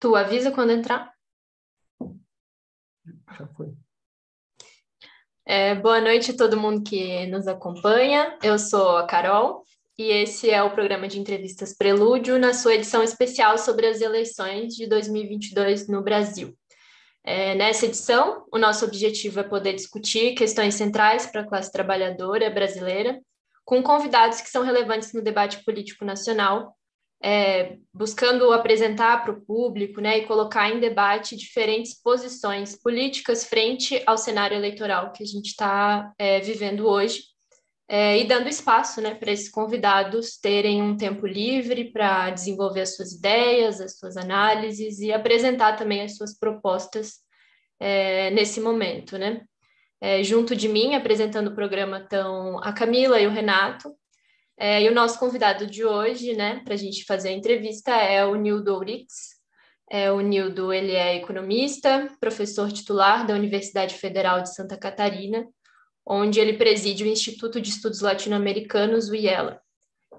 [0.00, 1.12] Tu avisa quando entrar?
[3.38, 3.74] Já foi.
[5.44, 8.38] É, boa noite a todo mundo que nos acompanha.
[8.42, 9.62] Eu sou a Carol
[9.98, 14.74] e esse é o programa de entrevistas Prelúdio, na sua edição especial sobre as eleições
[14.74, 16.56] de 2022 no Brasil.
[17.22, 22.48] É, nessa edição, o nosso objetivo é poder discutir questões centrais para a classe trabalhadora
[22.48, 23.20] brasileira,
[23.66, 26.74] com convidados que são relevantes no debate político nacional
[27.22, 34.02] é, buscando apresentar para o público né, e colocar em debate diferentes posições políticas frente
[34.06, 37.22] ao cenário eleitoral que a gente está é, vivendo hoje,
[37.92, 42.94] é, e dando espaço né, para esses convidados terem um tempo livre para desenvolver as
[42.94, 47.14] suas ideias, as suas análises e apresentar também as suas propostas
[47.80, 49.18] é, nesse momento.
[49.18, 49.42] Né?
[50.00, 53.92] É, junto de mim, apresentando o programa, estão a Camila e o Renato,
[54.62, 58.26] é, e o nosso convidado de hoje, né, para a gente fazer a entrevista é
[58.26, 59.40] o Nildo Ourix.
[59.90, 65.48] É, o Nildo ele é economista, professor titular da Universidade Federal de Santa Catarina,
[66.04, 69.62] onde ele preside o Instituto de Estudos Latino-Americanos, o IELA.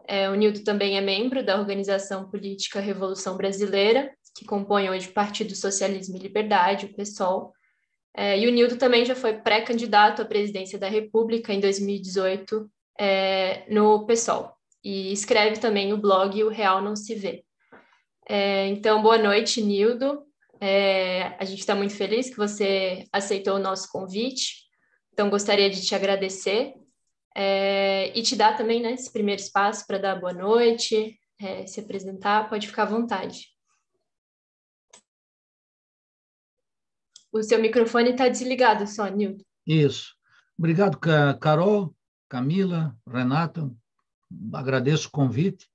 [0.08, 5.14] É, o Nildo também é membro da organização política Revolução Brasileira, que compõe hoje o
[5.14, 7.54] Partido Socialismo e Liberdade, o PSOL.
[8.18, 12.68] É, e o Nildo também já foi pré-candidato à presidência da República em 2018
[13.00, 17.46] é, no PSOL e escreve também o blog O Real Não Se Vê.
[18.28, 20.24] É, então, boa noite, Nildo.
[20.60, 24.68] É, a gente está muito feliz que você aceitou o nosso convite.
[25.12, 26.74] Então, gostaria de te agradecer
[27.36, 31.80] é, e te dar também né, esse primeiro espaço para dar boa noite, é, se
[31.80, 32.50] apresentar.
[32.50, 33.48] Pode ficar à vontade.
[37.32, 39.44] O seu microfone está desligado só, Nildo.
[39.66, 40.14] Isso.
[40.58, 41.00] Obrigado,
[41.40, 41.96] Carol.
[42.32, 43.78] Camila, Renato,
[44.54, 45.70] agradeço o convite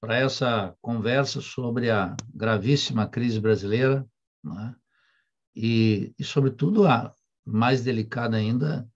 [0.00, 4.08] para essa conversa sobre a gravíssima crise brasileira
[4.42, 4.74] né?
[5.54, 8.90] e, e, sobretudo, a mais delicada ainda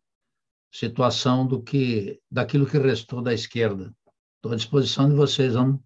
[0.73, 3.95] situação do que daquilo que restou da esquerda.
[4.37, 5.83] Estou à disposição de vocês, vamos,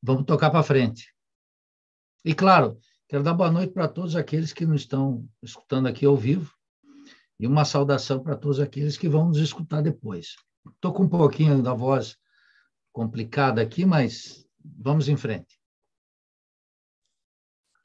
[0.00, 1.12] vamos tocar para frente.
[2.24, 2.78] E, claro,
[3.08, 6.53] quero dar boa noite para todos aqueles que nos estão escutando aqui ao vivo
[7.38, 10.36] e uma saudação para todos aqueles que vão nos escutar depois.
[10.74, 12.16] Estou com um pouquinho da voz
[12.92, 15.58] complicada aqui, mas vamos em frente.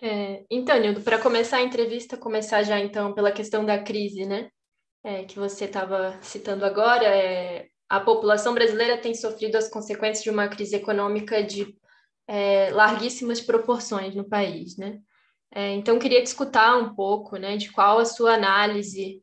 [0.02, 4.50] É, então, Nildo, para começar a entrevista, começar já então pela questão da crise, né?
[5.04, 10.30] É, que você estava citando agora, é, a população brasileira tem sofrido as consequências de
[10.30, 11.76] uma crise econômica de
[12.28, 15.00] é, larguíssimas proporções no país, né?
[15.52, 19.22] É, então, queria te escutar um pouco, né, de qual a sua análise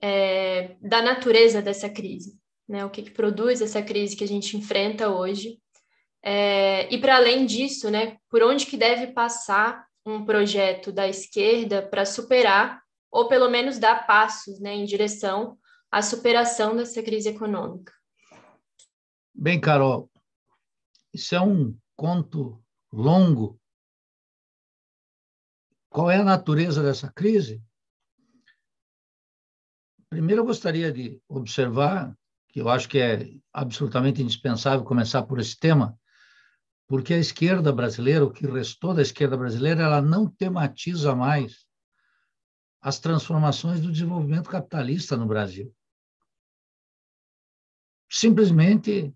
[0.00, 2.38] é, da natureza dessa crise,
[2.68, 2.84] né?
[2.84, 5.58] O que, que, produz essa crise que a gente enfrenta hoje.
[6.22, 11.80] É, e para além disso, né, por onde que deve passar um projeto da esquerda
[11.80, 15.58] para superar ou pelo menos dar passos, né, em direção
[15.90, 17.92] à superação dessa crise econômica?
[19.34, 20.10] Bem, Carol,
[21.14, 23.58] isso é um conto longo.
[25.88, 27.62] Qual é a natureza dessa crise?
[30.10, 32.16] Primeiro, eu gostaria de observar
[32.48, 35.98] que eu acho que é absolutamente indispensável começar por esse tema,
[36.86, 41.66] porque a esquerda brasileira, o que restou da esquerda brasileira, ela não tematiza mais
[42.80, 45.74] as transformações do desenvolvimento capitalista no Brasil.
[48.10, 49.14] Simplesmente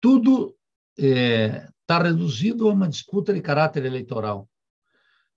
[0.00, 0.56] tudo
[0.96, 4.48] está é, reduzido a uma disputa de caráter eleitoral.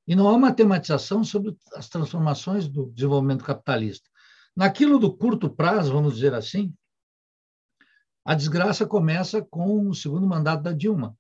[0.07, 4.09] E não há uma tematização sobre as transformações do desenvolvimento capitalista.
[4.55, 6.73] Naquilo do curto prazo, vamos dizer assim,
[8.23, 11.17] a desgraça começa com o segundo mandato da Dilma,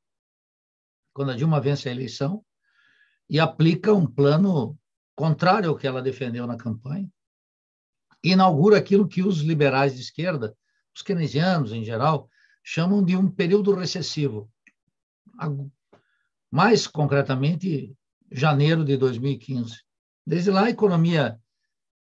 [1.13, 2.43] quando a Dilma vence a eleição
[3.29, 4.77] e aplica um plano
[5.15, 7.09] contrário ao que ela defendeu na campanha,
[8.23, 10.57] inaugura aquilo que os liberais de esquerda,
[10.95, 12.29] os keynesianos em geral,
[12.63, 14.51] chamam de um período recessivo.
[16.49, 17.95] Mais concretamente,
[18.31, 19.83] janeiro de 2015.
[20.25, 21.39] Desde lá, a economia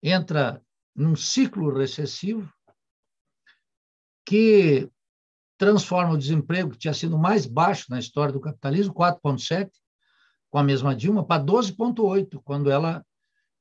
[0.04, 0.62] entra
[1.00, 2.52] num ciclo recessivo
[4.26, 4.92] que
[5.58, 9.72] transforma o desemprego, que tinha sido mais baixo na história do capitalismo, 4,7,
[10.50, 13.06] com a mesma Dilma, para 12,8, quando ela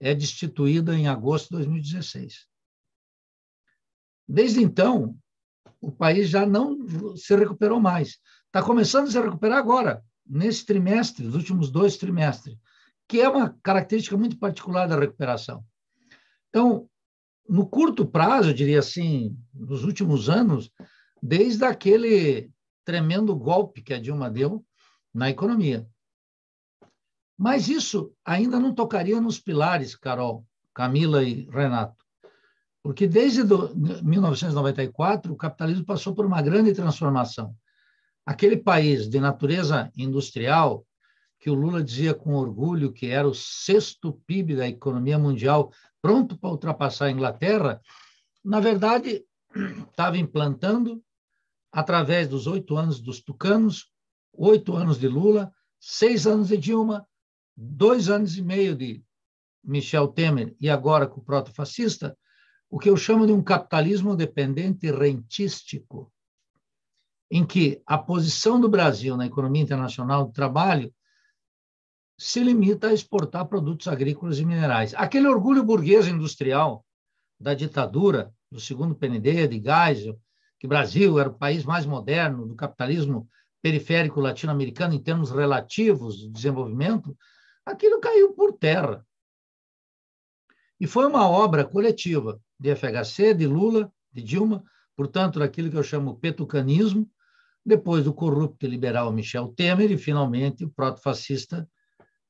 [0.01, 2.47] é destituída em agosto de 2016.
[4.27, 5.17] Desde então,
[5.81, 6.77] o país já não
[7.17, 8.19] se recuperou mais.
[8.47, 12.57] Está começando a se recuperar agora, nesse trimestre, nos últimos dois trimestres,
[13.07, 15.65] que é uma característica muito particular da recuperação.
[16.49, 16.89] Então,
[17.49, 20.71] no curto prazo, eu diria assim, nos últimos anos,
[21.23, 22.51] desde aquele
[22.85, 24.65] tremendo golpe que a Dilma deu
[25.13, 25.87] na economia.
[27.37, 32.05] Mas isso ainda não tocaria nos pilares, Carol, Camila e Renato.
[32.83, 33.43] Porque desde
[34.03, 37.55] 1994 o capitalismo passou por uma grande transformação.
[38.27, 40.87] Aquele país de natureza industrial,
[41.39, 46.37] que o Lula dizia com orgulho que era o sexto PIB da economia mundial, pronto
[46.37, 47.81] para ultrapassar a Inglaterra,
[48.45, 49.25] na verdade,
[49.91, 51.03] estava implantando,
[51.71, 53.91] através dos oito anos dos tucanos,
[54.33, 57.07] oito anos de Lula, seis anos de Dilma,
[57.57, 59.03] dois anos e meio de
[59.63, 62.17] Michel Temer e agora com o proto-fascista,
[62.71, 66.13] o que eu chamo de um capitalismo dependente rentístico,
[67.31, 70.93] em que a posição do Brasil na economia internacional do trabalho
[72.19, 74.93] se limita a exportar produtos agrícolas e minerais.
[74.97, 76.85] Aquele orgulho burguês industrial
[77.39, 80.21] da ditadura, do segundo PND, de Geisel,
[80.59, 83.29] que Brasil era o país mais moderno do capitalismo
[83.63, 87.17] periférico latino-americano em termos relativos de desenvolvimento,
[87.65, 89.07] aquilo caiu por terra.
[90.81, 94.65] E foi uma obra coletiva de FHC, de Lula, de Dilma,
[94.97, 97.09] portanto, daquilo que eu chamo petucanismo,
[97.65, 101.69] depois do corrupto liberal Michel Temer e, finalmente, o proto-fascista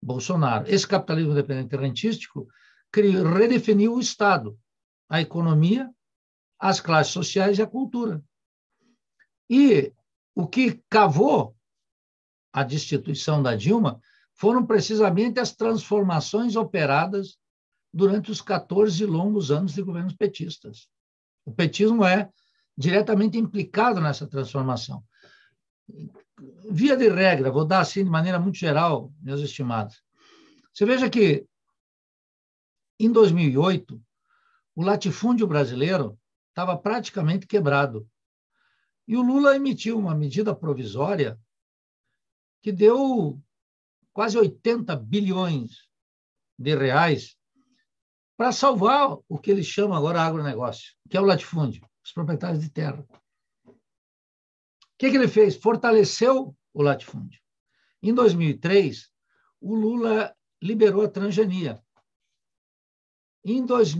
[0.03, 0.69] Bolsonaro.
[0.69, 2.49] Esse capitalismo dependente rentístico
[2.95, 4.59] redefiniu o Estado,
[5.09, 5.91] a economia,
[6.59, 8.23] as classes sociais e a cultura.
[9.49, 9.93] E
[10.35, 11.56] o que cavou
[12.53, 14.00] a destituição da Dilma
[14.35, 17.39] foram precisamente as transformações operadas
[17.93, 20.89] durante os 14 longos anos de governos petistas.
[21.45, 22.31] O petismo é
[22.77, 25.03] diretamente implicado nessa transformação
[26.70, 30.02] via de regra, vou dar assim de maneira muito geral, meus estimados.
[30.73, 31.46] Você veja que,
[32.99, 34.00] em 2008,
[34.75, 36.19] o latifúndio brasileiro
[36.50, 38.08] estava praticamente quebrado.
[39.06, 41.38] E o Lula emitiu uma medida provisória
[42.62, 43.40] que deu
[44.12, 45.88] quase 80 bilhões
[46.58, 47.37] de reais
[48.37, 52.70] para salvar o que eles chamam agora agronegócio, que é o latifúndio, os proprietários de
[52.70, 53.05] terra
[54.99, 55.56] que, que ele fez?
[55.56, 57.41] Fortaleceu o latifúndio.
[58.03, 59.09] Em 2003,
[59.61, 61.81] o Lula liberou a transgenia.
[63.45, 63.95] Em dois,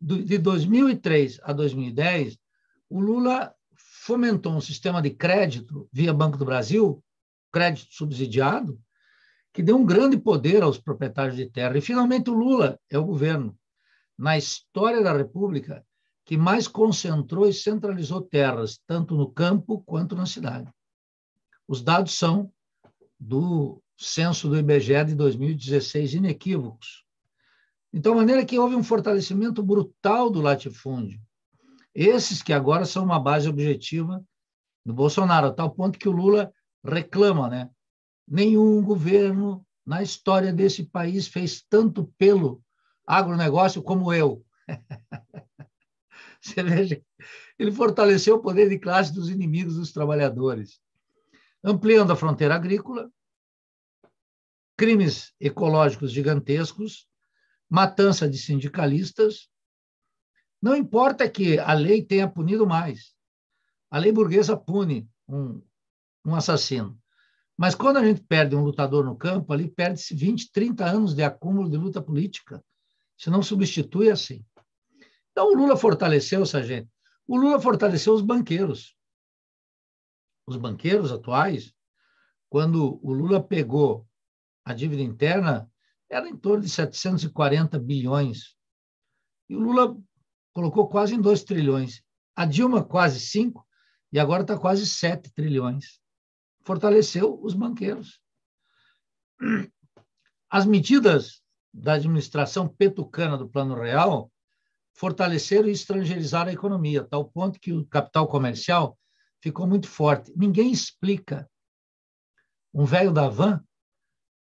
[0.00, 2.36] de 2003 a 2010,
[2.88, 7.02] o Lula fomentou um sistema de crédito via Banco do Brasil,
[7.52, 8.80] crédito subsidiado,
[9.52, 11.78] que deu um grande poder aos proprietários de terra.
[11.78, 13.56] E, finalmente, o Lula é o governo,
[14.18, 15.84] na história da República,
[16.30, 20.72] que mais concentrou e centralizou terras, tanto no campo quanto na cidade.
[21.66, 22.52] Os dados são
[23.18, 27.04] do censo do IBGE de 2016, inequívocos.
[27.92, 31.20] Então, maneira que houve um fortalecimento brutal do latifúndio.
[31.92, 34.24] Esses que agora são uma base objetiva
[34.86, 36.54] do Bolsonaro, a tal ponto que o Lula
[36.84, 37.68] reclama, né?
[38.28, 42.62] Nenhum governo na história desse país fez tanto pelo
[43.04, 44.44] agronegócio como eu.
[46.42, 47.02] Você veja,
[47.58, 50.80] ele fortaleceu o poder de classe dos inimigos dos trabalhadores,
[51.62, 53.10] ampliando a fronteira agrícola,
[54.76, 57.06] crimes ecológicos gigantescos,
[57.68, 59.50] matança de sindicalistas.
[60.60, 63.14] Não importa que a lei tenha punido mais.
[63.90, 65.62] A lei burguesa pune um,
[66.24, 66.98] um assassino.
[67.58, 71.22] Mas quando a gente perde um lutador no campo, ali perde-se 20, 30 anos de
[71.22, 72.64] acúmulo de luta política.
[73.18, 74.42] Se não substitui assim.
[75.40, 76.90] Então, o Lula fortaleceu essa gente.
[77.26, 78.94] O Lula fortaleceu os banqueiros.
[80.46, 81.72] Os banqueiros atuais,
[82.50, 84.06] quando o Lula pegou
[84.62, 85.66] a dívida interna,
[86.10, 88.54] era em torno de 740 bilhões.
[89.48, 89.96] E o Lula
[90.52, 92.04] colocou quase em 2 trilhões.
[92.36, 93.66] A Dilma, quase 5,
[94.12, 96.02] e agora está quase 7 trilhões.
[96.66, 98.20] Fortaleceu os banqueiros.
[100.50, 101.42] As medidas
[101.72, 104.30] da administração petucana do Plano Real
[104.94, 108.98] fortaleceram e estrangerizaram a economia, tal ponto que o capital comercial
[109.40, 110.32] ficou muito forte.
[110.36, 111.48] Ninguém explica
[112.72, 113.64] um velho da van,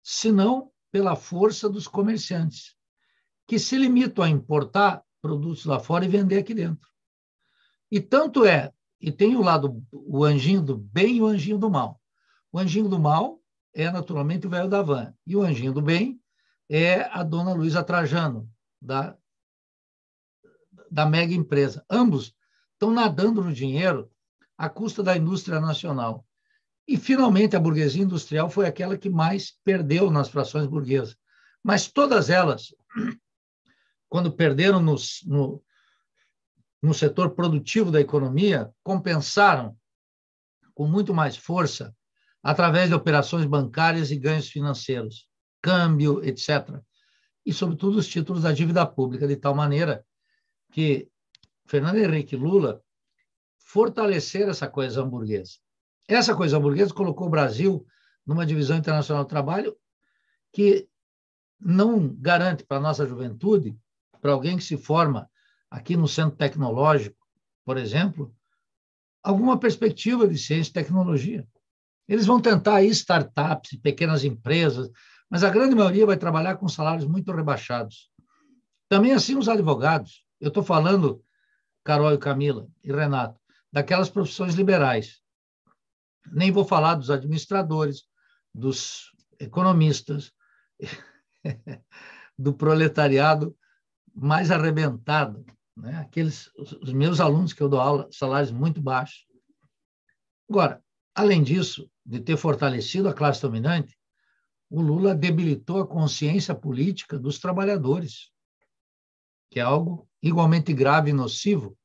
[0.02, 2.76] senão pela força dos comerciantes,
[3.48, 6.88] que se limitam a importar produtos lá fora e vender aqui dentro.
[7.90, 11.70] E tanto é, e tem o lado, o anjinho do bem e o anjinho do
[11.70, 12.00] mal.
[12.52, 13.42] O anjinho do mal
[13.74, 16.22] é naturalmente o velho da van, e o anjinho do bem
[16.70, 18.50] é a dona Luísa Trajano,
[18.82, 19.18] da
[20.94, 21.84] da mega empresa.
[21.90, 22.36] Ambos
[22.74, 24.12] estão nadando no dinheiro
[24.56, 26.24] à custa da indústria nacional.
[26.88, 31.18] E, finalmente, a burguesia industrial foi aquela que mais perdeu nas frações burguesas.
[31.64, 32.76] Mas todas elas,
[34.08, 34.96] quando perderam no,
[35.26, 35.64] no,
[36.80, 39.76] no setor produtivo da economia, compensaram
[40.76, 41.96] com muito mais força
[42.44, 45.28] através de operações bancárias e ganhos financeiros.
[45.60, 46.80] câmbio, etc.
[47.44, 50.06] E, sobretudo, os títulos da dívida pública, de tal maneira
[50.74, 51.08] que
[51.66, 52.82] Fernando Henrique Lula
[53.60, 55.54] fortalecer essa coesão burguesa.
[56.08, 57.86] Essa coesão burguesa colocou o Brasil
[58.26, 59.78] numa divisão internacional do trabalho
[60.52, 60.90] que
[61.60, 63.78] não garante para a nossa juventude,
[64.20, 65.30] para alguém que se forma
[65.70, 67.18] aqui no centro tecnológico,
[67.64, 68.36] por exemplo,
[69.22, 71.48] alguma perspectiva de ciência e tecnologia.
[72.08, 74.90] Eles vão tentar aí startups, pequenas empresas,
[75.30, 78.12] mas a grande maioria vai trabalhar com salários muito rebaixados.
[78.90, 80.23] Também assim os advogados.
[80.44, 81.24] Eu estou falando,
[81.86, 83.40] Carol e Camila e Renato,
[83.72, 85.22] daquelas profissões liberais.
[86.34, 88.04] Nem vou falar dos administradores,
[88.54, 90.34] dos economistas,
[92.38, 93.56] do proletariado
[94.14, 95.46] mais arrebentado,
[95.78, 95.96] né?
[96.00, 99.26] Aqueles os meus alunos que eu dou aula, salários muito baixos.
[100.50, 100.84] Agora,
[101.16, 103.98] além disso, de ter fortalecido a classe dominante,
[104.70, 108.33] o Lula debilitou a consciência política dos trabalhadores,
[109.54, 111.78] que é algo igualmente grave e nocivo,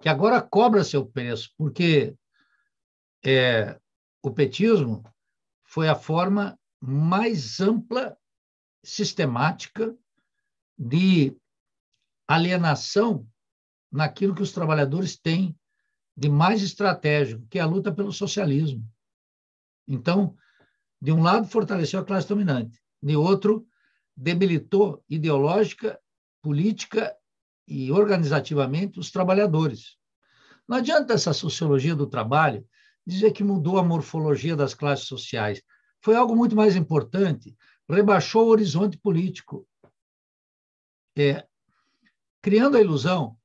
[0.00, 2.16] que agora cobra seu preço, porque
[3.22, 3.78] é,
[4.22, 5.04] o petismo
[5.62, 8.16] foi a forma mais ampla,
[8.82, 9.94] sistemática
[10.78, 11.36] de
[12.26, 13.28] alienação
[13.92, 15.54] naquilo que os trabalhadores têm
[16.16, 18.82] de mais estratégico, que é a luta pelo socialismo.
[19.86, 20.34] Então,
[20.98, 23.66] de um lado, fortaleceu a classe dominante, de outro,
[24.16, 26.00] debilitou ideológica,
[26.42, 27.14] política
[27.66, 29.96] e organizativamente os trabalhadores.
[30.68, 32.66] Não adianta essa sociologia do trabalho
[33.06, 35.62] dizer que mudou a morfologia das classes sociais.
[36.00, 37.56] Foi algo muito mais importante,
[37.88, 39.66] rebaixou o horizonte político.
[41.16, 41.46] É,
[42.40, 43.36] criando a ilusão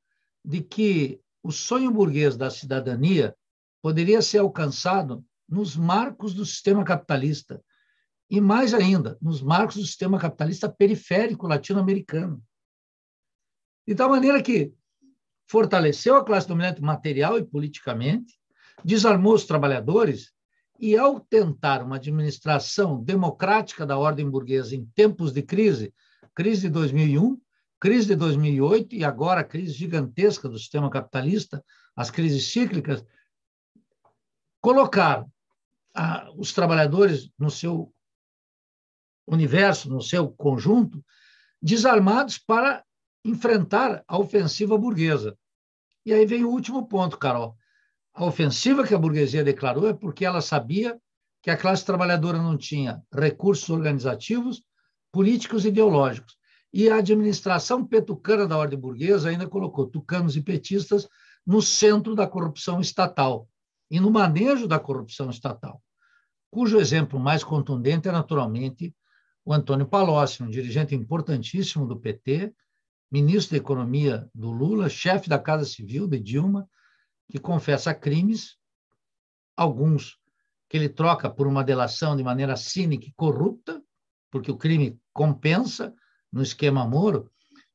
[0.44, 3.36] de que o sonho burguês da cidadania
[3.82, 7.64] poderia ser alcançado nos marcos do sistema capitalista
[8.30, 12.44] e mais ainda, nos marcos do sistema capitalista periférico latino-americano.
[13.88, 14.74] De tal maneira que
[15.48, 18.38] fortaleceu a classe dominante material e politicamente,
[18.84, 20.34] desarmou os trabalhadores
[20.78, 25.94] e, ao tentar uma administração democrática da ordem burguesa em tempos de crise,
[26.36, 27.40] crise de 2001,
[27.80, 31.64] crise de 2008 e agora a crise gigantesca do sistema capitalista,
[31.96, 33.04] as crises cíclicas,
[34.60, 35.26] colocar
[35.96, 37.94] ah, os trabalhadores no seu
[39.26, 41.04] universo, no seu conjunto,
[41.62, 42.84] desarmados para
[43.30, 45.38] enfrentar a ofensiva burguesa.
[46.06, 47.56] E aí vem o último ponto, Carol.
[48.14, 50.98] A ofensiva que a burguesia declarou é porque ela sabia
[51.44, 54.64] que a classe trabalhadora não tinha recursos organizativos,
[55.12, 56.38] políticos e ideológicos.
[56.74, 61.08] E a administração petucana da ordem burguesa ainda colocou tucanos e petistas
[61.46, 63.48] no centro da corrupção estatal
[63.90, 65.82] e no manejo da corrupção estatal,
[66.52, 68.94] cujo exemplo mais contundente é, naturalmente,
[69.46, 72.54] o Antônio Palocci, um dirigente importantíssimo do PT,
[73.12, 76.70] ministro da Economia do Lula, chefe da Casa Civil de Dilma,
[77.30, 78.58] que confessa crimes,
[79.56, 80.18] alguns
[80.70, 83.82] que ele troca por uma delação de maneira cínica e corrupta,
[84.30, 85.94] porque o crime compensa,
[86.32, 87.32] no esquema Moro,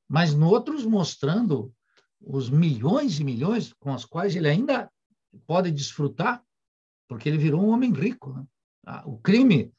[0.08, 1.74] mas no outros mostrando
[2.20, 4.90] os milhões e milhões com os quais ele ainda
[5.46, 6.44] pode desfrutar,
[7.08, 8.32] porque ele virou um homem rico.
[8.32, 8.46] Né?
[8.86, 9.72] Ah, o crime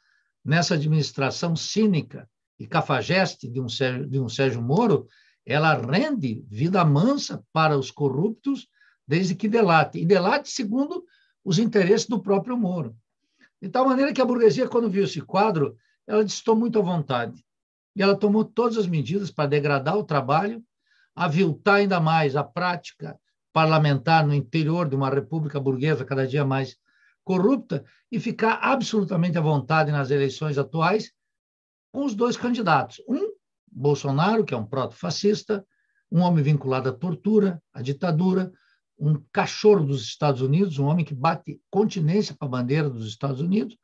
[0.43, 2.29] nessa administração cínica
[2.59, 5.07] e cafajeste de um, Sérgio, de um Sérgio Moro,
[5.45, 8.67] ela rende vida mansa para os corruptos
[9.07, 9.99] desde que delate.
[9.99, 11.03] E delate segundo
[11.43, 12.95] os interesses do próprio Moro.
[13.61, 16.81] De tal maneira que a burguesia, quando viu esse quadro, ela disse: estou muito à
[16.81, 17.43] vontade
[17.95, 20.63] e ela tomou todas as medidas para degradar o trabalho,
[21.15, 23.19] aviltar ainda mais a prática
[23.51, 26.75] parlamentar no interior de uma república burguesa cada dia mais
[27.23, 31.13] corrupta e ficar absolutamente à vontade nas eleições atuais
[31.91, 33.01] com os dois candidatos.
[33.07, 33.32] Um,
[33.75, 35.65] Bolsonaro, que é um proto-fascista,
[36.11, 38.51] um homem vinculado à tortura, à ditadura,
[38.99, 43.41] um cachorro dos Estados Unidos, um homem que bate continência para a bandeira dos Estados
[43.41, 43.77] Unidos,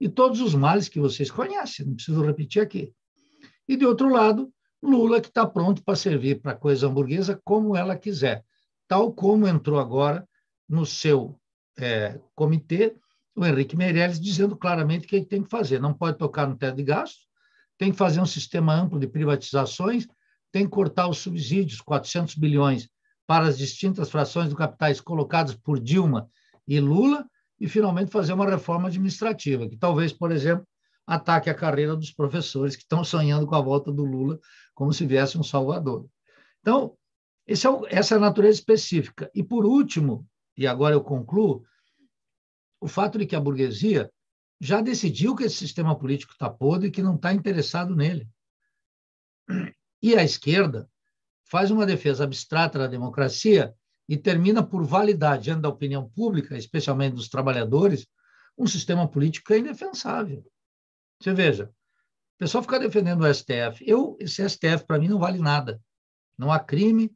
[0.00, 2.92] e todos os males que vocês conhecem, não preciso repetir aqui.
[3.68, 7.76] E, de outro lado, Lula, que está pronto para servir para a coisa hamburguesa como
[7.76, 8.44] ela quiser,
[8.88, 10.28] tal como entrou agora
[10.68, 11.38] no seu
[11.78, 12.96] é, comitê
[13.36, 15.80] o Henrique Meirelles, dizendo claramente o que ele tem que fazer.
[15.80, 17.26] Não pode tocar no teto de gastos,
[17.78, 20.06] tem que fazer um sistema amplo de privatizações,
[20.52, 22.88] tem que cortar os subsídios, 400 bilhões,
[23.26, 26.28] para as distintas frações do capitais colocadas por Dilma
[26.66, 27.26] e Lula,
[27.58, 30.66] e finalmente fazer uma reforma administrativa, que talvez, por exemplo,
[31.06, 34.38] ataque a carreira dos professores que estão sonhando com a volta do Lula
[34.74, 36.06] como se viesse um salvador.
[36.60, 36.96] Então,
[37.46, 39.30] é o, essa é a natureza específica.
[39.34, 40.26] E, por último,
[40.56, 41.62] e agora eu concluo,
[42.80, 44.10] o fato de que a burguesia
[44.64, 48.26] já decidiu que esse sistema político está podre e que não está interessado nele.
[50.02, 50.88] E a esquerda
[51.44, 53.74] faz uma defesa abstrata da democracia
[54.08, 58.06] e termina por validar, diante da opinião pública, especialmente dos trabalhadores,
[58.56, 60.42] um sistema político que é indefensável.
[61.20, 63.84] Você veja, o pessoal fica defendendo o STF.
[63.86, 65.78] Eu, esse STF, para mim, não vale nada.
[66.38, 67.14] Não há crime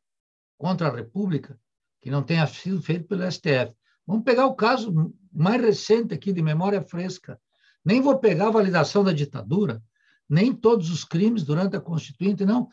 [0.59, 1.59] contra a República
[2.03, 3.75] que não tenha sido feito pelo STF.
[4.09, 7.39] Vamos pegar o caso mais recente aqui, de memória fresca.
[7.85, 9.83] Nem vou pegar a validação da ditadura,
[10.27, 12.71] nem todos os crimes durante a Constituinte, não.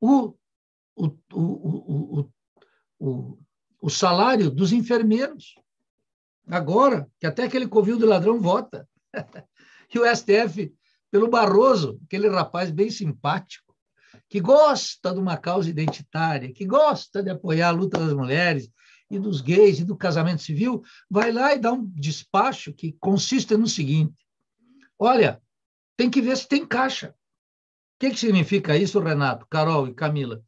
[0.00, 0.34] O,
[0.96, 2.28] o, o,
[2.98, 3.38] o,
[3.80, 5.54] o, salário dos enfermeiros.
[6.48, 8.88] Agora, que até aquele covil de ladrão vota.
[9.94, 10.74] e o STF,
[11.12, 13.72] pelo Barroso, aquele rapaz bem simpático,
[14.28, 18.68] que gosta de uma causa identitária, que gosta de apoiar a luta das mulheres
[19.12, 23.54] e dos gays e do casamento civil, vai lá e dá um despacho que consiste
[23.58, 24.26] no seguinte:
[24.98, 25.40] olha,
[25.96, 27.10] tem que ver se tem caixa.
[27.10, 30.42] O que, que significa isso, Renato, Carol e Camila?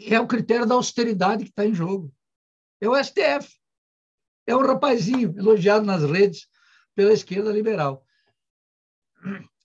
[0.00, 2.12] É o critério da austeridade que está em jogo.
[2.80, 3.60] É o STF.
[4.46, 6.48] É um rapazinho elogiado nas redes
[6.94, 8.02] pela esquerda liberal.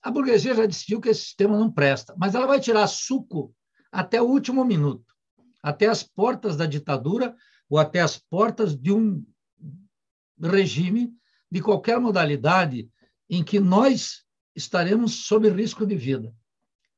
[0.01, 3.55] A burguesia já decidiu que esse sistema não presta, mas ela vai tirar suco
[3.89, 5.05] até o último minuto,
[5.61, 7.33] até as portas da ditadura
[7.73, 9.25] ou até as portas de um
[10.39, 11.11] regime
[11.51, 12.87] de qualquer modalidade
[13.27, 14.23] em que nós
[14.55, 16.31] estaremos sob risco de vida.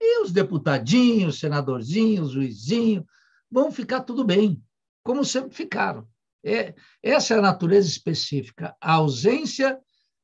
[0.01, 3.07] E os deputadinhos, senadorzinhos, juizinho,
[3.49, 4.61] vão ficar tudo bem,
[5.01, 6.05] como sempre ficaram.
[6.43, 9.79] É, essa é a natureza específica, a ausência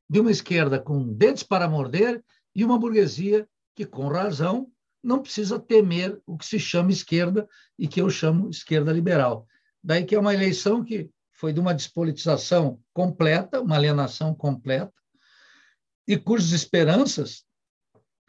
[0.10, 2.22] de uma esquerda com dentes para morder
[2.54, 4.70] e uma burguesia que, com razão,
[5.02, 7.48] não precisa temer o que se chama esquerda
[7.80, 9.48] e que eu chamo esquerda liberal.
[9.84, 14.94] Daí que é uma eleição que foi de uma despolitização completa, uma alienação completa,
[16.08, 17.44] e cujas esperanças,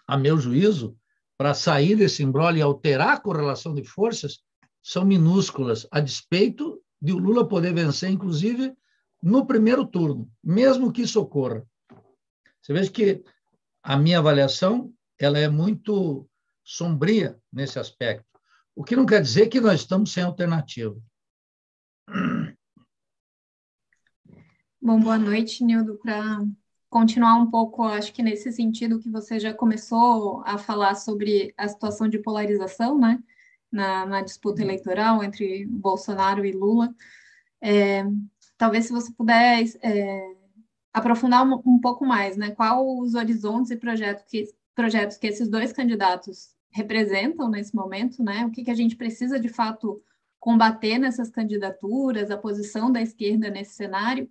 [0.07, 0.97] a meu juízo,
[1.37, 4.41] para sair desse embrolho e alterar a correlação de forças,
[4.83, 8.75] são minúsculas, a despeito de o Lula poder vencer, inclusive,
[9.23, 11.65] no primeiro turno, mesmo que isso ocorra.
[12.61, 13.23] Você veja que
[13.83, 16.29] a minha avaliação ela é muito
[16.65, 18.27] sombria nesse aspecto,
[18.75, 20.97] o que não quer dizer que nós estamos sem alternativa.
[24.85, 25.97] Bom, boa noite, Nildo.
[26.03, 26.45] Para
[26.91, 31.69] continuar um pouco, acho que nesse sentido que você já começou a falar sobre a
[31.69, 33.23] situação de polarização, né,
[33.71, 34.67] na, na disputa uhum.
[34.67, 36.93] eleitoral entre Bolsonaro e Lula.
[37.61, 38.03] É,
[38.59, 40.35] talvez se você puder é,
[40.93, 45.49] aprofundar um, um, pouco mais, né, quais os horizontes e projetos que, projetos que esses
[45.49, 50.03] dois candidatos representam nesse momento, né, o que, que a gente precisa de fato
[50.41, 54.29] combater nessas candidaturas, a posição da esquerda nesse cenário,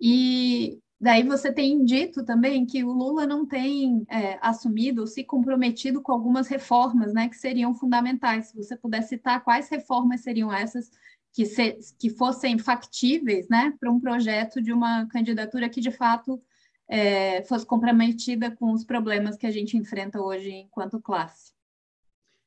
[0.00, 6.02] e Daí você tem dito também que o Lula não tem é, assumido, se comprometido
[6.02, 8.48] com algumas reformas, né, que seriam fundamentais.
[8.48, 10.90] Se você puder citar quais reformas seriam essas
[11.32, 16.38] que, se, que fossem factíveis, né, para um projeto de uma candidatura que de fato
[16.86, 21.52] é, fosse comprometida com os problemas que a gente enfrenta hoje enquanto classe.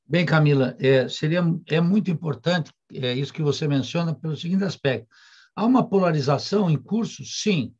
[0.06, 5.08] Bem, Camila, é, seria é muito importante é, isso que você menciona pelo seguinte aspecto:
[5.56, 7.76] há uma polarização em curso, sim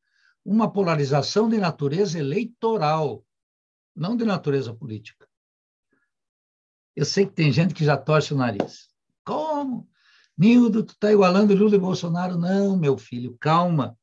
[0.46, 3.26] uma polarização de natureza eleitoral,
[3.96, 5.28] não de natureza política.
[6.96, 8.90] Eu sei que tem gente que já torce o nariz.
[9.24, 9.90] Como?
[10.38, 12.38] Nildo, tu está igualando Lula e Bolsonaro?
[12.38, 13.98] Não, meu filho, calma.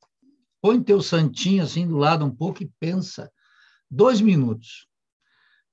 [0.60, 3.30] Põe teu santinho assim do lado um pouco e pensa.
[3.90, 4.88] Dois minutos.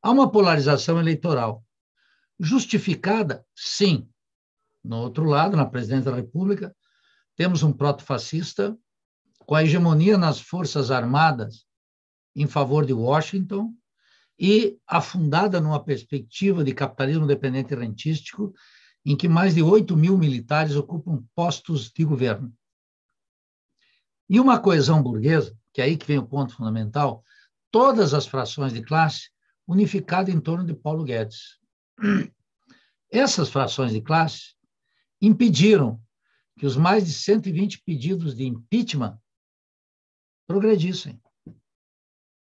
[0.02, 1.64] Há uma polarização eleitoral.
[2.40, 3.46] Justificada?
[3.56, 4.08] Sim.
[4.84, 6.76] No outro lado, na presidência da República,
[7.38, 8.76] temos um proto-fascista
[9.46, 11.66] com a hegemonia nas Forças Armadas
[12.36, 13.74] em favor de Washington
[14.40, 18.54] e afundada numa perspectiva de capitalismo dependente rentístico,
[19.06, 22.52] em que mais de 8 mil militares ocupam postos de governo.
[24.30, 27.24] E uma coesão burguesa, que é aí que vem o ponto fundamental,
[27.72, 29.30] todas as frações de classe
[29.68, 31.60] unificadas em torno de Paulo Guedes.
[33.12, 34.56] Essas frações de classe
[35.22, 36.02] impediram
[36.58, 39.20] que os mais de 120 pedidos de impeachment
[40.48, 41.22] progredissem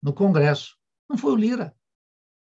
[0.02, 0.78] no Congresso.
[1.08, 1.76] Não foi o Lira.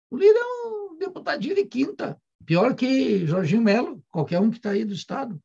[0.09, 4.71] O Lira é um deputadinho de quinta, pior que Jorginho Melo, qualquer um que está
[4.71, 5.41] aí do Estado.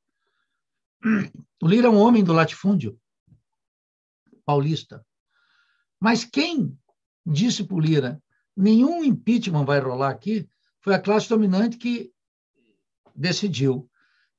[1.62, 3.00] O Lira é um homem do latifúndio
[4.44, 5.04] paulista.
[5.98, 6.78] Mas quem
[7.26, 8.22] disse para o Lira
[8.56, 10.48] nenhum impeachment vai rolar aqui
[10.80, 12.12] foi a classe dominante que
[13.14, 13.89] decidiu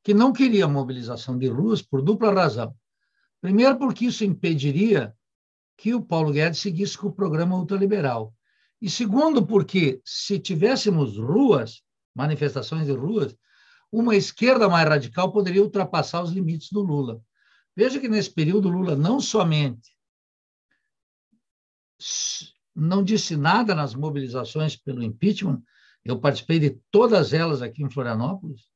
[0.04, 2.76] que não queria mobilização de ruas por dupla razão.
[3.40, 5.16] Primeiro, porque isso impediria
[5.78, 8.34] que o Paulo Guedes seguisse com o programa ultraliberal.
[8.82, 11.82] E segundo, porque se tivéssemos ruas,
[12.16, 13.36] manifestações de ruas,
[13.92, 17.22] uma esquerda mais radical poderia ultrapassar os limites do Lula.
[17.76, 19.92] Veja que nesse período Lula não somente
[22.76, 25.62] não disse nada nas mobilizações pelo impeachment,
[26.04, 28.71] eu participei de todas elas aqui em Florianópolis,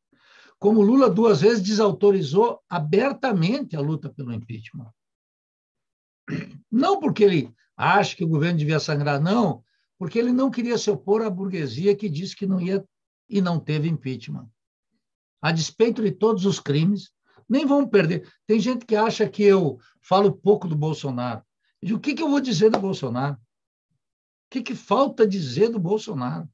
[0.65, 4.91] como Lula duas vezes desautorizou abertamente a luta pelo impeachment.
[6.71, 9.63] Não porque ele acha que o governo devia sangrar, não,
[9.95, 12.83] porque ele não queria se opor à burguesia que disse que não ia
[13.29, 14.49] e não teve impeachment.
[15.39, 17.11] A despeito de todos os crimes,
[17.47, 18.27] nem vão perder.
[18.47, 21.43] Tem gente que acha que eu falo pouco do Bolsonaro.
[21.83, 23.35] o que, que eu vou dizer do Bolsonaro?
[23.35, 23.39] O
[24.49, 26.49] que, que falta dizer do Bolsonaro?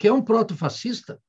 [0.00, 1.22] Que é um proto-fascista,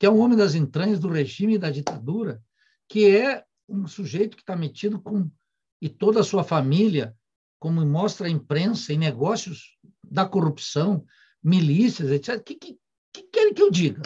[0.00, 2.42] que é um homem das entranhas do regime e da ditadura,
[2.88, 5.30] que é um sujeito que está metido com.
[5.78, 7.14] e toda a sua família,
[7.58, 11.04] como mostra a imprensa, em negócios da corrupção,
[11.42, 12.40] milícias, etc.
[12.40, 12.78] O que, que,
[13.12, 14.00] que querem que eu diga?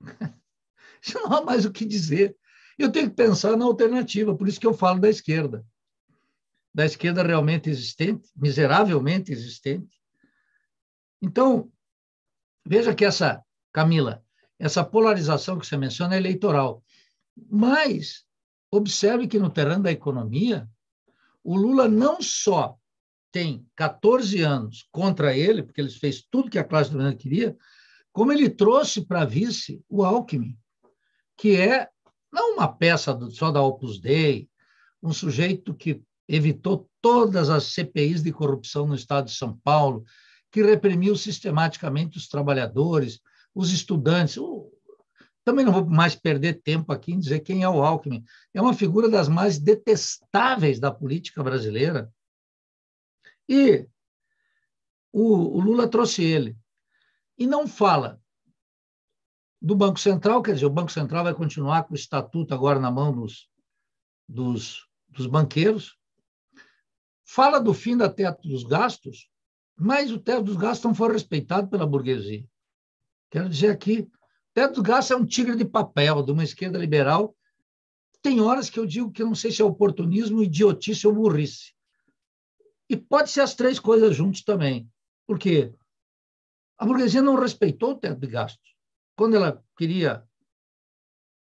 [1.14, 2.36] Não há mais o que dizer.
[2.78, 5.64] Eu tenho que pensar na alternativa, por isso que eu falo da esquerda.
[6.74, 9.98] Da esquerda realmente existente, miseravelmente existente.
[11.22, 11.72] Então,
[12.62, 14.22] veja que essa, Camila,
[14.60, 16.84] essa polarização que você menciona é eleitoral.
[17.50, 18.24] Mas,
[18.70, 20.68] observe que no terreno da economia,
[21.42, 22.76] o Lula não só
[23.32, 27.56] tem 14 anos contra ele, porque ele fez tudo que a classe dominante queria,
[28.12, 30.58] como ele trouxe para vice o Alckmin,
[31.38, 31.88] que é
[32.30, 34.48] não uma peça só da Opus Dei,
[35.02, 40.04] um sujeito que evitou todas as CPIs de corrupção no estado de São Paulo,
[40.50, 43.20] que reprimiu sistematicamente os trabalhadores,
[43.54, 44.36] os estudantes.
[45.44, 48.24] Também não vou mais perder tempo aqui em dizer quem é o Alckmin.
[48.52, 52.12] É uma figura das mais detestáveis da política brasileira.
[53.48, 53.86] E
[55.12, 56.56] o, o Lula trouxe ele.
[57.36, 58.20] E não fala
[59.60, 62.90] do Banco Central, quer dizer, o Banco Central vai continuar com o estatuto agora na
[62.90, 63.48] mão dos,
[64.28, 65.98] dos, dos banqueiros.
[67.24, 69.28] Fala do fim da teto dos gastos,
[69.76, 72.44] mas o teto dos gastos não foi respeitado pela burguesia.
[73.30, 74.10] Quero dizer aqui,
[74.52, 77.36] teto dos gastos é um tigre de papel de uma esquerda liberal.
[78.20, 81.72] Tem horas que eu digo que não sei se é oportunismo, idiotice ou burrice.
[82.88, 84.90] E pode ser as três coisas juntos também.
[85.26, 85.72] Por quê?
[86.76, 88.74] A burguesia não respeitou o teto de gastos.
[89.16, 90.26] Quando ela queria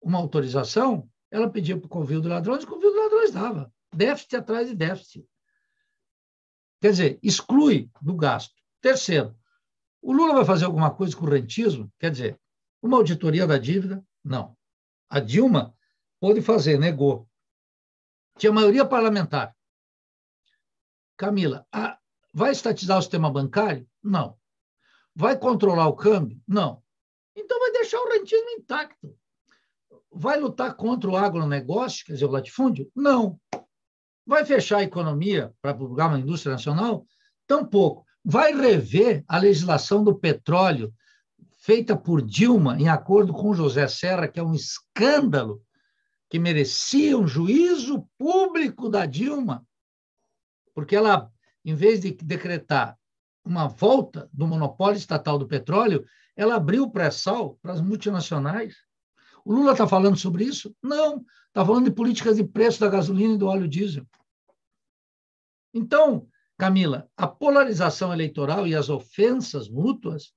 [0.02, 3.74] uma autorização, ela pedia para o convívio de ladrões, o convívio de ladrões dava.
[3.94, 5.26] Déficit atrás de déficit.
[6.82, 8.56] Quer dizer, exclui do gasto.
[8.82, 9.36] Terceiro,
[10.02, 11.92] o Lula vai fazer alguma coisa com o rentismo?
[12.00, 12.40] Quer dizer,
[12.82, 14.04] uma auditoria da dívida?
[14.24, 14.56] Não.
[15.10, 15.76] A Dilma
[16.20, 17.28] pôde fazer, negou.
[18.38, 19.56] Tinha maioria parlamentar.
[21.18, 21.98] Camila, a,
[22.34, 23.88] vai estatizar o sistema bancário?
[24.02, 24.38] Não.
[25.14, 26.42] Vai controlar o câmbio?
[26.48, 26.82] Não.
[27.36, 29.18] Então vai deixar o rentismo intacto.
[30.12, 32.90] Vai lutar contra o agronegócio, quer dizer, o latifúndio?
[32.96, 33.40] Não.
[34.26, 37.06] Vai fechar a economia para publicar uma indústria nacional?
[37.46, 38.06] Tampouco.
[38.30, 40.94] Vai rever a legislação do petróleo
[41.60, 45.62] feita por Dilma em acordo com José Serra, que é um escândalo
[46.30, 49.66] que merecia um juízo público da Dilma
[50.80, 51.30] porque ela,
[51.66, 52.98] em vez de decretar
[53.44, 56.06] uma volta do monopólio estatal do petróleo,
[56.38, 58.78] ela abriu o pré-sal para as multinacionais.
[59.44, 60.74] O Lula está falando sobre isso?
[60.82, 64.08] Não, está falando de políticas de preço da gasolina e do óleo diesel.
[65.74, 66.26] Então,
[66.60, 70.34] Camila, a polarização eleitoral e as ofensas mútuas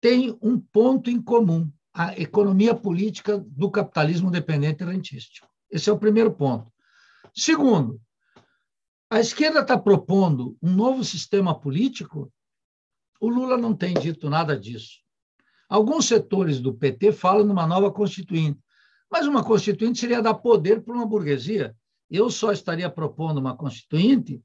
[0.00, 5.46] têm um ponto em comum: a economia política do capitalismo dependente rentístico.
[5.70, 6.72] Esse é o primeiro ponto.
[7.32, 8.00] Segundo,
[9.08, 12.32] a esquerda está propondo um novo sistema político,
[13.20, 15.02] o Lula não tem dito nada disso.
[15.68, 18.58] Alguns setores do PT falam numa nova constituinte,
[19.08, 21.76] mas uma constituinte seria dar poder para uma burguesia.
[22.10, 24.42] Eu só estaria propondo uma constituinte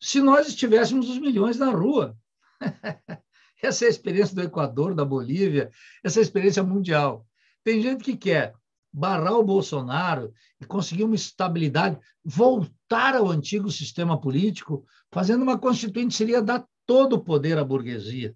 [0.00, 2.16] se nós estivéssemos os milhões na rua.
[3.62, 5.70] essa é a experiência do Equador, da Bolívia,
[6.02, 7.26] essa é a experiência mundial.
[7.62, 8.54] Tem gente que quer
[8.92, 16.14] barrar o Bolsonaro e conseguir uma estabilidade, voltar ao antigo sistema político, fazendo uma constituinte
[16.14, 18.34] seria dar todo o poder à burguesia.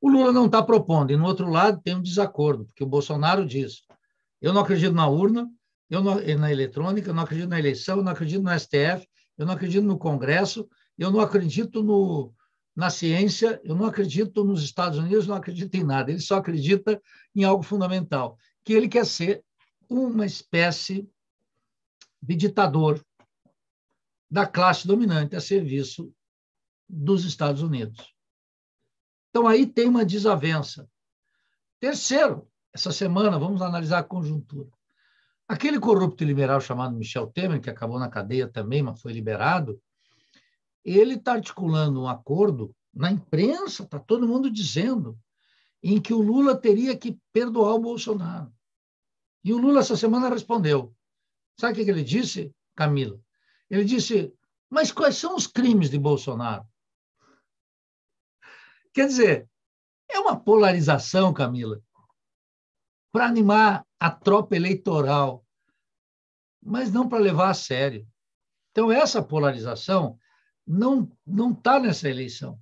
[0.00, 3.44] O Lula não está propondo, e no outro lado tem um desacordo, porque o Bolsonaro
[3.44, 3.82] diz:
[4.40, 5.50] eu não acredito na urna,
[5.90, 9.46] eu não, na eletrônica, eu não acredito na eleição, eu não acredito no STF, eu
[9.46, 12.34] não acredito no Congresso, eu não acredito no,
[12.74, 16.10] na ciência, eu não acredito nos Estados Unidos, não acredito em nada.
[16.10, 17.00] Ele só acredita
[17.34, 19.44] em algo fundamental que ele quer ser
[19.88, 21.08] uma espécie
[22.20, 23.02] de ditador
[24.30, 26.12] da classe dominante a serviço
[26.88, 28.12] dos Estados Unidos.
[29.30, 30.88] Então, aí tem uma desavença.
[31.80, 34.68] Terceiro, essa semana, vamos analisar a conjuntura.
[35.48, 39.80] Aquele corrupto liberal chamado Michel Temer, que acabou na cadeia também, mas foi liberado,
[40.84, 45.18] ele está articulando um acordo na imprensa, está todo mundo dizendo,
[45.82, 48.52] em que o Lula teria que perdoar o Bolsonaro.
[49.42, 50.94] E o Lula, essa semana, respondeu.
[51.58, 53.18] Sabe o que ele disse, Camila?
[53.70, 54.34] Ele disse:
[54.68, 56.66] Mas quais são os crimes de Bolsonaro?
[58.92, 59.48] Quer dizer,
[60.10, 61.80] é uma polarização, Camila,
[63.12, 65.44] para animar a tropa eleitoral,
[66.62, 68.06] mas não para levar a sério.
[68.70, 70.18] Então, essa polarização
[70.66, 72.60] não não está nessa eleição.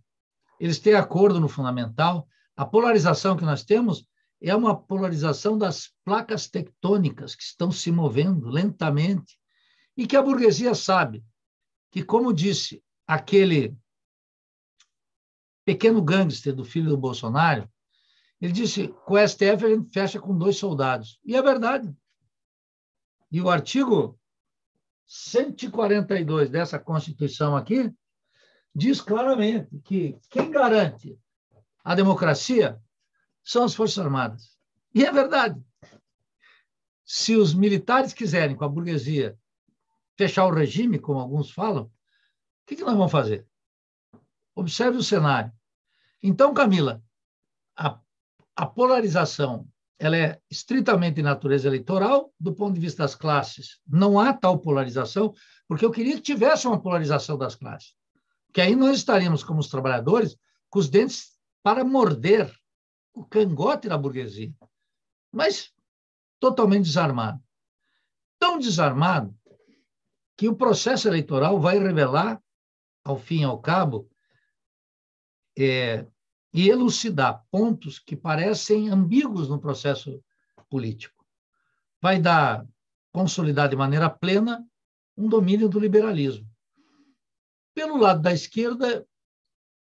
[0.61, 2.29] Eles têm acordo no fundamental.
[2.57, 4.07] A polarização que nós temos
[4.41, 9.39] é uma polarização das placas tectônicas que estão se movendo lentamente
[9.97, 11.25] e que a burguesia sabe
[11.91, 13.77] que, como disse aquele
[15.65, 17.69] pequeno gangster do filho do Bolsonaro,
[18.41, 21.19] ele disse: com o STF a gente fecha com dois soldados.
[21.25, 21.95] E é verdade.
[23.31, 24.19] E o artigo
[25.07, 27.93] 142 dessa Constituição aqui
[28.75, 31.19] diz claramente que quem garante
[31.83, 32.81] a democracia
[33.43, 34.57] são as Forças Armadas.
[34.95, 35.63] E é verdade.
[37.05, 39.39] Se os militares quiserem, com a burguesia,
[40.17, 41.91] fechar o regime, como alguns falam, o
[42.67, 43.47] que, que nós vamos fazer?
[44.55, 45.53] Observe o cenário.
[46.23, 47.03] Então, Camila,
[47.77, 48.01] a,
[48.57, 53.81] a polarização ela é estritamente de natureza eleitoral, do ponto de vista das classes.
[53.87, 55.35] Não há tal polarização,
[55.67, 57.95] porque eu queria que tivesse uma polarização das classes.
[58.53, 60.37] Que aí nós estaríamos, como os trabalhadores,
[60.69, 62.53] com os dentes para morder
[63.15, 64.53] o cangote da burguesia.
[65.33, 65.73] Mas
[66.39, 67.41] totalmente desarmado.
[68.39, 69.35] Tão desarmado
[70.37, 72.43] que o processo eleitoral vai revelar,
[73.03, 74.11] ao fim e ao cabo,
[75.59, 76.07] é,
[76.57, 80.25] e elucidar pontos que parecem ambíguos no processo
[80.71, 81.23] político.
[82.01, 82.67] Vai dar,
[83.13, 84.67] consolidar de maneira plena,
[85.15, 86.49] um domínio do liberalismo.
[87.75, 89.07] Pelo lado da esquerda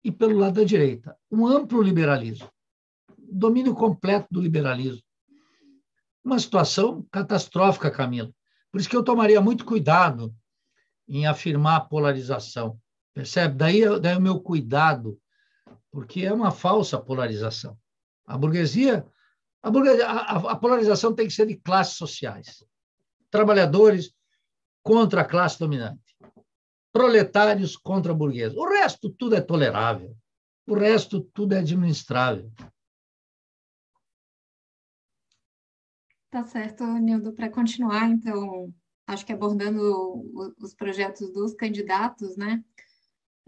[0.03, 1.17] e pelo lado da direita.
[1.31, 2.47] Um amplo liberalismo.
[3.17, 5.01] Domínio completo do liberalismo.
[6.23, 8.31] Uma situação catastrófica, Camila.
[8.71, 10.35] Por isso que eu tomaria muito cuidado
[11.07, 12.79] em afirmar a polarização.
[13.11, 13.55] Percebe?
[13.55, 15.19] Daí, daí o meu cuidado
[15.91, 17.77] porque é uma falsa polarização.
[18.25, 19.05] A burguesia,
[19.61, 22.63] a, burguesia, a, a polarização tem que ser de classes sociais.
[23.31, 24.13] Trabalhadores
[24.83, 26.17] contra a classe dominante.
[26.91, 28.55] Proletários contra a burguesa.
[28.57, 30.15] O resto tudo é tolerável.
[30.67, 32.51] O resto tudo é administrável.
[36.29, 37.33] Tá certo, Nildo.
[37.33, 38.71] Para continuar, então,
[39.07, 39.81] acho que abordando
[40.59, 42.63] os projetos dos candidatos, né?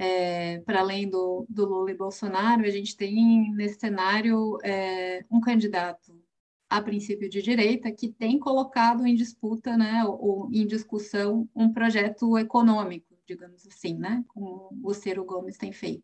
[0.02, 5.40] É, para além do, do, Lula e Bolsonaro, a gente tem nesse cenário é, um
[5.40, 6.20] candidato
[6.68, 12.36] a princípio de direita que tem colocado em disputa, né, ou, em discussão um projeto
[12.36, 16.04] econômico, digamos assim, né, como o Ciro Gomes tem feito.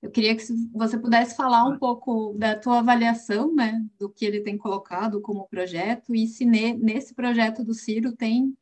[0.00, 4.42] Eu queria que você pudesse falar um pouco da tua avaliação, né, do que ele
[4.42, 8.56] tem colocado como projeto e se ne, nesse projeto do Ciro tem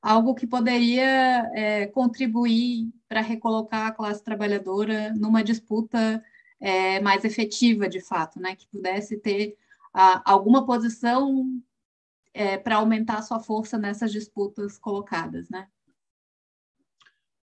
[0.00, 6.22] algo que poderia é, contribuir para recolocar a classe trabalhadora numa disputa
[6.60, 8.56] é, mais efetiva, de fato, né?
[8.56, 9.56] que pudesse ter
[9.92, 11.60] a, alguma posição
[12.32, 15.48] é, para aumentar a sua força nessas disputas colocadas.
[15.48, 15.68] Né?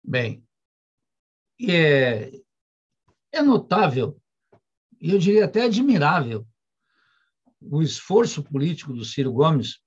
[0.04, 0.44] Bem,
[1.62, 2.42] é,
[3.32, 4.20] é notável,
[5.00, 6.46] e eu diria até admirável,
[7.62, 9.80] o esforço político do Ciro Gomes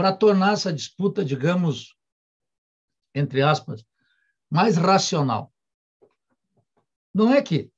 [0.00, 1.94] para tornar essa disputa, digamos,
[3.14, 3.84] entre aspas,
[4.48, 5.52] mais racional.
[7.12, 7.70] Não é que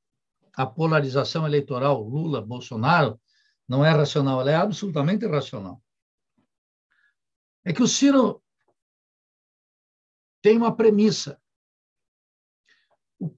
[0.54, 3.20] a polarização eleitoral Lula-Bolsonaro
[3.68, 5.82] não é racional, ela é absolutamente irracional.
[7.64, 8.40] É que o Ciro
[10.40, 11.42] tem uma premissa.
[13.18, 13.37] O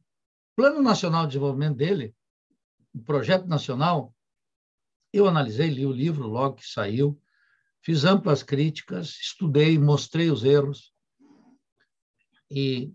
[0.55, 2.15] Plano Nacional de Desenvolvimento dele,
[2.95, 4.15] o projeto nacional,
[5.11, 7.19] eu analisei, li o livro logo que saiu,
[7.85, 10.91] Fiz amplas críticas, estudei, mostrei os erros.
[12.51, 12.91] E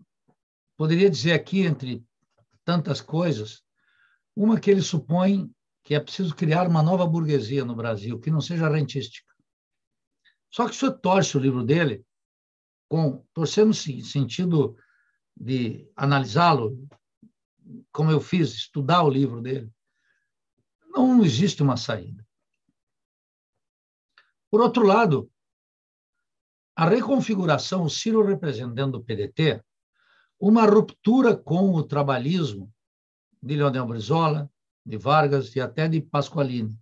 [0.76, 2.04] poderia dizer aqui, entre
[2.66, 3.62] tantas coisas,
[4.36, 5.48] uma que ele supõe
[5.84, 9.32] que é preciso criar uma nova burguesia no Brasil, que não seja rentística.
[10.50, 12.04] Só que se eu torce o livro dele,
[12.88, 14.76] com torcer no sentido
[15.38, 16.88] de analisá-lo,
[17.92, 19.72] como eu fiz, estudar o livro dele,
[20.88, 22.28] não existe uma saída.
[24.50, 25.32] Por outro lado,
[26.76, 29.64] a reconfiguração, o Ciro representando o PDT,
[30.40, 32.74] uma ruptura com o trabalhismo
[33.44, 34.50] de Leonel Brizola,
[34.86, 36.78] de Vargas e até de Pasqualini.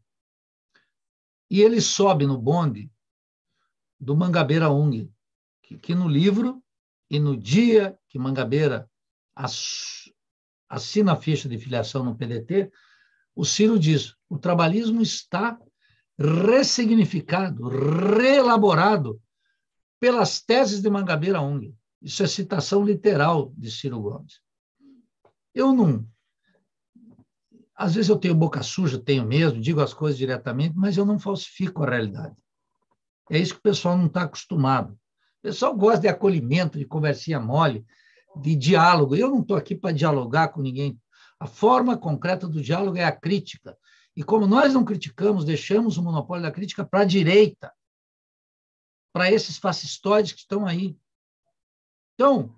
[1.50, 2.92] E ele sobe no bonde
[4.00, 5.12] do Mangabeira Ung,
[5.64, 6.64] que, que no livro
[7.10, 8.90] e no dia que Mangabeira
[10.70, 12.72] assina a ficha de filiação no PDT,
[13.36, 15.60] o Ciro diz: o trabalhismo está
[16.20, 19.22] ressignificado, reelaborado
[20.00, 21.74] pelas teses de Mangabeira Ung.
[22.02, 24.40] Isso é citação literal de Ciro Gomes.
[25.54, 26.08] Eu não.
[27.76, 31.20] Às vezes eu tenho boca suja, tenho mesmo, digo as coisas diretamente, mas eu não
[31.20, 32.36] falsifico a realidade.
[33.30, 34.94] É isso que o pessoal não está acostumado.
[34.94, 37.86] O pessoal gosta de acolhimento, de conversinha mole,
[38.42, 39.16] de diálogo.
[39.16, 41.00] Eu não estou aqui para dialogar com ninguém.
[41.40, 43.78] A forma concreta do diálogo é a crítica.
[44.18, 47.72] E como nós não criticamos, deixamos o monopólio da crítica para a direita,
[49.14, 50.98] para esses fascistoides que estão aí.
[52.16, 52.52] Então,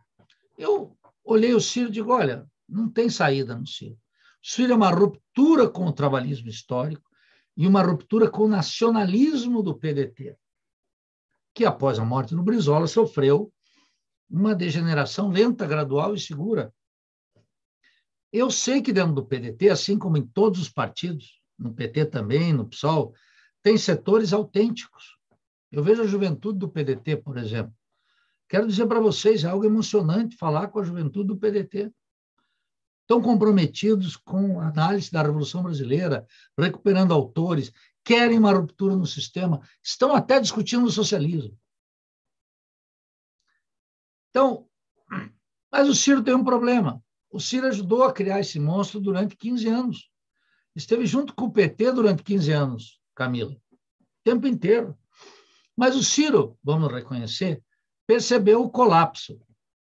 [0.57, 3.95] eu olhei o Ciro e digo, olha, não tem saída no Ciro.
[4.41, 7.11] O Ciro é uma ruptura com o trabalhismo histórico
[7.57, 10.37] e uma ruptura com o nacionalismo do PDT,
[11.53, 13.51] que após a morte do Brizola sofreu
[14.29, 16.73] uma degeneração lenta, gradual e segura.
[18.31, 22.53] Eu sei que dentro do PDT, assim como em todos os partidos, no PT também,
[22.53, 23.13] no PSOL,
[23.61, 25.17] tem setores autênticos.
[25.71, 27.73] Eu vejo a juventude do PDT, por exemplo.
[28.47, 31.91] Quero dizer para vocês, é algo emocionante falar com a juventude do PDT.
[33.01, 36.25] Estão comprometidos com a análise da Revolução Brasileira,
[36.57, 37.71] recuperando autores,
[38.03, 41.57] querem uma ruptura no sistema, estão até discutindo o socialismo.
[44.29, 44.67] Então,
[45.71, 47.03] mas o Ciro tem um problema.
[47.31, 50.11] O Ciro ajudou a criar esse monstro durante 15 anos.
[50.75, 54.97] Esteve junto com o PT durante 15 anos, Camila, o tempo inteiro.
[55.75, 57.63] Mas o Ciro, vamos reconhecer,
[58.05, 59.39] percebeu o colapso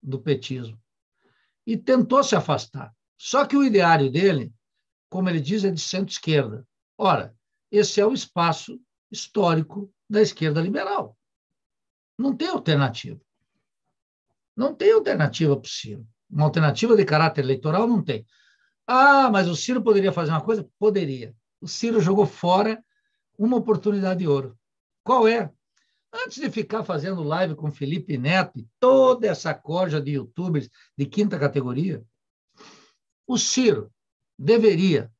[0.02, 0.80] do petismo
[1.66, 2.94] e tentou se afastar.
[3.16, 4.52] Só que o ideário dele,
[5.08, 6.66] como ele diz, é de centro-esquerda.
[6.96, 7.34] Ora,
[7.70, 11.16] esse é o espaço histórico da esquerda liberal.
[12.18, 13.20] Não tem alternativa.
[14.56, 16.06] Não tem alternativa Ciro.
[16.28, 18.26] Uma alternativa de caráter eleitoral não tem.
[18.86, 20.68] Ah, mas o Ciro poderia fazer uma coisa?
[20.78, 21.34] Poderia.
[21.60, 22.82] O Ciro jogou fora
[23.38, 24.58] uma oportunidade de ouro.
[25.04, 25.50] Qual é?
[26.12, 31.06] Antes de ficar fazendo live com Felipe Neto e toda essa corja de youtubers de
[31.06, 32.04] quinta categoria,
[33.26, 33.92] o Ciro
[34.36, 35.12] deveria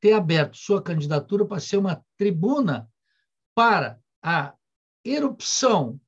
[0.00, 2.88] ter aberto sua candidatura para ser uma tribuna
[3.54, 4.54] para a
[5.02, 5.98] erupção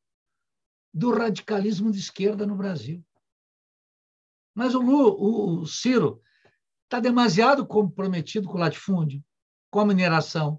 [0.93, 3.03] do radicalismo de esquerda no Brasil.
[4.55, 6.21] Mas o, Lu, o Ciro
[6.89, 9.23] está demasiado comprometido com o latifúndio,
[9.71, 10.59] com a mineração,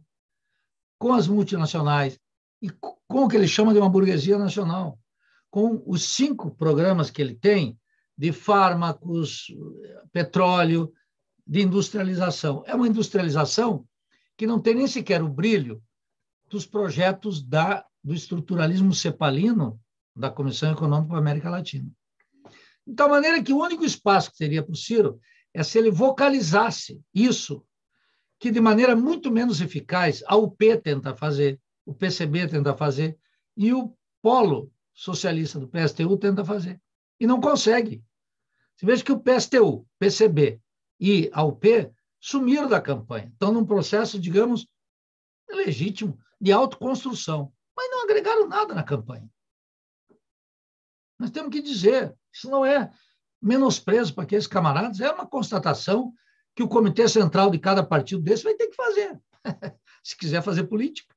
[1.00, 2.20] com as multinacionais
[2.62, 5.00] e com o que ele chama de uma burguesia nacional,
[5.50, 7.80] com os cinco programas que ele tem
[8.16, 9.48] de fármacos,
[10.12, 10.94] petróleo,
[11.48, 12.64] de industrialização.
[12.68, 13.88] É uma industrialização
[14.38, 15.82] que não tem nem sequer o brilho
[16.48, 19.80] dos projetos da, do estruturalismo cepalino
[20.16, 21.90] da Comissão Econômica da América Latina.
[22.86, 25.20] De tal maneira que o único espaço que teria para o Ciro
[25.60, 27.66] é se ele vocalizasse isso,
[28.40, 33.20] que de maneira muito menos eficaz a UP tenta fazer, o PCB tenta fazer,
[33.58, 36.82] e o polo socialista do PSTU tenta fazer.
[37.20, 38.02] E não consegue.
[38.78, 40.62] Você veja que o PSTU, PCB
[40.98, 41.92] e a UP
[42.22, 43.28] sumiram da campanha.
[43.28, 44.66] Estão num processo, digamos,
[45.50, 49.30] legítimo de autoconstrução, mas não agregaram nada na campanha.
[51.20, 52.90] Nós temos que dizer, isso não é
[53.42, 56.14] menosprezo para aqueles camaradas, é uma constatação
[56.56, 59.20] que o comitê central de cada partido desse vai ter que fazer,
[60.04, 61.16] se quiser fazer política.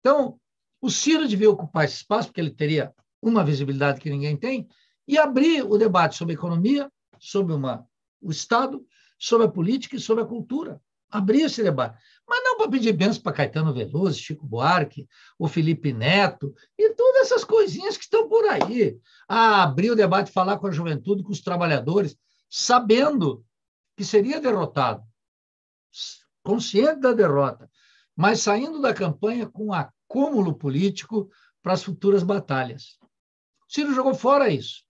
[0.00, 0.38] Então,
[0.80, 4.68] o Ciro devia ocupar esse espaço, porque ele teria uma visibilidade que ninguém tem,
[5.06, 7.86] e abrir o debate sobre economia, sobre uma,
[8.20, 8.86] o Estado,
[9.18, 10.80] sobre a política e sobre a cultura.
[11.10, 11.98] Abrir esse debate.
[12.28, 17.22] Mas não para pedir bênçãos para Caetano Veloso, Chico Buarque, o Felipe Neto e todas
[17.22, 18.98] essas coisinhas que estão por aí.
[19.26, 22.16] Abrir o debate, falar com a juventude, com os trabalhadores,
[22.48, 23.44] sabendo
[23.96, 25.02] que seria derrotado,
[26.42, 27.68] consciente da derrota,
[28.16, 31.28] mas saindo da campanha com acúmulo político
[31.60, 32.98] para as futuras batalhas.
[33.68, 34.84] Ciro jogou fora isso.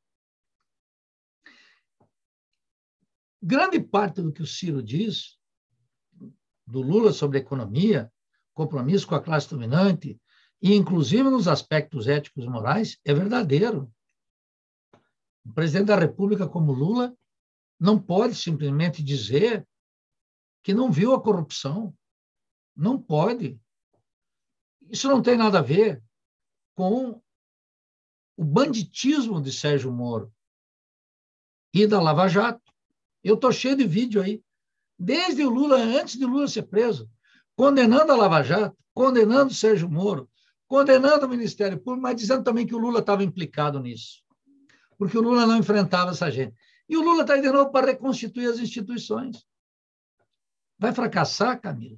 [3.42, 5.39] Grande parte do que o Ciro diz
[6.70, 8.10] do Lula sobre a economia,
[8.54, 10.20] compromisso com a classe dominante,
[10.62, 13.92] e inclusive nos aspectos éticos e morais, é verdadeiro.
[15.44, 17.16] O presidente da República, como Lula,
[17.78, 19.66] não pode simplesmente dizer
[20.62, 21.96] que não viu a corrupção.
[22.76, 23.58] Não pode.
[24.82, 26.02] Isso não tem nada a ver
[26.74, 27.22] com
[28.36, 30.32] o banditismo de Sérgio Moro.
[31.72, 32.72] e da Lava Jato.
[33.22, 34.42] Eu estou cheio de vídeo aí.
[35.02, 37.10] Desde o Lula, antes de Lula ser preso,
[37.56, 40.28] condenando a Lava Jato, condenando Sérgio Moro,
[40.68, 44.22] condenando o Ministério Público, mas dizendo também que o Lula estava implicado nisso.
[44.98, 46.54] Porque o Lula não enfrentava essa gente.
[46.86, 49.42] E o Lula está aí de novo para reconstituir as instituições.
[50.78, 51.96] Vai fracassar, Camila.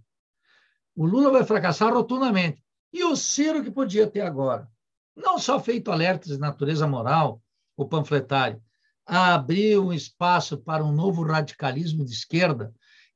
[0.94, 2.62] O Lula vai fracassar rotundamente.
[2.92, 4.70] E o Ciro, que podia ter agora,
[5.16, 7.42] não só feito alertas de natureza moral,
[7.76, 8.62] o panfletário,
[9.05, 12.72] a abrir um espaço para um novo radicalismo de esquerda,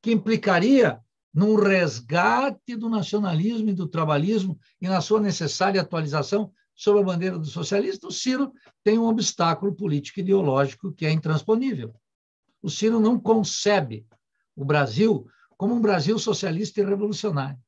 [0.07, 1.01] que implicaria
[1.35, 7.37] num resgate do nacionalismo e do trabalhismo e na sua necessária atualização sob a bandeira
[7.37, 8.53] do socialista, o Ciro
[8.85, 11.93] tem um obstáculo político ideológico que é intransponível.
[12.63, 14.07] O Ciro não concebe
[14.55, 15.27] o Brasil
[15.57, 17.59] como um Brasil socialista e revolucionário.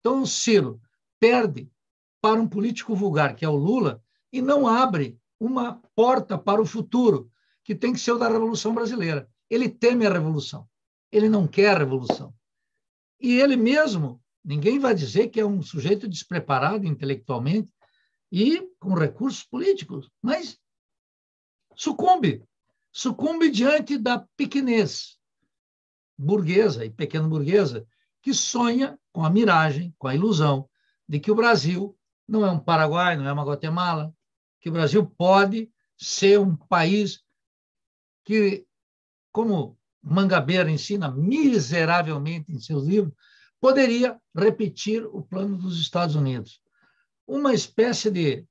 [0.00, 0.78] Então, o Ciro
[1.18, 1.70] perde
[2.20, 6.66] para um político vulgar, que é o Lula, e não abre uma porta para o
[6.66, 7.30] futuro,
[7.64, 9.26] que tem que ser o da Revolução Brasileira.
[9.48, 10.68] Ele teme a revolução.
[11.16, 12.34] Ele não quer revolução.
[13.18, 17.72] E ele mesmo, ninguém vai dizer que é um sujeito despreparado intelectualmente
[18.30, 20.60] e com recursos políticos, mas
[21.74, 22.44] sucumbe.
[22.92, 25.18] Sucumbe diante da pequenez
[26.18, 27.88] burguesa e pequeno burguesa
[28.20, 30.68] que sonha com a miragem, com a ilusão
[31.08, 31.98] de que o Brasil
[32.28, 34.14] não é um Paraguai, não é uma Guatemala,
[34.60, 37.24] que o Brasil pode ser um país
[38.22, 38.66] que,
[39.32, 43.12] como Mangabeira ensina miseravelmente em seus livros,
[43.60, 46.60] poderia repetir o plano dos Estados Unidos.
[47.26, 48.46] Uma espécie de.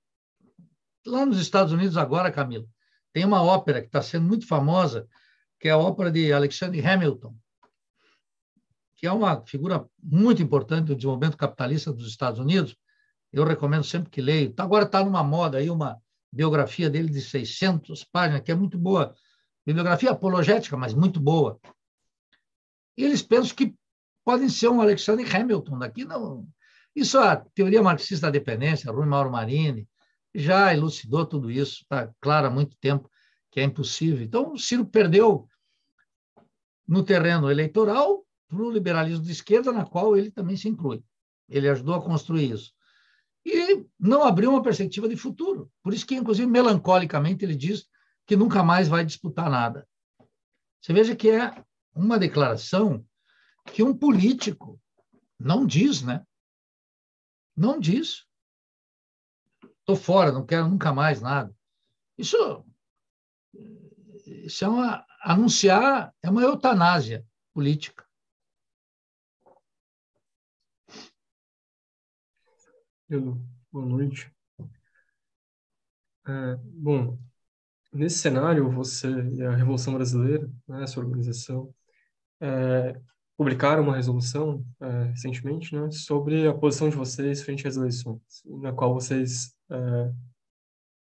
[1.05, 2.65] Lá nos Estados Unidos, agora, Camila,
[3.13, 5.07] tem uma ópera que está sendo muito famosa,
[5.57, 7.33] que é a ópera de Alexander Hamilton,
[8.97, 12.75] que é uma figura muito importante do desenvolvimento capitalista dos Estados Unidos.
[13.31, 14.53] Eu recomendo sempre que leio.
[14.57, 16.01] Agora está numa moda aí uma
[16.33, 19.15] biografia dele de 600 páginas, que é muito boa.
[19.65, 21.59] Bibliografia apologética, mas muito boa.
[22.97, 23.75] E eles pensam que
[24.23, 26.05] podem ser um Alexander Hamilton daqui.
[26.05, 26.47] Não.
[26.95, 29.87] Isso a teoria marxista da dependência, Rui Mauro Marini,
[30.33, 33.09] já elucidou tudo isso, está claro há muito tempo
[33.51, 34.23] que é impossível.
[34.23, 35.47] Então, o Ciro perdeu
[36.87, 41.03] no terreno eleitoral para o liberalismo de esquerda, na qual ele também se inclui.
[41.49, 42.73] Ele ajudou a construir isso.
[43.45, 45.71] E não abriu uma perspectiva de futuro.
[45.83, 47.87] Por isso que, inclusive, melancolicamente, ele diz
[48.25, 49.87] que nunca mais vai disputar nada.
[50.81, 51.63] Você veja que é
[51.93, 53.05] uma declaração
[53.73, 54.79] que um político
[55.39, 56.25] não diz, né?
[57.55, 58.25] Não diz.
[59.79, 61.55] Estou fora, não quero nunca mais nada.
[62.17, 62.65] Isso,
[64.25, 68.07] isso é uma anunciar, é uma eutanásia política.
[73.09, 73.39] Edu,
[73.71, 74.35] boa noite.
[76.27, 77.19] É, bom,
[77.95, 81.73] nesse cenário, você e a Revolução Brasileira, né, sua organização,
[82.41, 82.99] é,
[83.37, 88.73] publicaram uma resolução é, recentemente né, sobre a posição de vocês frente às eleições, na
[88.73, 90.11] qual vocês é,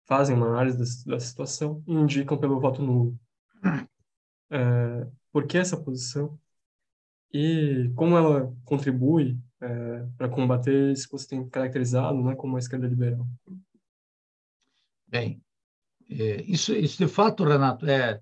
[0.07, 3.19] fazem uma análise da, da, situação e indicam pelo voto nulo.
[4.49, 6.39] É, por que essa posição?
[7.33, 12.61] E como ela contribui é, para combater isso que você tem caracterizado né, como a
[12.61, 13.27] esquerda liberal?
[15.09, 15.43] Bem,
[16.09, 18.21] é, isso, isso de fato, Renato, é,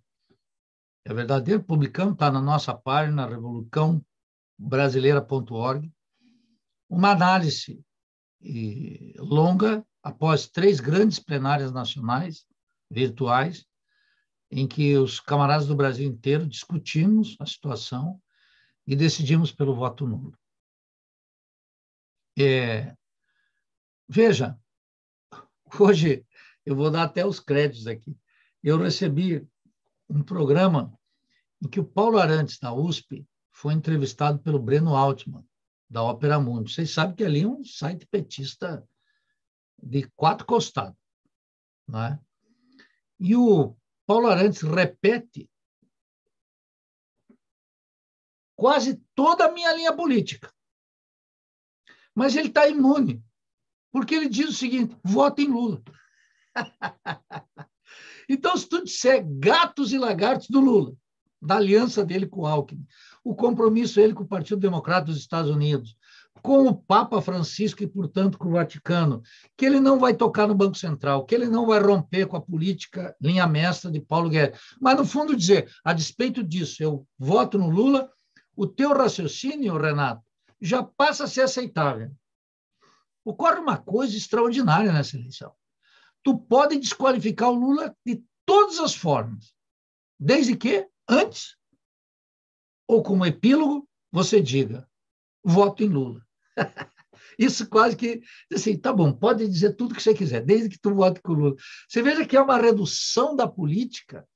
[1.05, 1.63] é verdadeiro.
[1.63, 5.93] Publicamos, está na nossa página, revolucãobrasileira.org,
[6.89, 7.85] uma análise
[8.41, 12.47] e, longa após três grandes plenárias nacionais
[12.91, 13.67] virtuais,
[14.51, 18.21] em que os camaradas do Brasil inteiro discutimos a situação
[18.87, 20.39] e decidimos pelo voto nulo.
[22.39, 22.95] É,
[24.09, 24.59] veja,
[25.79, 26.25] hoje
[26.65, 28.17] eu vou dar até os créditos aqui.
[28.63, 29.47] Eu recebi
[30.09, 30.97] um programa
[31.63, 35.47] em que o Paulo Arantes, da USP, foi entrevistado pelo Breno Altman,
[35.89, 36.73] da Ópera Mundi.
[36.73, 38.87] Vocês sabem que ali é um site petista
[39.83, 40.99] de quatro costados.
[41.87, 42.21] Não é?
[43.21, 45.49] E o Paulo Arantes repete
[48.57, 50.53] quase toda a minha linha política.
[52.15, 53.23] Mas ele está imune,
[53.93, 55.83] porque ele diz o seguinte: vote em Lula.
[58.29, 60.95] então, se tu disser gatos e lagartos do Lula,
[61.41, 62.87] da aliança dele com o Alckmin,
[63.23, 65.97] o compromisso dele com o Partido Democrata dos Estados Unidos,
[66.43, 69.23] com o Papa Francisco e, portanto, com o Vaticano,
[69.57, 72.41] que ele não vai tocar no Banco Central, que ele não vai romper com a
[72.41, 74.61] política linha mestra de Paulo Guedes.
[74.79, 78.11] Mas, no fundo, dizer, a despeito disso, eu voto no Lula,
[78.55, 80.23] o teu raciocínio, Renato,
[80.61, 82.11] já passa a ser aceitável.
[83.25, 85.51] Ocorre uma coisa extraordinária nessa eleição.
[86.25, 89.55] Tu pode desqualificar o Lula de todas as formas,
[90.19, 91.57] Desde que, antes,
[92.89, 94.89] ou como epílogo, você diga:
[95.45, 96.25] voto em Lula.
[97.39, 98.23] Isso quase que,
[98.53, 101.35] assim, tá bom, pode dizer tudo que você quiser, desde que tu vote com o
[101.35, 101.57] Lula.
[101.89, 104.27] Você veja que é uma redução da política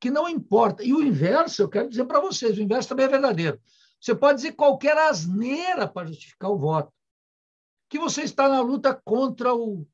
[0.00, 0.84] que não importa.
[0.84, 3.60] E o inverso, eu quero dizer para vocês, o inverso também é verdadeiro.
[4.00, 6.92] Você pode dizer qualquer asneira para justificar o voto.
[7.88, 9.84] Que você está na luta contra o,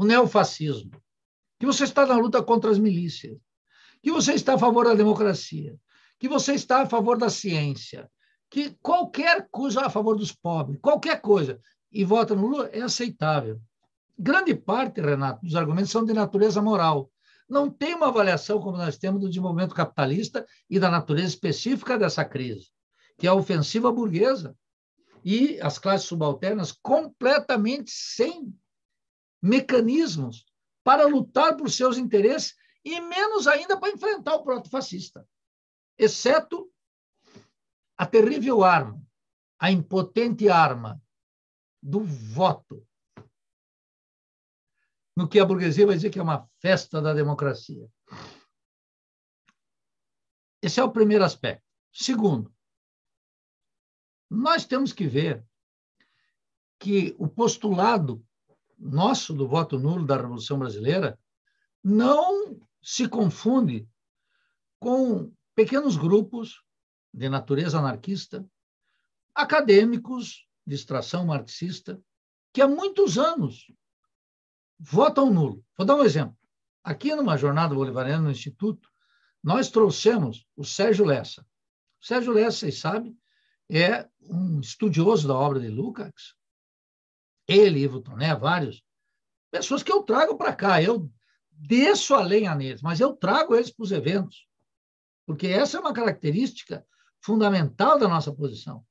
[0.00, 0.92] o neofascismo.
[1.58, 3.36] Que você está na luta contra as milícias.
[4.02, 5.76] Que você está a favor da democracia.
[6.18, 8.10] Que você está a favor da ciência.
[8.48, 11.60] Que qualquer coisa a favor dos pobres, qualquer coisa,
[11.92, 13.60] e vota no Lula, é aceitável.
[14.18, 17.10] Grande parte, Renato, dos argumentos são de natureza moral
[17.50, 22.24] não tem uma avaliação como nós temos do desenvolvimento capitalista e da natureza específica dessa
[22.24, 22.68] crise,
[23.18, 24.56] que é a ofensiva burguesa
[25.24, 28.54] e as classes subalternas completamente sem
[29.42, 30.46] mecanismos
[30.82, 35.28] para lutar por seus interesses e menos ainda para enfrentar o proto-fascista,
[35.98, 36.72] exceto
[37.96, 39.02] a terrível arma,
[39.58, 41.00] a impotente arma
[41.82, 42.86] do voto
[45.16, 47.86] no que a burguesia vai dizer que é uma festa da democracia.
[50.62, 51.64] Esse é o primeiro aspecto.
[51.92, 52.54] Segundo,
[54.30, 55.44] nós temos que ver
[56.78, 58.24] que o postulado
[58.80, 61.18] nosso do voto nulo da Revolução Brasileira
[61.84, 63.86] não se confunde
[64.78, 66.62] com pequenos grupos
[67.12, 68.46] de natureza anarquista,
[69.34, 72.00] acadêmicos de extração marxista,
[72.52, 73.70] que há muitos anos
[74.78, 75.62] votam nulo.
[75.76, 76.36] Vou dar um exemplo.
[76.82, 78.88] Aqui numa jornada bolivariana no Instituto,
[79.42, 81.46] nós trouxemos o Sérgio Lessa.
[82.00, 83.16] O Sérgio Lessa, vocês sabem,
[83.68, 86.34] é um estudioso da obra de Lukács.
[87.50, 88.80] Ele, Ivo Toné, vários.
[89.50, 90.80] Pessoas que eu trago para cá.
[90.80, 91.10] Eu
[91.50, 94.46] desço a lenha neles, mas eu trago eles para os eventos.
[95.26, 96.86] Porque essa é uma característica
[97.20, 98.84] fundamental da nossa posição.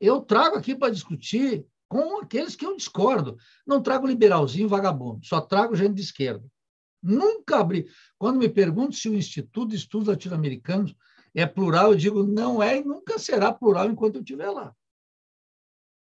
[0.00, 3.36] Eu trago aqui para discutir com aqueles que eu discordo.
[3.66, 6.46] Não trago liberalzinho vagabundo, só trago gente de esquerda.
[7.02, 7.86] Nunca abri.
[8.16, 10.94] Quando me perguntam se o Instituto de Estudos Latino-Americanos
[11.34, 14.74] é plural, eu digo não é e nunca será plural enquanto eu estiver lá.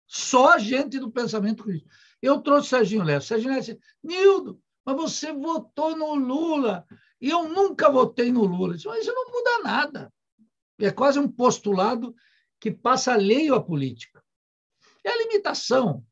[0.07, 1.89] Só gente do pensamento crítico.
[2.21, 3.27] Eu trouxe Serginho Lessa.
[3.27, 6.85] Serginho Lessa disse, Nildo, mas você votou no Lula.
[7.19, 8.75] E eu nunca votei no Lula.
[8.75, 10.13] disse, mas isso não muda nada.
[10.79, 12.15] É quase um postulado
[12.59, 14.23] que passa alheio à política.
[15.03, 16.05] É a limitação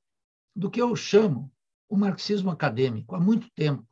[0.56, 1.52] do que eu chamo
[1.88, 3.88] o marxismo acadêmico há muito tempo.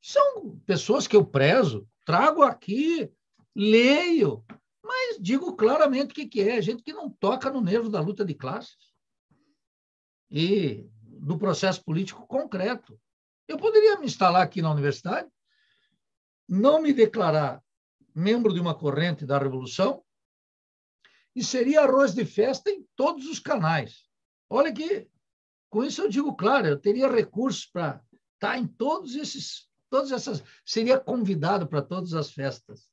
[0.00, 3.10] São pessoas que eu prezo, trago aqui,
[3.54, 4.44] leio,
[4.82, 8.24] mas digo claramente o que, que é: gente que não toca no nervo da luta
[8.24, 8.91] de classes
[10.32, 12.98] e do processo político concreto.
[13.46, 15.28] Eu poderia me instalar aqui na universidade,
[16.48, 17.62] não me declarar
[18.14, 20.02] membro de uma corrente da revolução,
[21.34, 24.04] e seria arroz de festa em todos os canais.
[24.48, 25.08] Olha que,
[25.70, 28.02] com isso eu digo claro, eu teria recursos para
[28.34, 32.90] estar em todos esses, todas essas, seria convidado para todas as festas.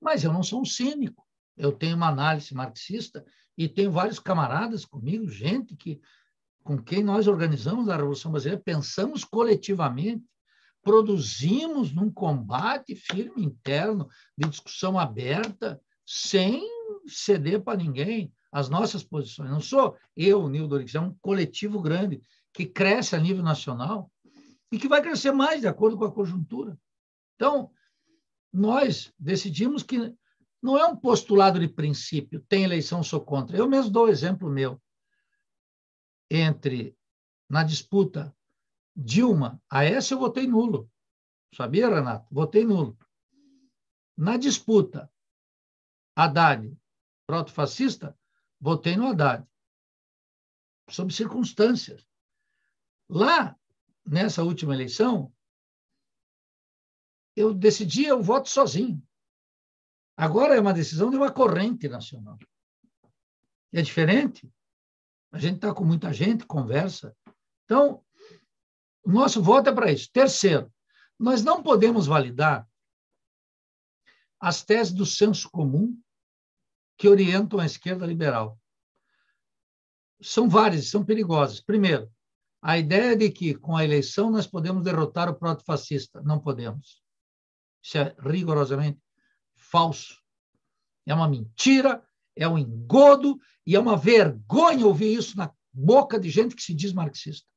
[0.00, 1.26] Mas eu não sou um cínico,
[1.56, 3.24] eu tenho uma análise marxista
[3.56, 6.00] e tenho vários camaradas comigo, gente que
[6.62, 10.24] com quem nós organizamos a Revolução Brasileira, pensamos coletivamente,
[10.82, 16.62] produzimos num combate firme interno, de discussão aberta, sem
[17.06, 19.50] ceder para ninguém as nossas posições.
[19.50, 24.10] Não sou eu, Nildo Orix, é um coletivo grande que cresce a nível nacional
[24.72, 26.78] e que vai crescer mais de acordo com a conjuntura.
[27.36, 27.70] Então,
[28.52, 30.14] nós decidimos que
[30.62, 33.56] não é um postulado de princípio, tem eleição, sou contra.
[33.56, 34.80] Eu mesmo dou o exemplo meu.
[36.30, 36.96] Entre,
[37.48, 38.34] na disputa
[38.94, 40.90] Dilma, a essa eu votei nulo.
[41.54, 42.32] Sabia, Renato?
[42.32, 42.96] Votei nulo.
[44.16, 45.10] Na disputa
[46.14, 46.76] Haddad,
[47.26, 48.18] proto-fascista,
[48.60, 49.46] votei no Haddad.
[50.88, 52.06] Sob circunstâncias.
[53.08, 53.58] Lá,
[54.06, 55.32] nessa última eleição,
[57.34, 59.02] eu decidia o voto sozinho.
[60.16, 62.38] Agora é uma decisão de uma corrente nacional.
[63.72, 64.52] É diferente.
[65.32, 67.16] A gente está com muita gente, conversa.
[67.64, 68.04] Então,
[69.04, 70.10] o nosso voto é para isso.
[70.12, 70.72] Terceiro,
[71.18, 72.68] nós não podemos validar
[74.40, 75.98] as teses do senso comum
[76.96, 78.58] que orientam a esquerda liberal.
[80.20, 81.60] São várias, são perigosas.
[81.60, 82.10] Primeiro,
[82.62, 86.20] a ideia de que com a eleição nós podemos derrotar o proto-fascista.
[86.22, 87.02] Não podemos.
[87.82, 89.00] Isso é rigorosamente
[89.56, 90.20] falso.
[91.06, 92.06] É uma mentira,
[92.36, 96.74] é um engodo e é uma vergonha ouvir isso na boca de gente que se
[96.74, 97.48] diz marxista.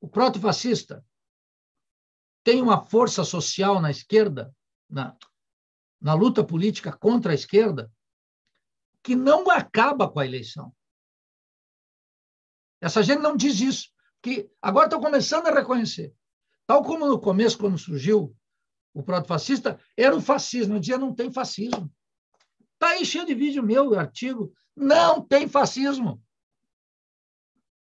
[0.00, 1.04] O proto-fascista
[2.42, 4.54] tem uma força social na esquerda,
[4.88, 5.16] na,
[6.00, 7.92] na luta política contra a esquerda,
[9.02, 10.74] que não acaba com a eleição.
[12.80, 13.92] Essa gente não diz isso,
[14.22, 16.14] que agora estão começando a reconhecer.
[16.66, 18.34] Tal como no começo, quando surgiu
[18.94, 20.74] o proto-fascista, era o fascismo.
[20.74, 21.92] Eu dizia, não tem fascismo.
[22.80, 24.54] Está aí cheio de vídeo meu, artigo.
[24.74, 26.22] Não tem fascismo.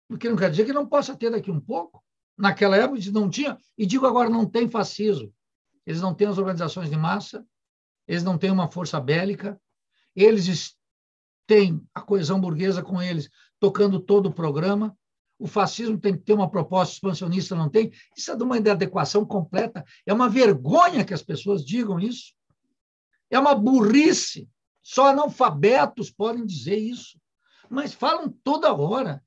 [0.08, 2.02] Porque não quer dizer que não possa ter daqui um pouco.
[2.36, 5.32] Naquela época não tinha, e digo agora, não tem fascismo.
[5.86, 7.46] Eles não têm as organizações de massa,
[8.08, 9.60] eles não têm uma força bélica,
[10.16, 10.76] eles
[11.46, 13.30] têm a coesão burguesa com eles
[13.60, 14.98] tocando todo o programa.
[15.38, 17.92] O fascismo tem que ter uma proposta expansionista, não tem?
[18.16, 19.84] Isso é de uma inadequação completa.
[20.04, 22.34] É uma vergonha que as pessoas digam isso.
[23.30, 24.48] É uma burrice.
[24.88, 27.20] Só analfabetos podem dizer isso.
[27.68, 29.22] Mas falam toda hora.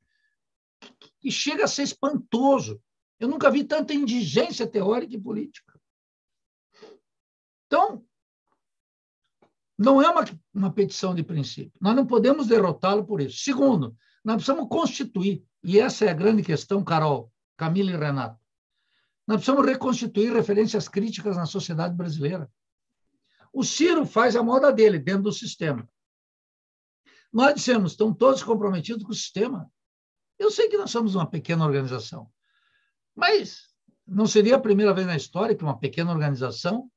[1.23, 2.81] E chega a ser espantoso.
[3.19, 5.79] Eu nunca vi tanta indigência teórica e política.
[7.67, 8.03] Então,
[9.77, 11.79] não é uma, uma petição de princípio.
[11.79, 13.43] Nós não podemos derrotá-lo por isso.
[13.43, 13.95] Segundo,
[14.25, 18.41] nós precisamos constituir, e essa é a grande questão, Carol, Camila e Renato.
[19.27, 22.51] Nós precisamos reconstituir referências críticas na sociedade brasileira.
[23.53, 25.87] O Ciro faz a moda dele dentro do sistema.
[27.31, 29.71] Nós dissemos, estão todos comprometidos com o sistema.
[30.37, 32.29] Eu sei que nós somos uma pequena organização,
[33.15, 33.69] mas
[34.07, 36.89] não seria a primeira vez na história que uma pequena organização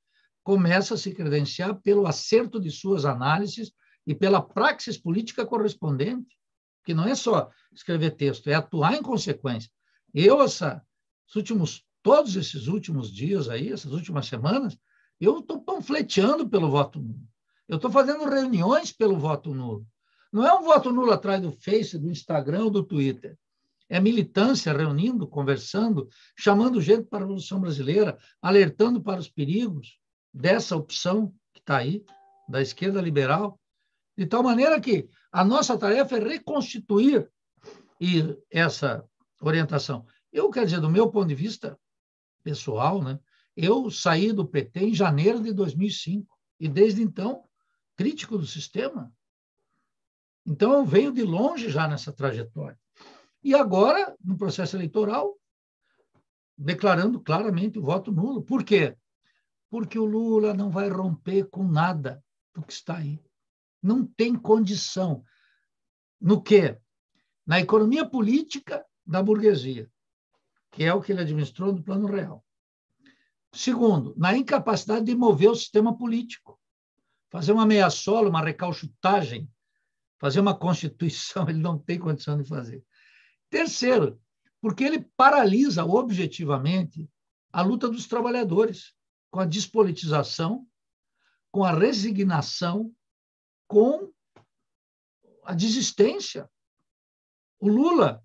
[0.42, 3.72] começa a se credenciar pelo acerto de suas análises
[4.06, 6.36] e pela praxis política correspondente,
[6.84, 9.70] que não é só escrever texto, é atuar em consequência.
[10.12, 10.84] Eu, essa,
[11.34, 14.76] últimos, todos esses últimos dias aí, essas últimas semanas,
[15.20, 17.20] eu estou panfleteando pelo voto nulo.
[17.68, 19.86] Eu estou fazendo reuniões pelo voto nulo.
[20.32, 23.38] Não é um voto nulo atrás do Face, do Instagram ou do Twitter.
[23.88, 29.98] É militância reunindo, conversando, chamando gente para a Revolução Brasileira, alertando para os perigos
[30.32, 32.04] dessa opção que está aí,
[32.48, 33.60] da esquerda liberal,
[34.16, 37.30] de tal maneira que a nossa tarefa é reconstituir
[38.50, 39.04] essa
[39.40, 40.06] orientação.
[40.32, 41.78] Eu quero dizer, do meu ponto de vista
[42.42, 43.18] pessoal, né,
[43.56, 47.44] eu saí do PT em janeiro de 2005 e desde então
[47.96, 49.12] crítico do sistema.
[50.46, 52.78] Então eu venho de longe já nessa trajetória.
[53.42, 55.38] E agora, no processo eleitoral,
[56.56, 58.42] declarando claramente o voto nulo.
[58.42, 58.96] Por quê?
[59.70, 62.22] Porque o Lula não vai romper com nada
[62.54, 63.20] do que está aí.
[63.82, 65.24] Não tem condição.
[66.20, 66.78] No quê?
[67.46, 69.90] Na economia política da burguesia,
[70.70, 72.43] que é o que ele administrou no plano real.
[73.54, 76.60] Segundo, na incapacidade de mover o sistema político.
[77.30, 79.48] Fazer uma meia-sola, uma recalchutagem,
[80.18, 82.84] fazer uma constituição, ele não tem condição de fazer.
[83.48, 84.20] Terceiro,
[84.60, 87.08] porque ele paralisa objetivamente
[87.52, 88.92] a luta dos trabalhadores,
[89.30, 90.66] com a despolitização,
[91.52, 92.92] com a resignação,
[93.68, 94.12] com
[95.44, 96.50] a desistência.
[97.60, 98.23] O Lula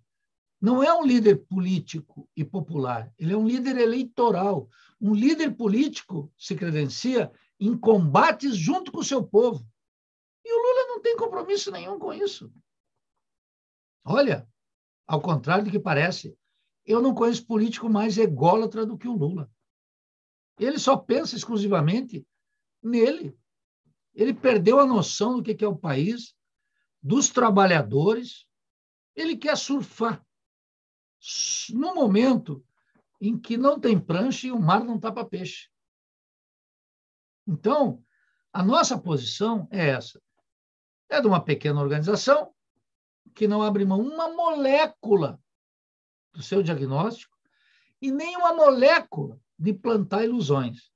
[0.62, 4.70] não é um líder político e popular, ele é um líder eleitoral.
[5.00, 9.66] Um líder político se credencia em combates junto com o seu povo.
[10.44, 12.52] E o Lula não tem compromisso nenhum com isso.
[14.04, 14.48] Olha,
[15.08, 16.38] ao contrário do que parece.
[16.86, 19.50] Eu não conheço político mais ególatra do que o Lula.
[20.60, 22.26] Ele só pensa exclusivamente
[22.82, 23.38] nele.
[24.14, 26.36] Ele perdeu a noção do que é o país,
[27.02, 28.46] dos trabalhadores.
[29.16, 30.26] Ele quer surfar
[31.74, 32.64] no momento
[33.20, 35.70] em que não tem prancha e o mar não para peixe.
[37.46, 38.04] Então,
[38.54, 40.22] a nossa posição é essa.
[41.10, 42.54] É de uma pequena organização
[43.36, 45.42] que não abre mão uma molécula
[46.32, 47.38] do seu diagnóstico
[48.02, 50.92] e nem uma molécula de plantar ilusões.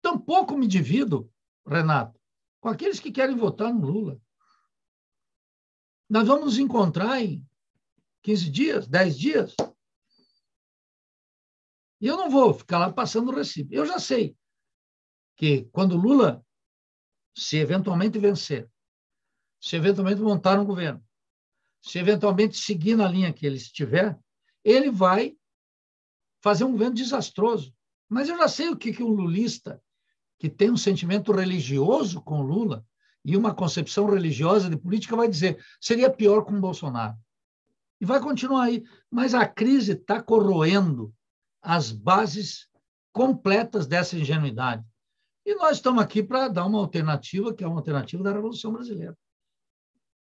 [0.00, 1.32] Tampouco me divido,
[1.66, 2.20] Renato,
[2.60, 4.20] com aqueles que querem votar no Lula.
[6.14, 7.44] Nós vamos nos encontrar em
[8.22, 9.56] 15 dias, 10 dias.
[12.00, 13.74] E eu não vou ficar lá passando o recibo.
[13.74, 14.36] Eu já sei
[15.34, 16.46] que quando Lula
[17.36, 18.70] se eventualmente vencer,
[19.60, 21.04] se eventualmente montar um governo,
[21.82, 24.16] se eventualmente seguir na linha que ele estiver,
[24.62, 25.36] ele vai
[26.40, 27.74] fazer um governo desastroso.
[28.08, 29.82] Mas eu já sei o que, que um lulista
[30.38, 32.86] que tem um sentimento religioso com Lula
[33.24, 37.16] e uma concepção religiosa de política vai dizer seria pior com Bolsonaro.
[38.00, 38.84] E vai continuar aí.
[39.10, 41.12] Mas a crise está corroendo
[41.62, 42.68] as bases
[43.12, 44.84] completas dessa ingenuidade.
[45.46, 49.16] E nós estamos aqui para dar uma alternativa, que é uma alternativa da Revolução Brasileira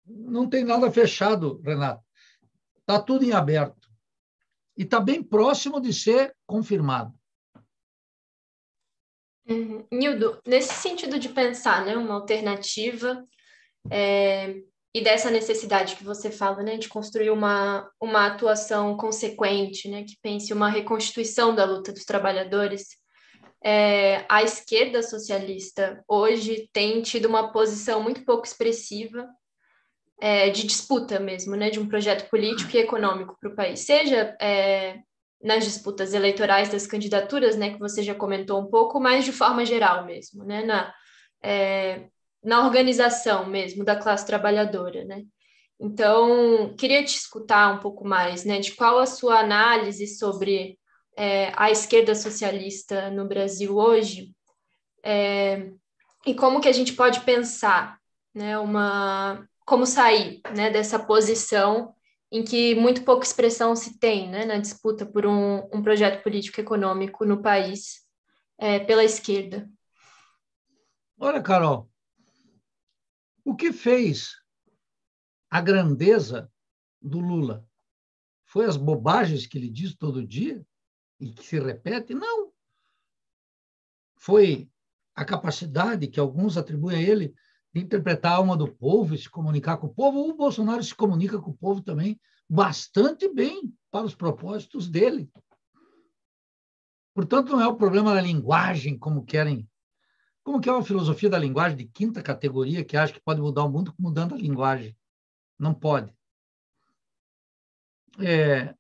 [0.10, 2.04] não tem nada fechado, Renato.
[2.80, 3.78] Está tudo em aberto.
[4.76, 7.14] e está bem próximo de ser confirmado.
[9.50, 9.84] Uhum.
[9.92, 13.26] Nildo, nesse sentido de pensar né, uma alternativa
[13.90, 14.56] é,
[14.94, 20.18] e dessa necessidade que você fala né, de construir uma, uma atuação consequente, né, que
[20.22, 22.88] pense uma reconstituição da luta dos trabalhadores,
[23.64, 29.28] é, a esquerda socialista hoje tem tido uma posição muito pouco expressiva
[30.22, 34.36] é, de disputa mesmo, né, de um projeto político e econômico para o país, seja
[34.40, 35.00] é,
[35.42, 39.66] nas disputas eleitorais das candidaturas, né, que você já comentou um pouco, mas de forma
[39.66, 40.94] geral mesmo, né, na,
[41.42, 42.08] é,
[42.44, 45.24] na organização mesmo da classe trabalhadora, né.
[45.80, 50.78] Então, queria te escutar um pouco mais, né, de qual a sua análise sobre
[51.18, 54.34] é, a esquerda socialista no Brasil hoje
[55.04, 55.72] é,
[56.26, 57.98] e como que a gente pode pensar,
[58.34, 61.94] né, uma, como sair, né, dessa posição
[62.32, 67.26] em que muito pouca expressão se tem né, na disputa por um, um projeto político-econômico
[67.26, 68.08] no país
[68.58, 69.70] é, pela esquerda.
[71.18, 71.90] Olha, Carol,
[73.44, 74.36] o que fez
[75.50, 76.52] a grandeza
[77.02, 77.68] do Lula?
[78.46, 80.66] Foi as bobagens que ele diz todo dia
[81.20, 82.14] e que se repete?
[82.14, 82.52] Não.
[84.16, 84.70] Foi
[85.16, 87.34] a capacidade que alguns atribuem a ele
[87.74, 91.52] interpretar a alma do povo se comunicar com o povo, o Bolsonaro se comunica com
[91.52, 95.30] o povo também bastante bem para os propósitos dele.
[97.14, 99.70] Portanto, não é o problema da linguagem, como querem,
[100.44, 103.64] como que é uma filosofia da linguagem de quinta categoria que acha que pode mudar
[103.64, 104.98] o mundo mudando a linguagem.
[105.58, 106.14] Não pode.
[108.20, 108.74] É,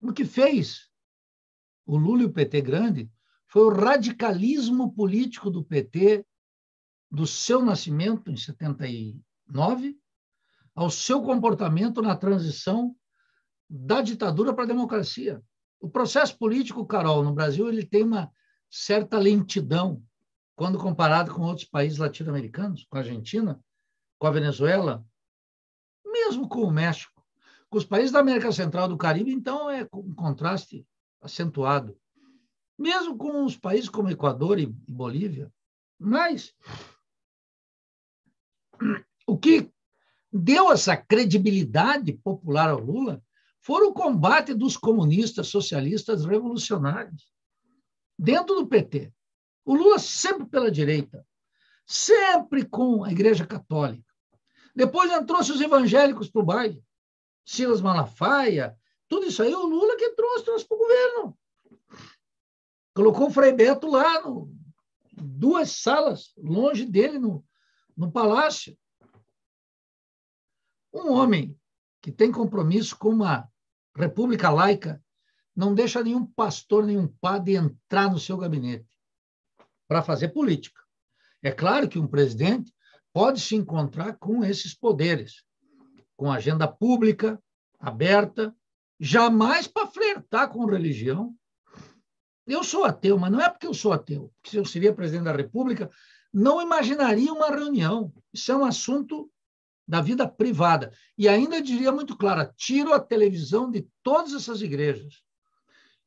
[0.00, 0.90] o que fez
[1.86, 3.10] o Lula e o PT grande
[3.46, 6.24] foi o radicalismo político do PT
[7.12, 9.98] do seu nascimento, em 79,
[10.74, 12.96] ao seu comportamento na transição
[13.68, 15.42] da ditadura para a democracia.
[15.78, 18.32] O processo político, Carol, no Brasil, ele tem uma
[18.70, 20.02] certa lentidão
[20.56, 23.62] quando comparado com outros países latino-americanos, com a Argentina,
[24.18, 25.04] com a Venezuela,
[26.06, 27.22] mesmo com o México.
[27.68, 30.86] Com os países da América Central do Caribe, então, é um contraste
[31.20, 31.94] acentuado.
[32.78, 35.52] Mesmo com os países como Equador e Bolívia.
[35.98, 36.54] Mas
[39.26, 39.70] o que
[40.32, 43.22] deu essa credibilidade popular ao Lula
[43.60, 47.32] foi o combate dos comunistas socialistas revolucionários
[48.18, 49.12] dentro do PT.
[49.64, 51.24] O Lula sempre pela direita,
[51.86, 54.12] sempre com a Igreja Católica.
[54.74, 56.82] Depois entrou-se os evangélicos para o baile.
[57.44, 58.76] Silas Malafaia,
[59.08, 61.38] tudo isso aí, o Lula que trouxe, trouxe para o governo.
[62.94, 64.50] Colocou o Frei Beto lá, no,
[65.12, 67.44] duas salas longe dele, no,
[67.96, 68.76] no palácio.
[70.92, 71.58] Um homem
[72.00, 73.48] que tem compromisso com uma
[73.96, 75.02] república laica
[75.54, 78.88] não deixa nenhum pastor, nenhum padre entrar no seu gabinete
[79.86, 80.80] para fazer política.
[81.42, 82.72] É claro que um presidente
[83.12, 85.44] pode se encontrar com esses poderes,
[86.16, 87.42] com agenda pública
[87.78, 88.54] aberta,
[88.98, 91.34] jamais para flertar com religião.
[92.46, 95.24] Eu sou ateu, mas não é porque eu sou ateu, porque se eu seria presidente
[95.24, 95.90] da República,
[96.32, 98.12] não imaginaria uma reunião.
[98.32, 99.30] Isso é um assunto
[99.86, 100.92] da vida privada.
[101.18, 105.22] E ainda diria muito clara: tiro a televisão de todas essas igrejas.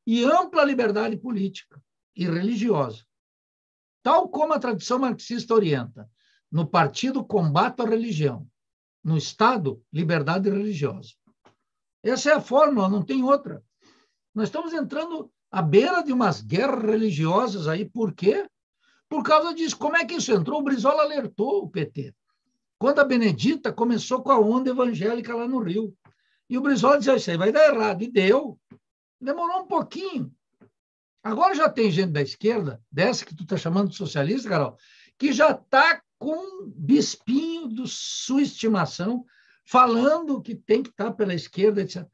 [0.07, 1.81] E ampla liberdade política
[2.15, 3.05] e religiosa.
[4.01, 6.09] Tal como a tradição marxista orienta.
[6.51, 8.47] No partido, combate a religião.
[9.03, 11.13] No Estado, liberdade religiosa.
[12.03, 13.63] Essa é a fórmula, não tem outra.
[14.33, 18.47] Nós estamos entrando à beira de umas guerras religiosas aí, por quê?
[19.09, 19.77] Por causa disso.
[19.77, 20.59] Como é que isso entrou?
[20.59, 22.13] O Brizola alertou o PT.
[22.77, 25.95] Quando a Benedita começou com a onda evangélica lá no Rio.
[26.49, 28.03] E o Brizola dizia, isso aí vai dar errado.
[28.03, 28.59] E deu.
[29.19, 30.31] Demorou um pouquinho.
[31.23, 34.77] Agora já tem gente da esquerda, dessa que tu está chamando de socialista, Carol,
[35.17, 39.25] que já está com bispinho de sua estimação,
[39.65, 42.07] falando que tem que estar tá pela esquerda, etc.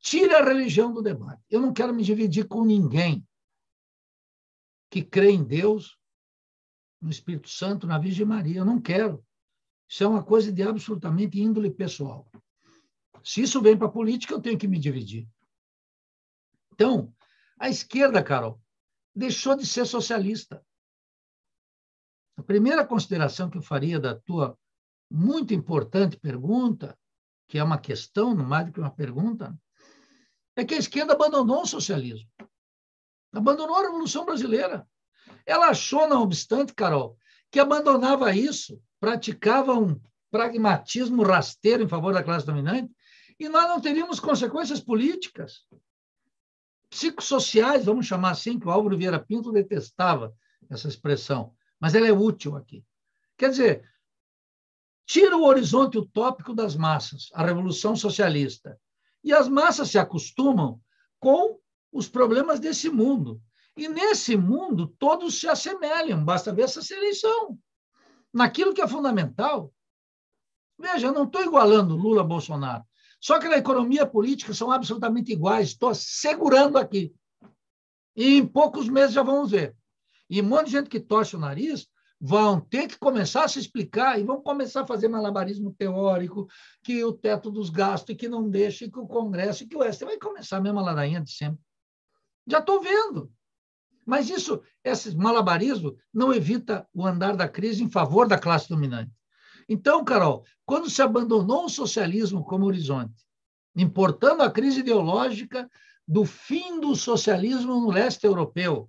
[0.00, 1.40] Tira a religião do debate.
[1.48, 3.24] Eu não quero me dividir com ninguém
[4.90, 5.96] que crê em Deus,
[7.06, 8.58] no Espírito Santo, na Virgem Maria.
[8.58, 9.24] Eu não quero.
[9.88, 12.28] Isso é uma coisa de absolutamente índole pessoal.
[13.22, 15.28] Se isso vem para a política, eu tenho que me dividir.
[16.72, 17.14] Então,
[17.58, 18.60] a esquerda, Carol,
[19.14, 20.64] deixou de ser socialista.
[22.36, 24.58] A primeira consideração que eu faria da tua
[25.08, 26.98] muito importante pergunta,
[27.48, 29.56] que é uma questão, não mais do que uma pergunta,
[30.56, 32.28] é que a esquerda abandonou o socialismo.
[33.32, 34.86] Abandonou a Revolução Brasileira.
[35.46, 37.16] Ela achou, não obstante, Carol,
[37.50, 42.92] que abandonava isso praticava um pragmatismo rasteiro em favor da classe dominante
[43.38, 45.66] e nós não teríamos consequências políticas,
[46.88, 50.34] psicossociais, vamos chamar assim, que o Álvaro Vieira Pinto detestava
[50.70, 52.84] essa expressão, mas ela é útil aqui.
[53.36, 53.90] Quer dizer,
[55.04, 58.80] tira o horizonte utópico das massas, a revolução socialista,
[59.22, 60.80] e as massas se acostumam
[61.20, 61.58] com
[61.92, 63.40] os problemas desse mundo.
[63.76, 67.58] E nesse mundo todos se assemelham, basta ver essa seleção.
[68.32, 69.72] Naquilo que é fundamental.
[70.78, 72.84] Veja, eu não estou igualando Lula Bolsonaro.
[73.20, 75.68] Só que na economia política são absolutamente iguais.
[75.68, 77.14] Estou assegurando aqui.
[78.14, 79.76] E em poucos meses já vamos ver.
[80.28, 81.86] E um monte de gente que torce o nariz
[82.20, 86.48] vão ter que começar a se explicar e vão começar a fazer malabarismo teórico,
[86.82, 89.76] que o teto dos gastos, e que não deixa, e que o Congresso, e que
[89.76, 91.60] o STF vai começar a mesma ladainha de sempre.
[92.46, 93.30] Já estou vendo.
[94.06, 99.10] Mas isso, esse malabarismo, não evita o andar da crise em favor da classe dominante.
[99.68, 103.26] Então, Carol, quando se abandonou o socialismo como horizonte,
[103.74, 105.68] importando a crise ideológica
[106.06, 108.88] do fim do socialismo no leste europeu,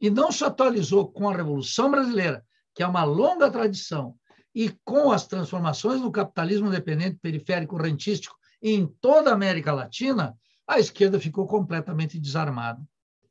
[0.00, 2.44] e não se atualizou com a Revolução Brasileira,
[2.74, 4.14] que é uma longa tradição,
[4.54, 10.36] e com as transformações no capitalismo dependente periférico rentístico em toda a América Latina,
[10.66, 12.80] a esquerda ficou completamente desarmada.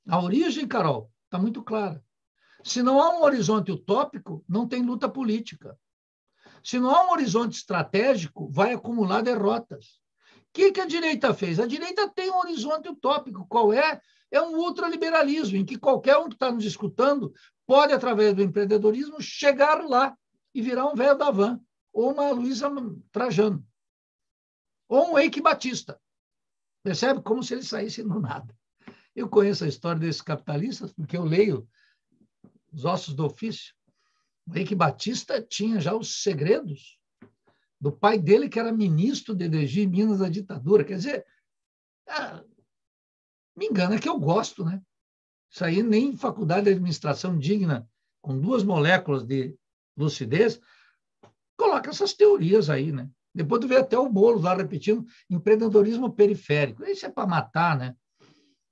[0.08, 2.04] A origem, Carol, está muito clara.
[2.64, 5.78] Se não há um horizonte utópico, não tem luta política.
[6.64, 10.00] Se não há um horizonte estratégico, vai acumular derrotas.
[10.38, 11.60] O que, que a direita fez?
[11.60, 13.46] A direita tem um horizonte utópico.
[13.48, 14.02] Qual é?
[14.32, 17.34] É um ultraliberalismo, em que qualquer um que está nos escutando
[17.68, 20.18] pode, através do empreendedorismo, chegar lá
[20.54, 21.60] e virar um velho da van,
[21.94, 22.70] ou uma Luísa
[23.12, 23.66] Trajano,
[24.88, 26.00] ou um Eike Batista.
[26.84, 27.22] Percebe?
[27.22, 28.56] Como se ele saísse do nada.
[29.16, 31.68] Eu conheço a história desses capitalistas porque eu leio
[32.72, 33.74] os ossos do ofício.
[34.48, 37.00] O Eike Batista tinha já os segredos
[37.80, 40.84] do pai dele, que era ministro de em Minas da ditadura.
[40.84, 41.26] Quer dizer,
[42.08, 42.44] é,
[43.56, 44.82] me engana que eu gosto, né?
[45.50, 47.88] Isso aí nem faculdade de administração digna,
[48.22, 49.56] com duas moléculas de
[49.96, 50.60] lucidez,
[51.58, 53.10] coloca essas teorias aí, né?
[53.34, 56.84] Depois tu vê até o bolo lá repetindo empreendedorismo periférico.
[56.84, 57.96] Isso é para matar, né?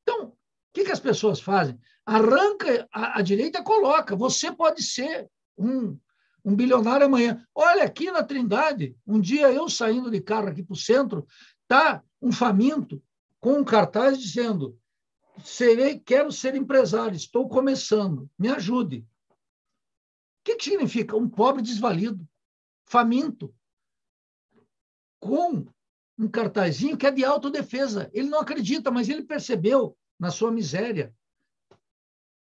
[0.01, 0.32] Então,
[0.73, 1.79] que, que as pessoas fazem?
[2.05, 5.97] Arranca, a, a direita coloca, você pode ser um,
[6.43, 7.45] um bilionário amanhã.
[7.53, 11.27] Olha, aqui na Trindade, um dia eu saindo de carro aqui para o centro,
[11.67, 13.01] tá um faminto
[13.39, 14.77] com um cartaz dizendo:
[15.43, 19.05] serei, quero ser empresário, estou começando, me ajude.
[19.29, 21.15] O que, que significa?
[21.15, 22.27] Um pobre desvalido,
[22.85, 23.53] faminto,
[25.19, 25.65] com
[26.17, 28.09] um cartazinho que é de autodefesa.
[28.11, 31.13] Ele não acredita, mas ele percebeu na sua miséria,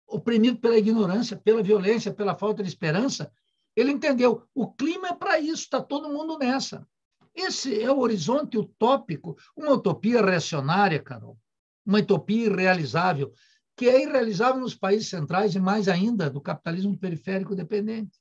[0.08, 3.32] oprimido pela ignorância, pela violência, pela falta de esperança,
[3.76, 6.86] ele entendeu, o clima é para isso, está todo mundo nessa.
[7.34, 11.38] Esse é o horizonte utópico, uma utopia reacionária, Carol,
[11.86, 13.34] uma utopia irrealizável,
[13.76, 18.20] que é irrealizável nos países centrais e mais ainda do capitalismo periférico dependente.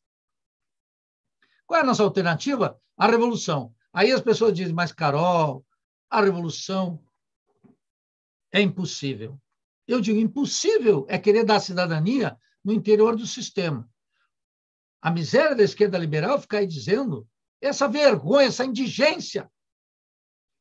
[1.66, 2.80] Qual é a nossa alternativa?
[2.96, 3.74] A revolução.
[3.92, 5.64] Aí as pessoas dizem, mas Carol,
[6.08, 7.02] a revolução
[8.52, 9.38] é impossível.
[9.86, 13.88] Eu digo, impossível é querer dar cidadania no interior do sistema.
[15.02, 17.26] A miséria da esquerda liberal fica aí dizendo
[17.60, 19.50] essa vergonha, essa indigência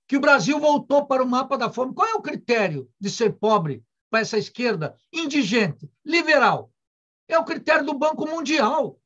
[0.07, 1.93] que o Brasil voltou para o mapa da fome.
[1.93, 6.71] Qual é o critério de ser pobre para essa esquerda indigente, liberal?
[7.27, 8.99] É o critério do Banco Mundial.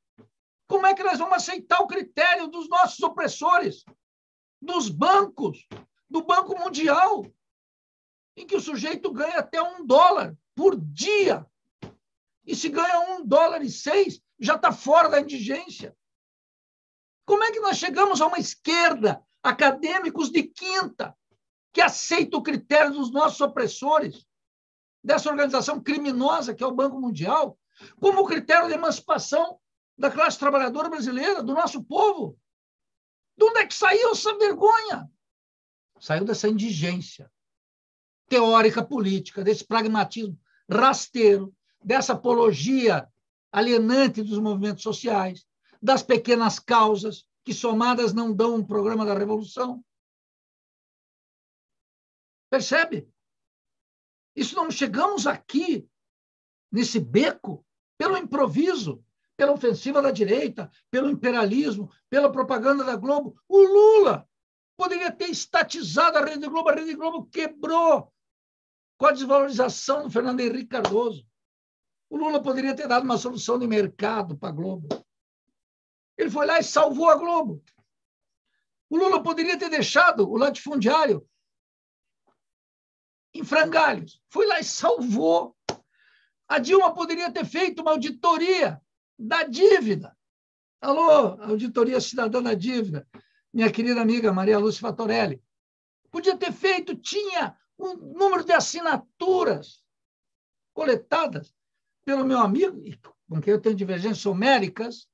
[0.68, 3.84] Como é que nós vamos aceitar o critério dos nossos opressores?
[4.64, 5.68] dos bancos,
[6.10, 7.26] do Banco Mundial,
[8.36, 11.46] em que o sujeito ganha até um dólar por dia.
[12.46, 15.96] E se ganha um dólar e seis, já está fora da indigência.
[17.26, 21.16] Como é que nós chegamos a uma esquerda, acadêmicos de quinta,
[21.72, 24.26] que aceita o critério dos nossos opressores,
[25.04, 27.58] dessa organização criminosa que é o Banco Mundial,
[28.00, 29.60] como critério de emancipação
[29.98, 32.38] da classe trabalhadora brasileira, do nosso povo?
[33.38, 35.10] De onde é que saiu essa vergonha?
[36.00, 37.32] Saiu dessa indigência
[38.34, 43.08] teórica política, desse pragmatismo rasteiro, dessa apologia
[43.52, 45.46] alienante dos movimentos sociais,
[45.80, 49.86] das pequenas causas que somadas não dão um programa da revolução.
[52.50, 53.08] Percebe?
[54.36, 55.88] Isso não chegamos aqui
[56.72, 57.64] nesse beco
[58.00, 59.06] pelo improviso
[59.36, 63.36] pela ofensiva da direita, pelo imperialismo, pela propaganda da Globo.
[63.48, 64.28] O Lula
[64.78, 68.13] poderia ter estatizado a Rede Globo, a Rede Globo quebrou
[68.98, 71.26] com a desvalorização do Fernando Henrique Cardoso.
[72.10, 74.88] O Lula poderia ter dado uma solução de mercado para a Globo.
[76.18, 77.64] Ele foi lá e salvou a Globo.
[78.90, 81.28] O Lula poderia ter deixado o latifundiário
[83.34, 84.22] em frangalhos.
[84.30, 85.58] Foi lá e salvou.
[86.48, 88.80] A Dilma poderia ter feito uma auditoria
[89.18, 90.16] da dívida.
[90.80, 93.08] Alô, Auditoria Cidadã da Dívida,
[93.54, 95.42] minha querida amiga Maria Lúcia Fatorelli.
[96.12, 99.84] Podia ter feito, tinha um número de assinaturas
[100.74, 101.54] coletadas
[102.06, 102.82] pelo meu amigo,
[103.30, 105.08] com quem eu tenho divergências homéricas,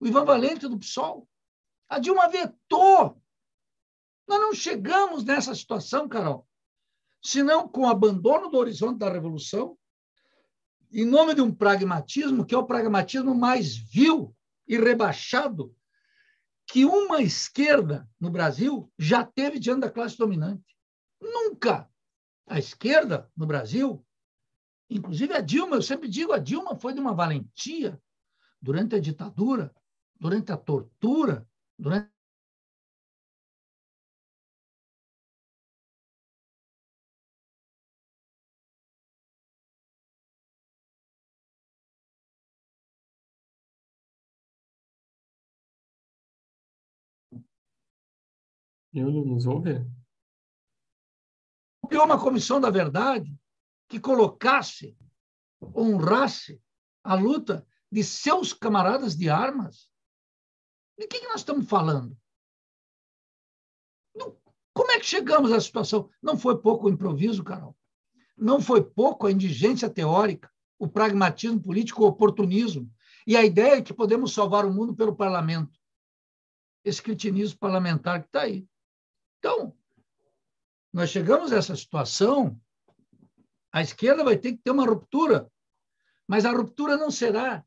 [0.00, 1.28] o Ivan Valente do PSOL.
[1.88, 3.20] A Dilma vetou.
[4.26, 6.46] Nós não chegamos nessa situação, Carol,
[7.22, 9.76] senão com o abandono do horizonte da revolução,
[10.90, 14.34] em nome de um pragmatismo que é o pragmatismo mais vil
[14.66, 15.74] e rebaixado
[16.66, 20.76] que uma esquerda no Brasil já teve diante da classe dominante.
[21.20, 21.90] Nunca
[22.52, 24.04] a esquerda no Brasil,
[24.90, 28.00] inclusive a Dilma, eu sempre digo, a Dilma foi de uma valentia
[28.60, 29.74] durante a ditadura,
[30.20, 31.48] durante a tortura,
[31.78, 32.12] durante
[48.92, 50.01] Nildo, nos ouve?
[51.92, 53.38] Criou uma comissão da verdade
[53.86, 54.96] que colocasse,
[55.76, 56.58] honrasse
[57.04, 59.90] a luta de seus camaradas de armas.
[60.98, 62.16] De que, que nós estamos falando?
[64.72, 66.08] Como é que chegamos à situação?
[66.22, 67.76] Não foi pouco o improviso, Carol.
[68.38, 72.90] Não foi pouco a indigência teórica, o pragmatismo político, o oportunismo
[73.26, 75.78] e a ideia de que podemos salvar o mundo pelo parlamento.
[76.82, 78.66] Esse cretinismo parlamentar que está aí.
[79.38, 79.76] Então,
[80.92, 82.60] nós chegamos a essa situação,
[83.72, 85.50] a esquerda vai ter que ter uma ruptura,
[86.28, 87.64] mas a ruptura não será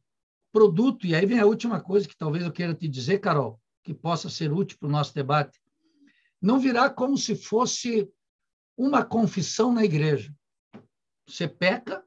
[0.52, 3.94] produto, e aí vem a última coisa que talvez eu queira te dizer, Carol, que
[3.94, 5.62] possa ser útil para o nosso debate.
[6.42, 8.10] Não virá como se fosse
[8.78, 10.34] uma confissão na igreja.
[11.28, 12.06] Você peca,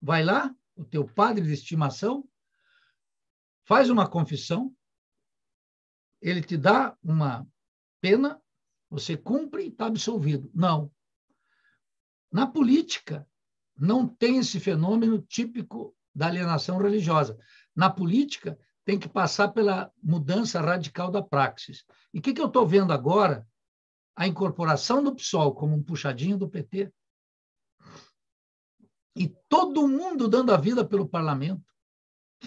[0.00, 2.26] vai lá, o teu padre de estimação,
[3.64, 4.74] faz uma confissão,
[6.22, 7.46] ele te dá uma
[8.00, 8.40] pena,
[8.90, 10.50] você cumpre e está absolvido.
[10.54, 10.90] Não.
[12.30, 13.26] Na política,
[13.78, 17.38] não tem esse fenômeno típico da alienação religiosa.
[17.74, 21.84] Na política, tem que passar pela mudança radical da praxis.
[22.12, 23.46] E o que, que eu estou vendo agora?
[24.16, 26.92] A incorporação do PSOL como um puxadinho do PT.
[29.14, 31.62] E todo mundo dando a vida pelo parlamento.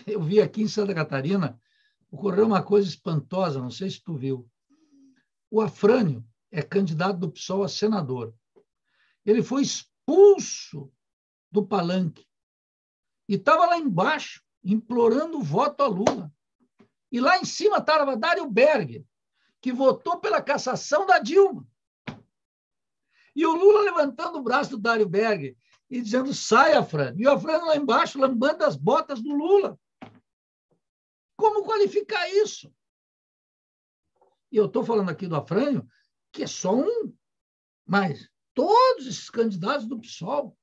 [0.08, 1.60] Eu vi aqui em Santa Catarina,
[2.10, 4.50] ocorreu uma coisa espantosa, não sei se tu viu.
[5.50, 8.36] O Afrânio, é candidato do PSOL a senador.
[9.26, 10.92] Ele foi expulso
[11.50, 12.28] do palanque
[13.28, 16.32] e estava lá embaixo, implorando o voto a Lula.
[17.12, 19.06] E lá em cima estava Dário Berger,
[19.62, 21.66] que votou pela cassação da Dilma.
[23.36, 25.56] E o Lula levantando o braço do Dário Berger
[25.90, 27.16] e dizendo: saia, Fran.
[27.18, 29.80] E o Fran lá embaixo lambando as botas do Lula.
[31.38, 32.74] Como qualificar isso?
[34.52, 35.88] E eu estou falando aqui do Afrânio
[36.32, 37.14] que é só um,
[37.86, 40.58] mas todos esses candidatos do PSOL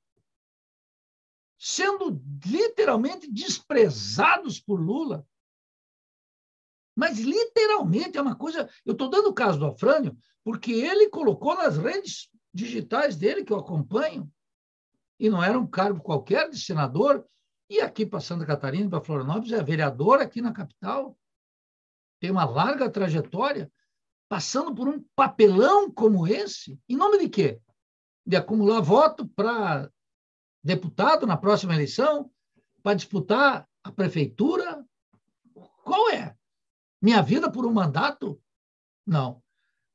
[1.58, 5.26] sendo literalmente desprezados por Lula.
[6.94, 8.68] Mas literalmente é uma coisa.
[8.84, 13.52] Eu estou dando o caso do Afrânio, porque ele colocou nas redes digitais dele, que
[13.52, 14.32] eu acompanho,
[15.18, 17.26] e não era um cargo qualquer de senador,
[17.68, 21.18] e aqui para Santa Catarina, para Florianópolis, é vereador aqui na capital,
[22.20, 23.70] tem uma larga trajetória,
[24.28, 27.60] passando por um papelão como esse, em nome de quê?
[28.26, 29.90] De acumular voto para
[30.62, 32.30] deputado na próxima eleição,
[32.82, 34.84] para disputar a prefeitura?
[35.84, 36.36] Qual é?
[37.00, 38.40] Minha vida por um mandato?
[39.06, 39.42] Não.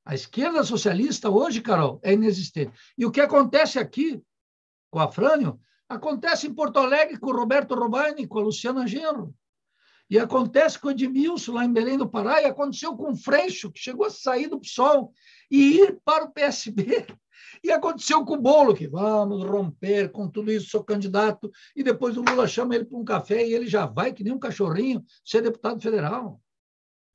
[0.05, 2.73] A esquerda socialista hoje, Carol, é inexistente.
[2.97, 4.21] E o que acontece aqui
[4.93, 5.59] com a Frânio,
[5.89, 9.33] acontece em Porto Alegre com o Roberto Robaini, com a Luciana Genro.
[10.09, 13.71] E acontece com o Edmilson, lá em Belém do Pará, e aconteceu com o Freixo,
[13.71, 15.13] que chegou a sair do PSOL
[15.49, 17.07] e ir para o PSB.
[17.63, 22.17] E aconteceu com o Bolo, que vamos romper com tudo isso, sou candidato, e depois
[22.17, 25.03] o Lula chama ele para um café e ele já vai, que nem um cachorrinho,
[25.23, 26.41] ser deputado federal.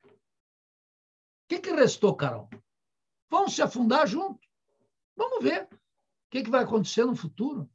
[0.05, 0.11] O
[1.49, 2.49] que, que restou, Carol?
[3.31, 4.41] Vamos se afundar junto.
[5.17, 5.69] Vamos ver o
[6.31, 7.69] que, que vai acontecer no futuro.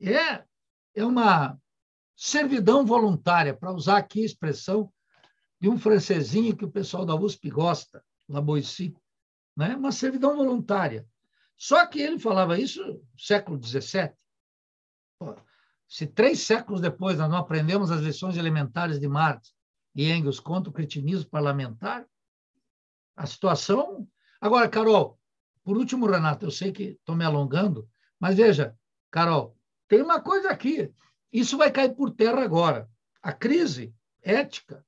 [0.00, 0.44] É,
[0.94, 1.60] é uma
[2.22, 4.92] servidão voluntária, para usar aqui a expressão
[5.58, 8.94] de um francesinho que o pessoal da USP gosta, Laboissy,
[9.56, 9.74] né?
[9.74, 11.08] uma servidão voluntária.
[11.56, 14.12] Só que ele falava isso no século XVII.
[15.88, 19.54] Se três séculos depois nós não aprendemos as lições elementares de Marx
[19.94, 22.06] e Engels contra o cretinismo parlamentar,
[23.16, 24.06] A situação.
[24.40, 25.18] Agora, Carol,
[25.64, 28.74] por último, Renato, eu sei que estou me alongando, mas veja,
[29.10, 29.56] Carol,
[29.88, 30.92] tem uma coisa aqui.
[31.32, 32.90] Isso vai cair por terra agora.
[33.22, 34.84] A crise ética,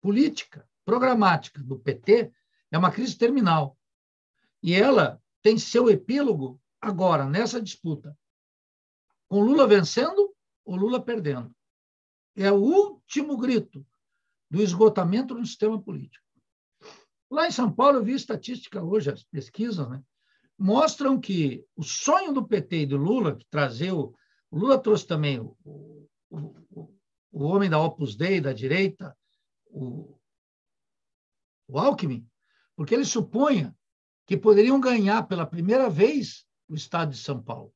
[0.00, 2.32] política, programática do PT
[2.70, 3.78] é uma crise terminal.
[4.62, 8.16] E ela tem seu epílogo agora, nessa disputa.
[9.28, 11.54] Com Lula vencendo ou Lula perdendo.
[12.36, 13.86] É o último grito
[14.50, 16.24] do esgotamento do sistema político.
[17.30, 20.02] Lá em São Paulo, eu vi estatística hoje, as pesquisas, né,
[20.58, 24.14] mostram que o sonho do PT e do Lula, que trazer o,
[24.52, 25.56] o Lula trouxe também o,
[26.28, 26.90] o,
[27.32, 29.16] o, homem da Opus Dei, da direita,
[29.68, 30.14] o,
[31.66, 32.28] o Alckmin,
[32.76, 33.74] porque ele supunha
[34.26, 37.72] que poderiam ganhar pela primeira vez o estado de São Paulo.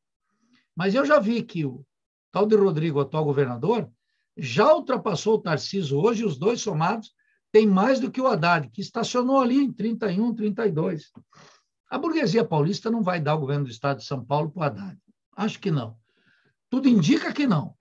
[0.77, 1.83] Mas eu já vi que o
[2.31, 3.91] tal de Rodrigo, atual governador,
[4.37, 7.15] já ultrapassou o Tarcísio hoje, os dois somados
[7.51, 11.11] têm mais do que o Haddad, que estacionou ali em 31, 32.
[11.89, 14.63] A burguesia paulista não vai dar o governo do estado de São Paulo para o
[14.63, 14.99] Haddad.
[15.35, 15.97] Acho que não.
[16.77, 17.75] Tudo indica que não.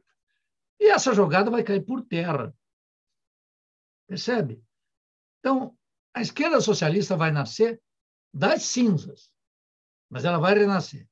[0.80, 2.56] E essa jogada vai cair por terra.
[4.08, 4.64] Percebe?
[5.38, 5.78] Então,
[6.14, 7.84] a esquerda socialista vai nascer
[8.34, 9.34] das cinzas,
[10.10, 11.10] mas ela vai renascer.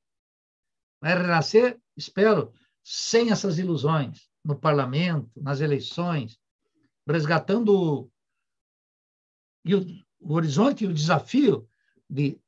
[1.01, 6.39] Vai renascer, espero, sem essas ilusões, no parlamento, nas eleições,
[7.05, 8.09] resgatando
[9.65, 9.81] o,
[10.21, 11.67] o horizonte e o desafio
[12.09, 12.39] de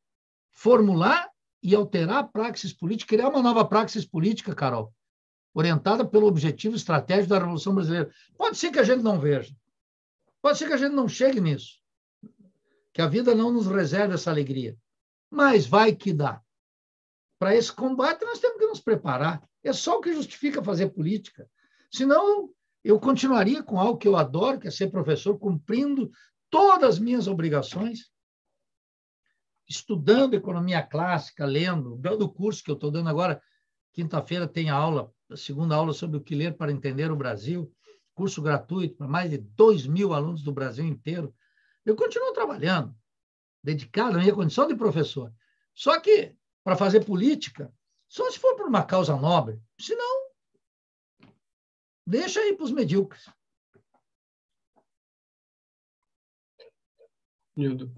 [0.53, 1.29] formular
[1.61, 4.95] e alterar a praxis política, criar uma nova praxis política, Carol,
[5.55, 8.11] orientada pelo objetivo estratégico da Revolução Brasileira.
[8.37, 9.55] Pode ser que a gente não veja,
[10.41, 11.79] pode ser que a gente não chegue nisso,
[12.93, 14.77] que a vida não nos reserve essa alegria,
[15.31, 16.41] mas vai que dá.
[17.39, 19.41] Para esse combate, nós temos que nos preparar.
[19.63, 21.49] É só o que justifica fazer política.
[21.91, 22.49] Senão,
[22.83, 26.11] eu continuaria com algo que eu adoro, que é ser professor, cumprindo
[26.49, 28.09] todas as minhas obrigações,
[29.67, 33.41] estudando economia clássica, lendo, dando o curso que eu estou dando agora.
[33.91, 37.73] Quinta-feira tem aula, segunda aula sobre o que ler para entender o Brasil,
[38.13, 41.35] curso gratuito para mais de 2 mil alunos do Brasil inteiro.
[41.85, 42.95] Eu continuo trabalhando,
[43.63, 45.33] dedicado à minha condição de professor.
[45.73, 47.73] Só que, para fazer política,
[48.07, 49.61] só se for por uma causa nobre.
[49.79, 50.29] Senão,
[52.05, 53.29] deixa aí para os medíocres.
[57.55, 57.93] Nildo,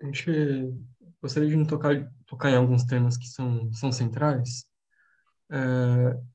[0.00, 0.30] a gente
[1.20, 4.66] gostaria de tocar, tocar em alguns temas que são, são centrais.
[5.50, 6.33] É,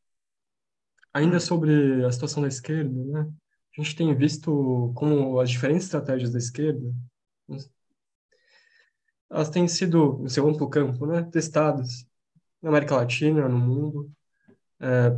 [1.14, 3.30] ainda sobre a situação da esquerda, né?
[3.78, 6.94] A gente tem visto como as diferentes estratégias da esquerda
[9.30, 12.08] elas têm sido, no seu amplo campo, né, testadas
[12.62, 14.12] na América Latina, no mundo,
[14.80, 15.18] é,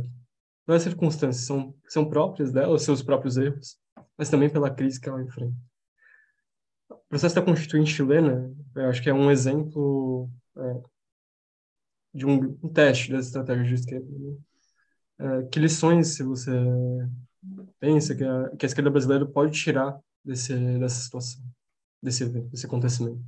[0.66, 3.78] pelas circunstâncias são, são próprias dela, seus próprios erros,
[4.16, 5.56] mas também pela crise que ela enfrenta.
[6.90, 10.82] O processo da Constituinte chilena, eu acho que é um exemplo é,
[12.14, 14.06] de um, um, teste das estratégias de esquerda.
[14.06, 14.36] Né?
[15.22, 16.50] É, que lições se você
[17.78, 21.40] pensa que a, que a esquerda brasileira pode tirar desse, dessa situação,
[22.02, 23.22] desse, desse acontecimento?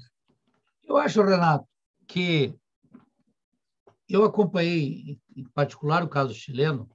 [0.82, 1.68] Eu acho, Renato,
[2.08, 2.52] que
[4.08, 6.90] eu acompanhei, em particular, o caso chileno.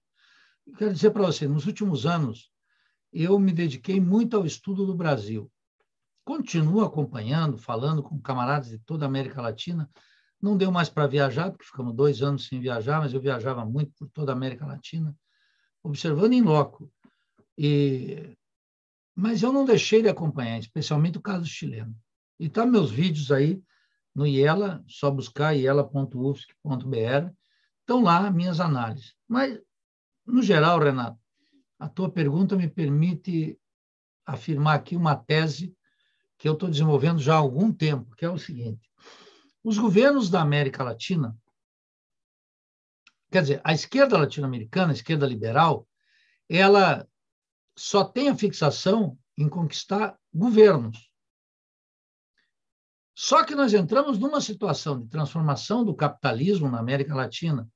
[0.77, 2.51] Quero dizer para você, nos últimos anos,
[3.11, 5.49] eu me dediquei muito ao estudo do Brasil.
[6.25, 9.89] Continuo acompanhando, falando com camaradas de toda a América Latina.
[10.41, 13.91] Não deu mais para viajar, porque ficamos dois anos sem viajar, mas eu viajava muito
[13.97, 15.15] por toda a América Latina,
[15.83, 16.91] observando em loco.
[17.57, 18.37] E...
[19.13, 21.93] Mas eu não deixei de acompanhar, especialmente o caso chileno.
[22.39, 23.61] E tá meus vídeos aí
[24.15, 27.33] no IELA, só buscar iela.ufsc.br,
[27.81, 29.13] estão lá minhas análises.
[29.27, 29.59] Mas,
[30.25, 31.19] no geral, Renato,
[31.77, 33.59] a tua pergunta me permite
[34.25, 35.75] afirmar aqui uma tese
[36.37, 38.88] que eu estou desenvolvendo já há algum tempo, que é o seguinte:
[39.63, 41.37] os governos da América Latina,
[43.31, 45.87] quer dizer, a esquerda latino-americana, a esquerda liberal,
[46.47, 47.07] ela
[47.77, 51.09] só tem a fixação em conquistar governos.
[53.15, 57.69] Só que nós entramos numa situação de transformação do capitalismo na América Latina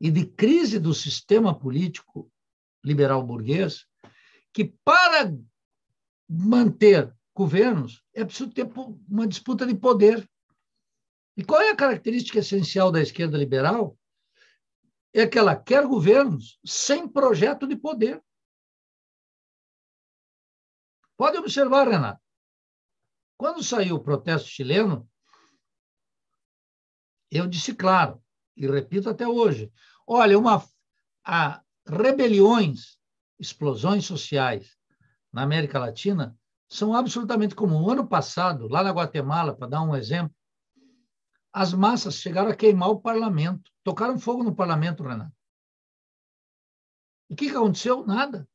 [0.00, 2.30] e de crise do sistema político
[2.84, 3.86] liberal burguês,
[4.52, 5.34] que para
[6.28, 8.70] manter governos é preciso ter
[9.08, 10.28] uma disputa de poder.
[11.36, 13.98] E qual é a característica essencial da esquerda liberal?
[15.12, 18.22] É que ela quer governos sem projeto de poder.
[21.16, 22.20] Pode observar, Renato.
[23.36, 25.08] Quando saiu o protesto chileno,
[27.30, 28.22] eu disse claro,
[28.56, 29.72] e repito até hoje:
[30.06, 30.64] olha, uma,
[31.24, 32.98] a rebeliões,
[33.38, 34.76] explosões sociais
[35.32, 36.36] na América Latina
[36.68, 37.92] são absolutamente comuns.
[37.92, 40.34] ano passado, lá na Guatemala, para dar um exemplo,
[41.52, 43.70] as massas chegaram a queimar o parlamento.
[43.84, 45.32] Tocaram fogo no parlamento, Renato.
[47.28, 48.06] E o que, que aconteceu?
[48.06, 48.48] Nada.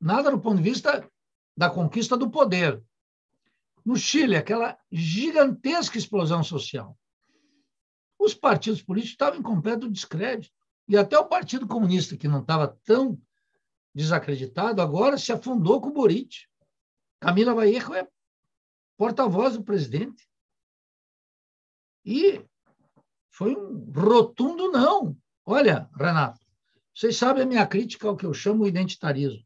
[0.00, 1.08] Nada do ponto de vista
[1.56, 2.82] da conquista do poder.
[3.84, 6.98] No Chile, aquela gigantesca explosão social.
[8.18, 10.54] Os partidos políticos estavam em completo descrédito.
[10.86, 13.18] E até o Partido Comunista, que não estava tão
[13.94, 16.46] desacreditado, agora se afundou com o Boric.
[17.20, 18.06] Camila Vallejo é
[18.98, 20.28] porta-voz do presidente.
[22.04, 22.44] E
[23.30, 25.16] foi um rotundo não.
[25.44, 26.40] Olha, Renato,
[26.94, 29.44] vocês sabem a minha crítica ao que eu chamo identitarismo,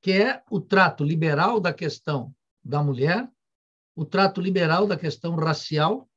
[0.00, 2.34] que é o trato liberal da questão
[2.64, 3.30] da mulher,
[3.94, 6.08] o trato liberal da questão racial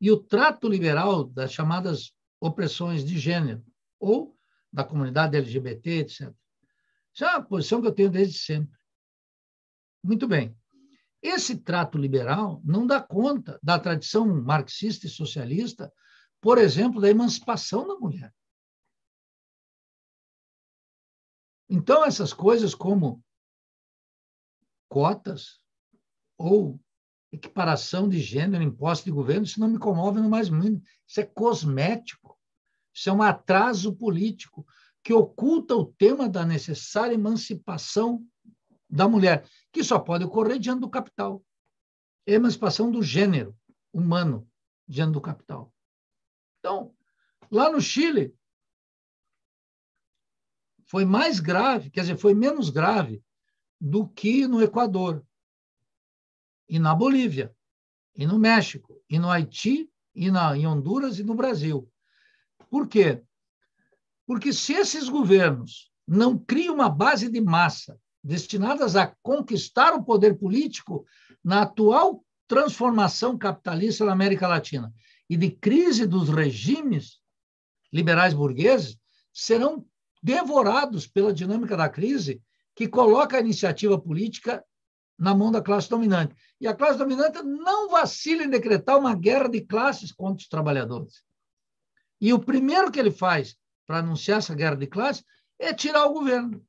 [0.00, 3.64] e o trato liberal das chamadas opressões de gênero
[3.98, 4.36] ou
[4.72, 6.32] da comunidade LGBT, etc.
[7.14, 8.76] Isso é uma posição que eu tenho desde sempre.
[10.04, 10.54] Muito bem.
[11.22, 15.92] Esse trato liberal não dá conta da tradição marxista e socialista,
[16.40, 18.32] por exemplo, da emancipação da mulher.
[21.68, 23.24] Então, essas coisas como
[24.88, 25.60] cotas
[26.38, 26.80] ou
[27.32, 30.82] equiparação de gênero, imposto de governo, isso não me comove no mais mínimo.
[31.06, 32.38] Isso é cosmético.
[32.94, 34.66] Isso é um atraso político
[35.02, 38.24] que oculta o tema da necessária emancipação
[38.88, 41.44] da mulher, que só pode ocorrer diante do capital.
[42.26, 43.56] Emancipação do gênero
[43.92, 44.48] humano
[44.86, 45.72] diante do capital.
[46.58, 46.94] Então,
[47.50, 48.34] lá no Chile,
[50.86, 53.22] foi mais grave, quer dizer, foi menos grave
[53.80, 55.24] do que no Equador,
[56.68, 57.54] e na Bolívia,
[58.14, 61.90] e no México, e no Haiti, e na, em Honduras e no Brasil.
[62.70, 63.22] Por quê?
[64.26, 70.36] Porque se esses governos não criam uma base de massa destinadas a conquistar o poder
[70.36, 71.06] político
[71.44, 74.92] na atual transformação capitalista na América Latina
[75.30, 77.20] e de crise dos regimes
[77.92, 78.98] liberais burgueses,
[79.32, 79.86] serão
[80.22, 82.42] devorados pela dinâmica da crise
[82.74, 84.64] que coloca a iniciativa política
[85.18, 86.34] na mão da classe dominante.
[86.60, 91.22] E a classe dominante não vacila em decretar uma guerra de classes contra os trabalhadores.
[92.20, 95.24] E o primeiro que ele faz para anunciar essa guerra de classes
[95.58, 96.64] é tirar o governo.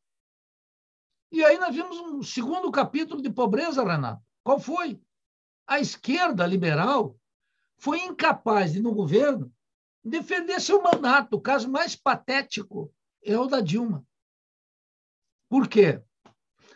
[1.32, 4.22] E aí nós vimos um segundo capítulo de pobreza, Renato.
[4.44, 5.02] Qual foi?
[5.68, 7.20] A esquerda liberal
[7.78, 9.54] foi incapaz de, no governo,
[10.04, 11.36] defender seu mandato.
[11.36, 14.06] O caso mais patético é o da Dilma.
[15.49, 16.02] Por quê?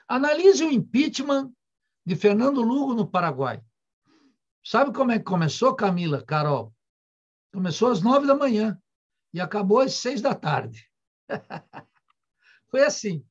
[0.08, 1.52] Analise o impeachment
[2.06, 3.64] de Fernando Lugo no Paraguai.
[4.64, 6.74] Sabe como é que começou, Camila, Carol?
[7.54, 8.80] Começou às nove da manhã
[9.34, 10.90] e acabou às seis da tarde.
[12.70, 13.26] Foi assim.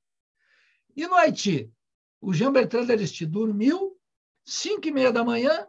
[1.01, 1.73] E no Haiti?
[2.21, 3.99] O Jean Bertrand Aristide dormiu,
[4.45, 5.67] cinco e meia da manhã,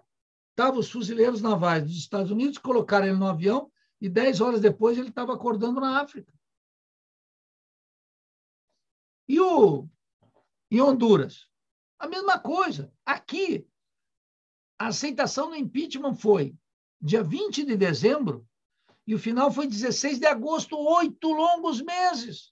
[0.49, 3.72] estavam os fuzileiros navais dos Estados Unidos, colocaram ele no avião
[4.02, 6.34] e dez horas depois ele estava acordando na África.
[9.26, 9.88] E o
[10.70, 11.48] em Honduras?
[11.98, 12.94] A mesma coisa.
[13.06, 13.66] Aqui,
[14.78, 16.53] a aceitação do impeachment foi
[16.99, 18.45] dia 20 de dezembro
[19.08, 22.52] e o final foi 16 de agosto, oito longos meses.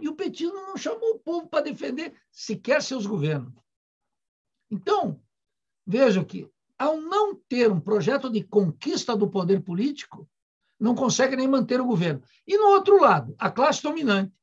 [0.00, 3.54] E o petismo não chamou o povo para defender sequer seus governos.
[4.70, 5.20] Então,
[5.86, 10.28] vejam que, ao não ter um projeto de conquista do poder político,
[10.80, 12.22] não consegue nem manter o governo.
[12.46, 14.34] E, no outro lado, a classe dominante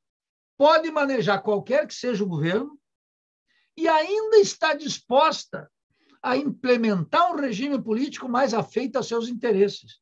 [0.58, 2.80] pode manejar qualquer que seja o governo
[3.76, 5.70] e ainda está disposta
[6.22, 10.00] a implementar um regime político mais afeito aos seus interesses.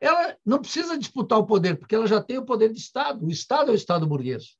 [0.00, 3.26] Ela não precisa disputar o poder, porque ela já tem o poder de Estado.
[3.26, 4.56] O Estado é o Estado burguês.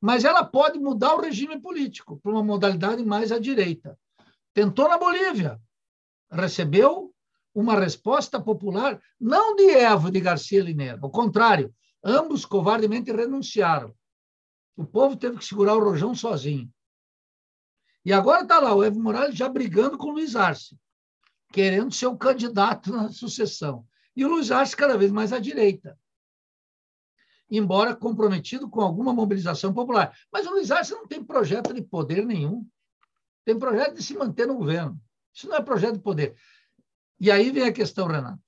[0.00, 3.98] Mas ela pode mudar o regime político para uma modalidade mais à direita.
[4.52, 5.60] Tentou na Bolívia,
[6.30, 7.14] recebeu
[7.54, 11.72] uma resposta popular, não de Evo de Garcia Linera, ao contrário,
[12.04, 13.94] ambos covardemente renunciaram.
[14.76, 16.68] O povo teve que segurar o rojão sozinho.
[18.04, 20.76] E agora está lá o Evo Morales já brigando com o Luiz Arce
[21.54, 23.86] querendo ser o candidato na sucessão.
[24.16, 25.96] E o Luiz Arce cada vez mais à direita,
[27.48, 30.18] embora comprometido com alguma mobilização popular.
[30.32, 32.66] Mas o Luiz Arce não tem projeto de poder nenhum.
[33.44, 35.00] Tem projeto de se manter no governo.
[35.32, 36.36] Isso não é projeto de poder.
[37.20, 38.42] E aí vem a questão, Renato.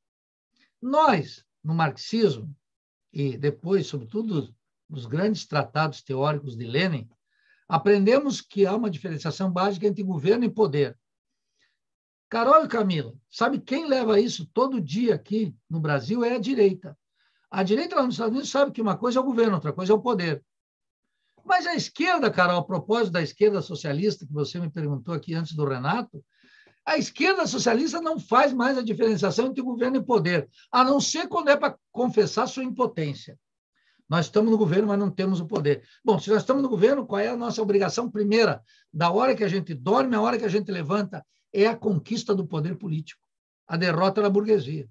[0.82, 2.52] Nós, no marxismo,
[3.12, 4.52] e depois, sobretudo,
[4.90, 7.08] nos grandes tratados teóricos de Lenin,
[7.68, 10.98] aprendemos que há uma diferenciação básica entre governo e poder.
[12.36, 16.94] Carol e Camila, sabe quem leva isso todo dia aqui no Brasil é a direita.
[17.50, 19.94] A direita lá nos Estados Unidos sabe que uma coisa é o governo, outra coisa
[19.94, 20.44] é o poder.
[21.42, 25.54] Mas a esquerda, Carol, a propósito da esquerda socialista que você me perguntou aqui antes
[25.54, 26.22] do Renato,
[26.84, 31.28] a esquerda socialista não faz mais a diferenciação entre governo e poder, a não ser
[31.28, 33.38] quando é para confessar sua impotência.
[34.06, 35.84] Nós estamos no governo, mas não temos o poder.
[36.04, 38.62] Bom, se nós estamos no governo, qual é a nossa obrigação primeira?
[38.92, 41.24] Da hora que a gente dorme, a hora que a gente levanta,
[41.62, 43.26] é a conquista do poder político,
[43.66, 44.88] a derrota da burguesia.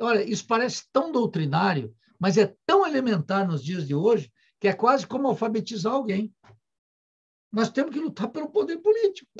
[0.00, 4.72] Olha, isso parece tão doutrinário, mas é tão elementar nos dias de hoje que é
[4.72, 6.34] quase como alfabetizar alguém.
[7.52, 9.30] Nós temos que lutar pelo poder político,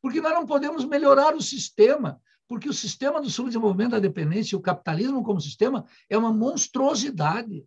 [0.00, 4.62] porque nós não podemos melhorar o sistema, porque o sistema do subdesenvolvimento da dependência, o
[4.62, 7.66] capitalismo como sistema, é uma monstruosidade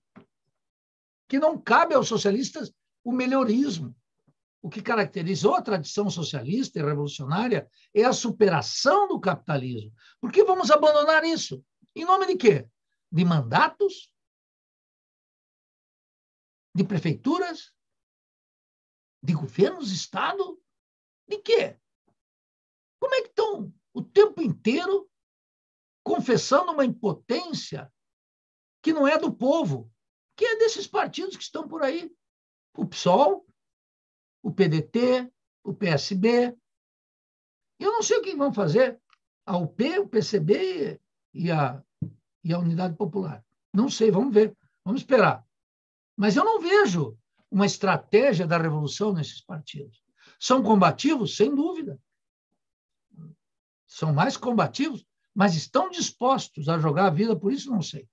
[1.27, 2.71] que não cabe aos socialistas
[3.03, 3.95] o melhorismo.
[4.61, 9.91] O que caracterizou a tradição socialista e revolucionária é a superação do capitalismo.
[10.19, 11.65] Por que vamos abandonar isso?
[11.95, 12.69] Em nome de quê?
[13.11, 14.13] De mandatos?
[16.75, 17.73] De prefeituras?
[19.23, 20.61] De governos, Estado?
[21.27, 21.79] De quê?
[22.99, 25.09] Como é que estão o tempo inteiro
[26.03, 27.91] confessando uma impotência
[28.81, 29.91] que não é do povo,
[30.35, 32.15] que é desses partidos que estão por aí?
[32.77, 33.45] O PSOL,
[34.41, 35.31] o PDT,
[35.63, 36.55] o PSB.
[37.79, 38.99] Eu não sei o que vão fazer
[39.45, 40.99] a UP, o PCB
[41.33, 41.81] e a,
[42.43, 43.43] e a Unidade Popular.
[43.73, 45.45] Não sei, vamos ver, vamos esperar.
[46.15, 47.17] Mas eu não vejo
[47.49, 50.03] uma estratégia da revolução nesses partidos.
[50.39, 51.99] São combativos, sem dúvida.
[53.87, 57.69] São mais combativos, mas estão dispostos a jogar a vida por isso?
[57.69, 58.07] Não sei.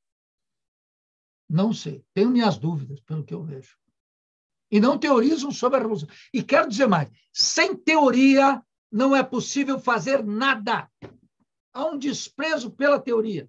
[1.49, 2.05] Não sei.
[2.13, 3.79] Tenho minhas dúvidas, pelo que eu vejo
[4.71, 6.09] e não teorizam sobre a revolução.
[6.33, 10.91] E quero dizer mais: sem teoria não é possível fazer nada.
[11.73, 13.49] Há um desprezo pela teoria.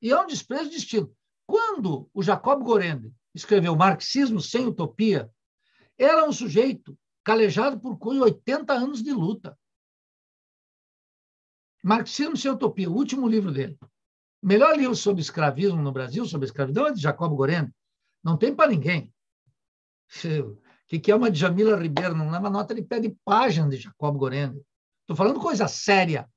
[0.00, 1.14] E há um desprezo de estilo.
[1.46, 5.30] Quando o Jacob Gorende escreveu Marxismo sem Utopia,
[5.98, 9.58] era um sujeito calejado por 80 anos de luta.
[11.82, 13.76] Marxismo sem Utopia, o último livro dele.
[14.42, 17.72] O melhor livro sobre escravismo no Brasil, sobre escravidão, é de Jacob Gorende.
[18.22, 19.12] Não tem para ninguém.
[20.24, 22.14] O que é uma Djamila Ribeiro?
[22.14, 24.60] Não uma nota de pé de página de Jacob Gorende.
[25.00, 26.30] Estou falando coisa séria.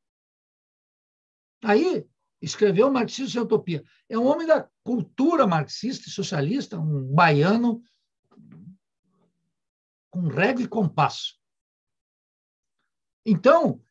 [1.61, 2.07] Aí,
[2.41, 3.83] escreveu Marxismo sem Utopia.
[4.07, 7.83] É um homem da cultura marxista e socialista, um baiano
[10.09, 11.37] com regra e compasso.
[13.25, 13.83] Então,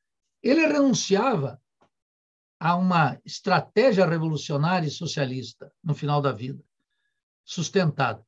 [0.43, 1.61] ele renunciava
[2.59, 6.65] a uma estratégia revolucionária e socialista no final da vida,
[7.45, 8.25] sustentada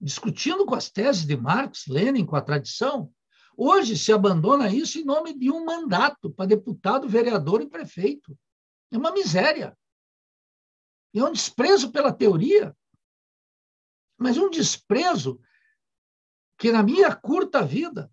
[0.00, 3.12] discutindo com as teses de Marx, Lenin, com a tradição.
[3.56, 8.38] Hoje se abandona isso em nome de um mandato para deputado, vereador e prefeito.
[8.90, 9.76] É uma miséria.
[11.14, 12.76] É um desprezo pela teoria,
[14.18, 15.40] mas um desprezo
[16.58, 18.12] que, na minha curta vida,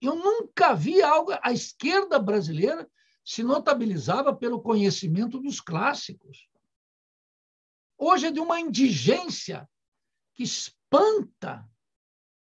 [0.00, 1.32] eu nunca vi algo.
[1.42, 2.90] A esquerda brasileira
[3.24, 6.48] se notabilizava pelo conhecimento dos clássicos.
[7.96, 9.68] Hoje é de uma indigência
[10.34, 10.44] que
[10.88, 11.68] espanta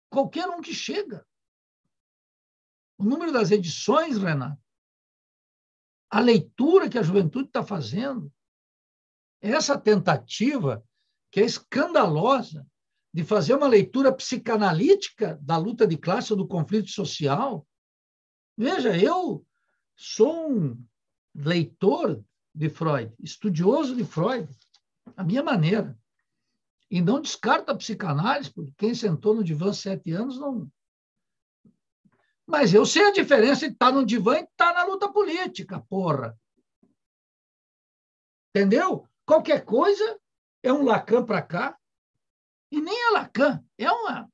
[0.08, 1.26] qualquer um que chega.
[2.98, 4.60] O número das edições, Renato,
[6.10, 8.32] a leitura que a juventude está fazendo,
[9.40, 10.84] essa tentativa
[11.30, 12.66] que é escandalosa
[13.12, 17.66] de fazer uma leitura psicanalítica da luta de classe ou do conflito social.
[18.56, 19.46] Veja, eu
[19.96, 20.84] sou um
[21.34, 22.22] leitor
[22.54, 24.48] de Freud, estudioso de Freud,
[25.16, 25.99] a minha maneira.
[26.90, 30.70] E não descarta a psicanálise, porque quem sentou no divã sete anos não.
[32.44, 36.36] Mas eu sei a diferença entre estar no divã e estar na luta política, porra.
[38.48, 39.06] Entendeu?
[39.24, 40.20] Qualquer coisa
[40.64, 41.78] é um Lacan para cá,
[42.72, 44.28] e nem é Lacan, é uma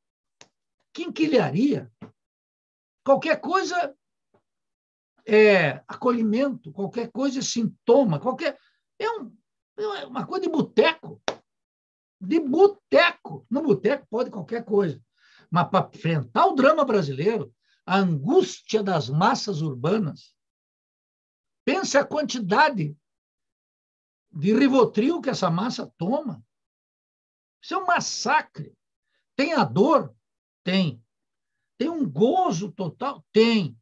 [0.95, 1.93] quinquilharia.
[3.05, 3.95] Qualquer coisa
[5.27, 8.59] é acolhimento, qualquer coisa é sintoma, qualquer.
[8.99, 9.37] É, um,
[9.77, 11.21] é uma coisa de boteco
[12.21, 13.47] de boteco.
[13.51, 15.03] No boteco pode qualquer coisa.
[15.51, 20.35] Mas para enfrentar o drama brasileiro, a angústia das massas urbanas,
[21.65, 22.97] pense a quantidade
[24.33, 26.45] de rivotril que essa massa toma.
[27.63, 28.77] Isso é um massacre.
[29.35, 30.15] Tem a dor?
[30.65, 31.03] Tem.
[31.79, 33.25] Tem um gozo total?
[33.33, 33.79] Tem.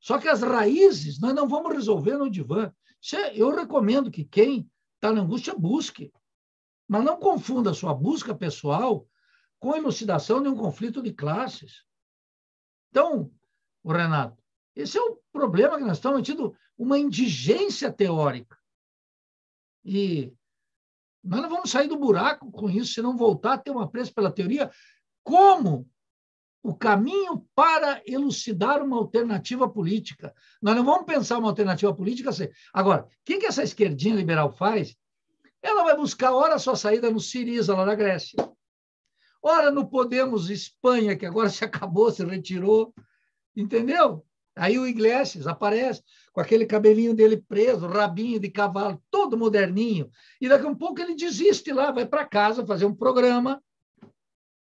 [0.00, 2.72] Só que as raízes nós não vamos resolver no divã.
[3.14, 6.12] É, eu recomendo que quem está na angústia busque.
[6.88, 9.06] Mas não confunda sua busca pessoal
[9.60, 11.84] com a elucidação de um conflito de classes.
[12.90, 13.30] Então,
[13.84, 14.42] Renato,
[14.74, 18.56] esse é o problema que nós estamos tendo uma indigência teórica.
[19.84, 20.32] E
[21.22, 24.14] Nós não vamos sair do buraco com isso se não voltar a ter um apreço
[24.14, 24.70] pela teoria
[25.22, 25.88] como
[26.62, 30.34] o caminho para elucidar uma alternativa política.
[30.60, 32.48] Nós não vamos pensar uma alternativa política assim.
[32.72, 34.96] Agora, o que, que essa esquerdinha liberal faz?
[35.62, 38.36] Ela vai buscar, ora, a sua saída no Siriza, lá na Grécia.
[39.42, 42.94] Ora, no Podemos Espanha, que agora se acabou, se retirou.
[43.56, 44.24] Entendeu?
[44.56, 46.02] Aí o Iglesias aparece
[46.32, 50.10] com aquele cabelinho dele preso, rabinho de cavalo, todo moderninho.
[50.40, 53.62] E daqui a um pouco ele desiste lá, vai para casa fazer um programa.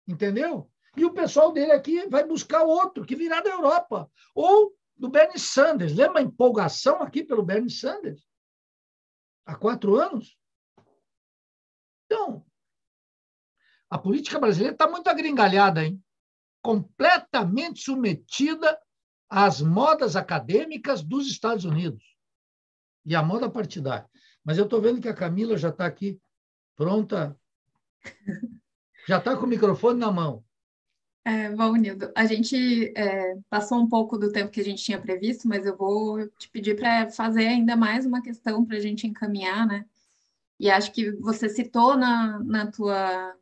[0.07, 0.70] Entendeu?
[0.98, 4.10] E o pessoal dele aqui vai buscar outro, que virá da Europa.
[4.34, 5.94] Ou do Bernie Sanders.
[5.94, 8.26] Lembra a empolgação aqui pelo Bernie Sanders?
[9.45, 10.38] Há quatro anos?
[12.06, 12.45] Então,
[13.90, 16.02] a política brasileira está muito agringalhada, hein?
[16.65, 18.76] completamente submetida
[19.30, 22.03] às modas acadêmicas dos Estados Unidos
[23.06, 24.10] e à moda partidária.
[24.44, 26.19] Mas eu estou vendo que a Camila já está aqui
[26.76, 27.40] pronta,
[29.07, 30.44] já está com o microfone na mão.
[31.23, 34.99] É, bom, Nildo, a gente é, passou um pouco do tempo que a gente tinha
[34.99, 39.06] previsto, mas eu vou te pedir para fazer ainda mais uma questão para a gente
[39.06, 39.86] encaminhar, né?
[40.60, 43.36] E acho que você citou na, na tua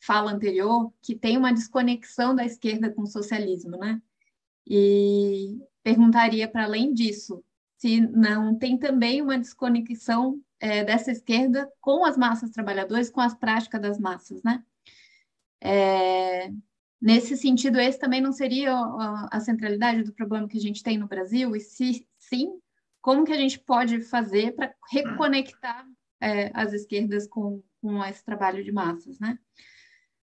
[0.00, 4.00] fala anterior que tem uma desconexão da esquerda com o socialismo, né?
[4.66, 7.42] E perguntaria para além disso,
[7.76, 13.34] se não tem também uma desconexão é, dessa esquerda com as massas trabalhadoras, com as
[13.34, 14.64] práticas das massas, né?
[15.60, 16.50] É,
[17.00, 18.74] Nesse sentido, esse também não seria
[19.30, 21.54] a centralidade do problema que a gente tem no Brasil?
[21.54, 22.58] E se sim,
[23.02, 25.86] como que a gente pode fazer para reconectar
[26.26, 29.38] é, as esquerdas com, com esse trabalho de massas, né?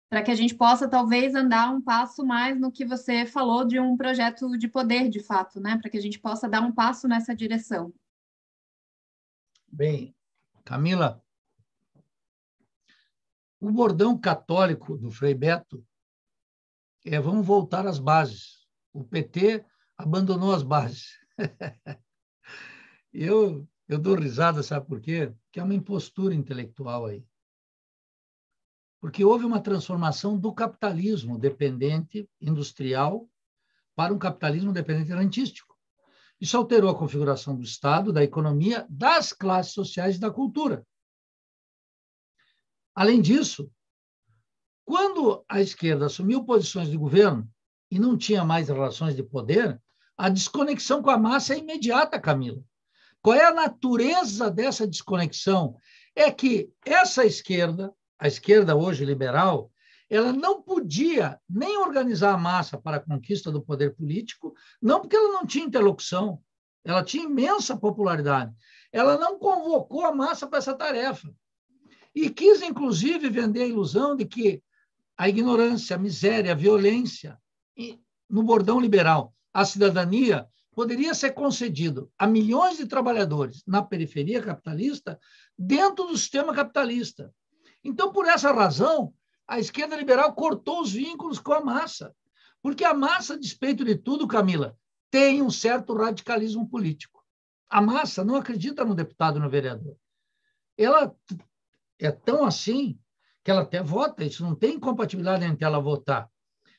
[0.08, 3.80] Para que a gente possa, talvez, andar um passo mais no que você falou de
[3.80, 5.76] um projeto de poder, de fato, né?
[5.76, 7.92] Para que a gente possa dar um passo nessa direção.
[9.66, 10.14] Bem,
[10.64, 11.22] Camila,
[13.60, 15.84] o bordão católico do Frei Beto
[17.04, 18.66] é vamos voltar às bases.
[18.92, 19.64] O PT
[19.96, 21.18] abandonou as bases.
[23.12, 25.34] eu, eu dou risada, sabe por quê?
[25.58, 27.26] Que é uma impostura intelectual aí.
[29.00, 33.28] Porque houve uma transformação do capitalismo dependente industrial
[33.96, 35.76] para um capitalismo dependente rentístico.
[36.40, 40.86] Isso alterou a configuração do Estado, da economia, das classes sociais e da cultura.
[42.94, 43.68] Além disso,
[44.84, 47.50] quando a esquerda assumiu posições de governo
[47.90, 49.82] e não tinha mais relações de poder,
[50.16, 52.62] a desconexão com a massa é imediata, Camila.
[53.22, 55.76] Qual é a natureza dessa desconexão?
[56.14, 59.70] É que essa esquerda, a esquerda hoje liberal,
[60.10, 65.16] ela não podia nem organizar a massa para a conquista do poder político, não porque
[65.16, 66.40] ela não tinha interlocução,
[66.84, 68.54] ela tinha imensa popularidade.
[68.90, 71.30] Ela não convocou a massa para essa tarefa.
[72.14, 74.62] E quis, inclusive, vender a ilusão de que
[75.16, 77.38] a ignorância, a miséria, a violência.
[78.28, 80.46] No bordão liberal, a cidadania
[80.78, 85.18] poderia ser concedido a milhões de trabalhadores na periferia capitalista
[85.58, 87.34] dentro do sistema capitalista.
[87.82, 89.12] Então, por essa razão,
[89.44, 92.14] a esquerda liberal cortou os vínculos com a massa.
[92.62, 94.78] Porque a massa, despeito de tudo, Camila,
[95.10, 97.24] tem um certo radicalismo político.
[97.68, 99.96] A massa não acredita no deputado no vereador.
[100.76, 101.12] Ela
[101.98, 102.96] é tão assim
[103.42, 106.30] que ela até vota, isso não tem incompatibilidade entre ela votar.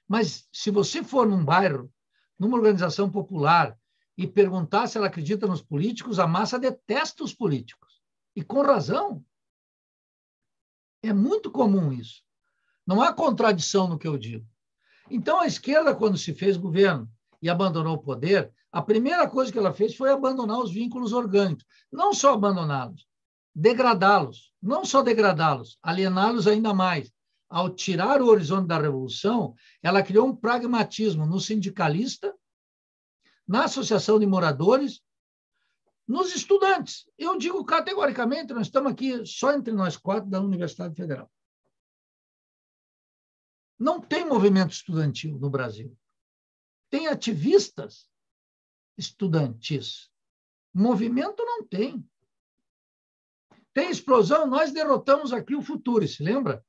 [0.07, 1.91] Mas se você for num bairro,
[2.39, 3.77] numa organização popular,
[4.19, 8.01] e perguntar se ela acredita nos políticos, a massa detesta os políticos.
[8.35, 9.23] E com razão.
[11.01, 12.21] É muito comum isso.
[12.85, 14.45] Não há contradição no que eu digo.
[15.09, 17.09] Então, a esquerda, quando se fez governo
[17.41, 21.63] e abandonou o poder, a primeira coisa que ela fez foi abandonar os vínculos orgânicos.
[21.89, 23.07] Não só abandoná-los,
[23.55, 27.09] degradá-los, não só degradá-los, aliená-los ainda mais.
[27.49, 32.35] Ao tirar o horizonte da revolução, ela criou um pragmatismo no sindicalista,
[33.49, 35.01] na associação de moradores,
[36.07, 37.09] nos estudantes.
[37.17, 41.30] Eu digo categoricamente, nós estamos aqui só entre nós quatro da Universidade Federal.
[43.77, 45.97] Não tem movimento estudantil no Brasil.
[46.91, 48.07] Tem ativistas
[48.95, 50.11] estudantis.
[50.71, 52.07] Movimento não tem.
[53.73, 56.63] Tem explosão, nós derrotamos aqui o futuro, se lembra?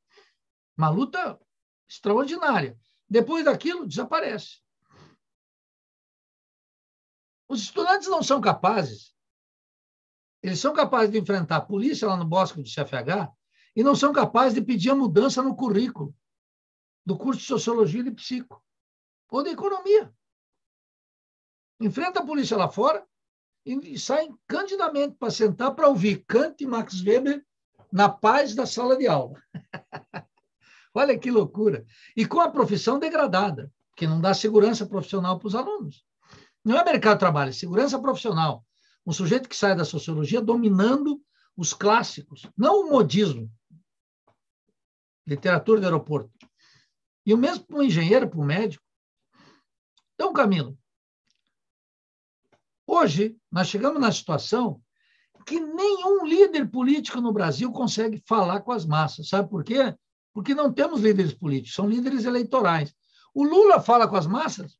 [0.79, 1.39] Uma luta
[1.87, 2.79] extraordinária.
[3.07, 4.63] Depois daquilo, desaparece.
[7.51, 9.13] Os estudantes não são capazes.
[10.41, 13.29] Eles são capazes de enfrentar a polícia lá no bosque do CFH
[13.75, 16.15] e não são capazes de pedir a mudança no currículo
[17.05, 18.65] do curso de Sociologia e Psico
[19.29, 20.15] ou de Economia.
[21.81, 23.05] Enfrenta a polícia lá fora
[23.67, 27.45] e saem candidamente para sentar para ouvir Kant e Max Weber
[27.91, 29.43] na paz da sala de aula.
[30.95, 31.85] Olha que loucura.
[32.17, 36.09] E com a profissão degradada, que não dá segurança profissional para os alunos.
[36.65, 38.65] Não é mercado de trabalho, é segurança profissional.
[39.07, 41.21] Um sujeito que sai da sociologia dominando
[41.57, 43.51] os clássicos, não o modismo.
[45.27, 46.31] Literatura do aeroporto.
[47.25, 48.85] E o mesmo para o engenheiro, para o médico.
[50.15, 50.77] Então, Camilo,
[52.87, 54.83] hoje nós chegamos na situação
[55.47, 59.29] que nenhum líder político no Brasil consegue falar com as massas.
[59.29, 59.95] Sabe por quê?
[60.33, 62.95] Porque não temos líderes políticos, são líderes eleitorais.
[63.35, 64.80] O Lula fala com as massas.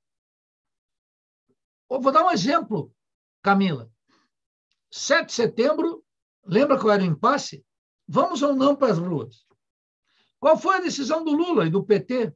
[1.99, 2.95] Vou dar um exemplo,
[3.43, 3.91] Camila.
[4.93, 6.05] 7 de setembro,
[6.45, 7.67] lembra qual era o impasse?
[8.07, 9.45] Vamos ou não para as ruas?
[10.39, 12.33] Qual foi a decisão do Lula e do PT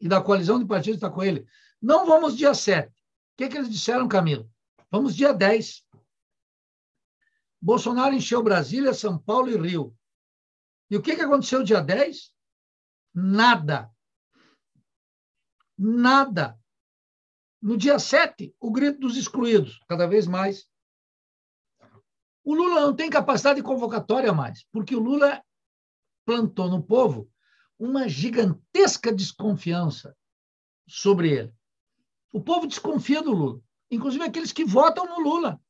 [0.00, 1.46] e da coalizão de partidos que está com ele?
[1.80, 2.88] Não vamos dia 7.
[2.88, 2.92] O
[3.36, 4.48] que, que eles disseram, Camila?
[4.90, 5.86] Vamos dia 10.
[7.60, 9.96] Bolsonaro encheu Brasília, São Paulo e Rio.
[10.90, 12.32] E o que, que aconteceu dia 10?
[13.14, 13.90] Nada.
[15.76, 16.57] Nada.
[17.60, 20.68] No dia 7, o grito dos excluídos, cada vez mais.
[22.44, 25.42] O Lula não tem capacidade de convocatória mais, porque o Lula
[26.24, 27.30] plantou no povo
[27.78, 30.16] uma gigantesca desconfiança
[30.86, 31.54] sobre ele.
[32.32, 33.60] O povo desconfia do Lula,
[33.90, 35.60] inclusive aqueles que votam no Lula.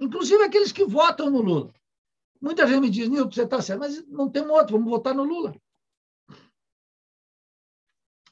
[0.00, 1.72] Inclusive aqueles que votam no Lula.
[2.40, 5.24] Muita gente me diz, Nilton, você está certo, mas não tem outro, vamos votar no
[5.24, 5.54] Lula.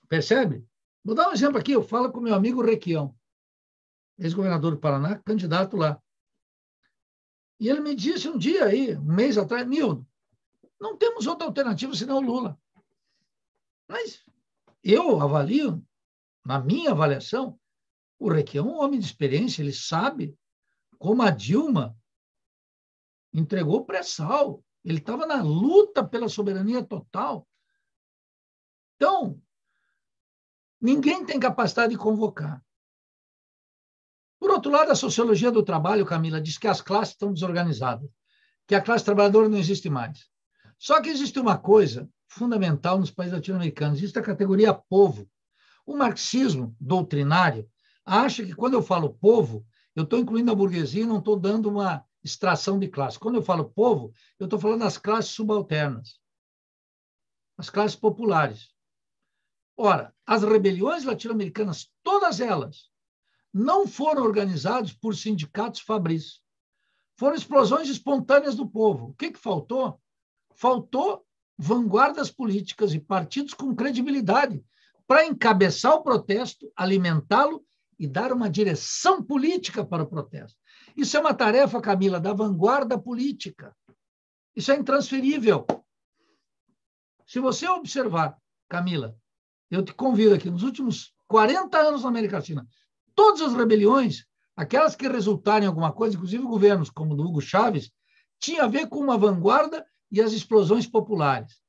[0.09, 0.65] Percebe?
[1.07, 3.17] Vou dar um exemplo aqui, eu falo com meu amigo Requião,
[4.19, 6.03] ex-governador do Paraná, candidato lá.
[7.61, 10.05] E ele me disse um dia aí, um mês atrás, Nildo,
[10.81, 12.61] não temos outra alternativa senão o Lula.
[13.89, 14.25] Mas
[14.83, 15.81] eu avalio,
[16.45, 17.57] na minha avaliação,
[18.19, 20.37] o Requião é um homem de experiência, ele sabe
[20.99, 21.97] como a Dilma
[23.33, 24.61] entregou pré-sal.
[24.85, 27.47] Ele estava na luta pela soberania total.
[28.97, 29.41] Então,
[30.81, 32.63] ninguém tem capacidade de convocar.
[34.39, 38.09] Por outro lado, a sociologia do trabalho, Camila, diz que as classes estão desorganizadas,
[38.67, 40.29] que a classe trabalhadora não existe mais.
[40.79, 45.29] Só que existe uma coisa fundamental nos países latino-americanos, existe a categoria povo.
[45.87, 47.69] O marxismo doutrinário
[48.05, 51.71] acha que quando eu falo povo, eu estou incluindo a burguesia e não estou dando
[51.71, 53.19] uma extração de classe.
[53.19, 56.21] Quando eu falo povo, eu estou falando das classes subalternas,
[57.57, 58.69] as classes populares.
[59.77, 62.91] Ora, as rebeliões latino-americanas, todas elas,
[63.53, 66.41] não foram organizadas por sindicatos fabris.
[67.17, 69.09] Foram explosões espontâneas do povo.
[69.09, 70.01] O que, que faltou?
[70.55, 71.27] Faltou
[71.59, 74.63] vanguardas políticas e partidos com credibilidade
[75.07, 77.65] para encabeçar o protesto, alimentá-lo
[77.99, 80.59] e dar uma direção política para o protesto.
[80.97, 83.75] Isso é uma tarefa, Camila, da vanguarda política.
[84.55, 85.67] Isso é intransferível.
[87.27, 88.37] Se você observar,
[88.69, 89.17] Camila,
[89.71, 92.67] eu te convido aqui, nos últimos 40 anos na América Latina,
[93.15, 94.27] todas as rebeliões,
[94.57, 97.91] aquelas que resultaram em alguma coisa, inclusive governos como o do Hugo Chávez,
[98.39, 101.61] tinha a ver com uma vanguarda e as explosões populares.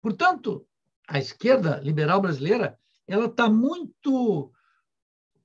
[0.00, 0.66] Portanto,
[1.08, 4.52] a esquerda liberal brasileira ela está muito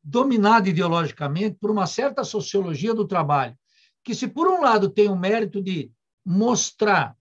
[0.02, 3.58] dominada ideologicamente por uma certa sociologia do trabalho,
[4.04, 5.92] que se por um lado tem o mérito de
[6.26, 7.18] mostrar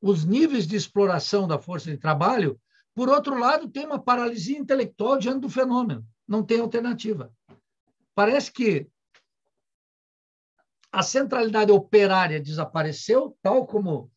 [0.00, 2.60] os níveis de exploração da força de trabalho,
[2.94, 7.32] por outro lado tem uma paralisia intelectual diante do fenômeno, não tem alternativa.
[8.14, 8.88] Parece que
[10.92, 14.10] a centralidade operária desapareceu, tal como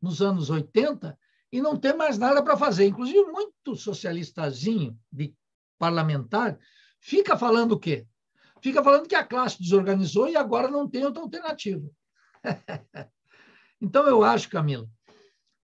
[0.00, 1.18] nos anos 80,
[1.50, 2.86] e não tem mais nada para fazer.
[2.86, 5.34] Inclusive, muito socialistazinho de
[5.78, 6.58] parlamentar
[7.00, 8.06] fica falando o quê?
[8.62, 11.86] Fica falando que a classe desorganizou e agora não tem outra alternativa.
[13.80, 14.88] então, eu acho, Camila,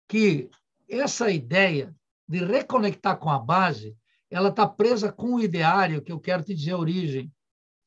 [0.07, 0.49] que
[0.89, 1.95] essa ideia
[2.29, 3.97] de reconectar com a base,
[4.29, 7.33] ela está presa com o ideário, que eu quero te dizer a origem.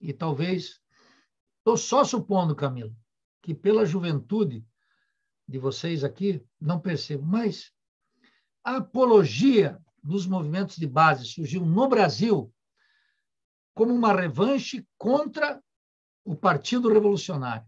[0.01, 0.81] E talvez,
[1.59, 2.93] estou só supondo, Camila,
[3.41, 4.67] que pela juventude
[5.47, 7.71] de vocês aqui, não percebo, mas
[8.65, 12.53] a apologia dos movimentos de base surgiu no Brasil
[13.75, 15.63] como uma revanche contra
[16.25, 17.67] o Partido Revolucionário.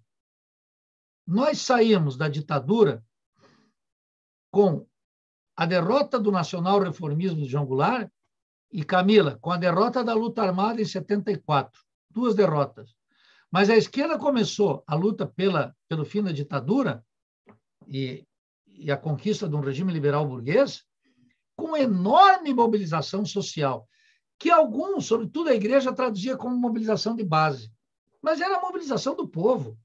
[1.24, 3.04] Nós saímos da ditadura
[4.50, 4.86] com
[5.56, 8.10] a derrota do nacional reformismo de João Goulart
[8.72, 12.94] e Camila, com a derrota da luta armada em 74, duas derrotas.
[13.50, 17.04] Mas a esquerda começou a luta pela, pelo fim da ditadura
[17.86, 18.26] e
[18.76, 20.84] e a conquista de um regime liberal burguês,
[21.56, 23.88] com enorme mobilização social,
[24.38, 27.72] que alguns, sobretudo a igreja, traduzia como mobilização de base.
[28.20, 29.78] Mas era a mobilização do povo.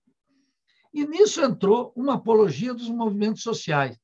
[0.91, 3.97] E nisso entrou uma apologia dos movimentos sociais,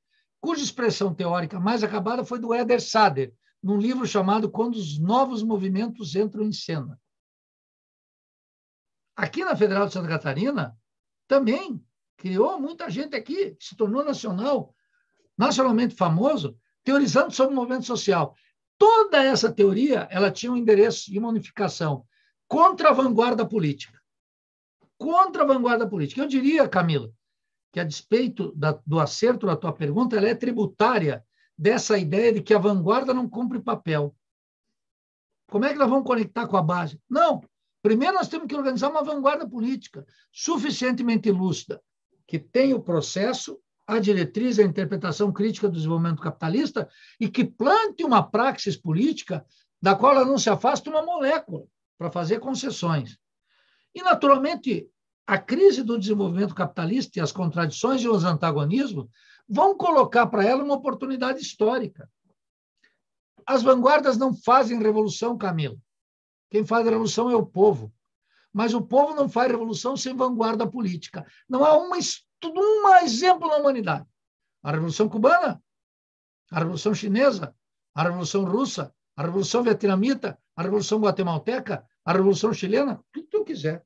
[0.46, 5.42] cuja expressão teórica mais acabada foi do Eder Sader, num livro chamado Quando os Novos
[5.42, 7.02] Movimentos Entram em Cena.
[9.16, 10.78] Aqui na Federal de Santa Catarina,
[11.28, 11.84] também
[12.16, 14.76] criou muita gente aqui, se tornou nacional,
[15.36, 18.36] nacionalmente famoso, teorizando sobre o movimento social.
[18.78, 22.06] Toda essa teoria ela tinha um endereço e uma unificação
[22.48, 24.00] contra a vanguarda política.
[24.96, 26.22] Contra a vanguarda política.
[26.22, 27.12] Eu diria, Camila,
[27.76, 31.26] que a despeito da, do acerto da tua pergunta, ela é tributária
[31.58, 34.16] dessa ideia de que a vanguarda não cumpre papel.
[35.52, 36.98] Como é que nós vamos conectar com a base?
[37.10, 37.44] Não.
[37.82, 41.82] Primeiro, nós temos que organizar uma vanguarda política suficientemente lúcida,
[42.26, 46.88] que tenha o processo, a diretriz, a interpretação crítica do desenvolvimento capitalista
[47.20, 49.46] e que plante uma praxis política
[49.82, 51.66] da qual ela não se afasta uma molécula
[51.98, 53.18] para fazer concessões.
[53.94, 54.90] E, naturalmente,
[55.28, 59.08] a crise do desenvolvimento capitalista e as contradições e os antagonismos
[59.48, 62.10] vão colocar para ela uma oportunidade histórica.
[63.46, 65.80] As vanguardas não fazem revolução, Camilo.
[66.50, 67.94] Quem faz revolução é o povo.
[68.52, 71.26] Mas o povo não faz revolução sem vanguarda política.
[71.48, 74.06] Não há uma, um exemplo na humanidade.
[74.64, 75.62] A Revolução Cubana,
[76.50, 77.54] a Revolução Chinesa,
[77.94, 83.44] a Revolução Russa, a Revolução Vietnamita, a Revolução Guatemalteca, a Revolução Chilena, o que tu
[83.44, 83.86] quiser.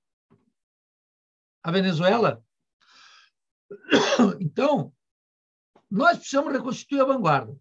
[1.64, 2.44] A Venezuela.
[4.42, 4.94] Então,
[5.90, 7.58] nós precisamos reconstituir a vanguarda.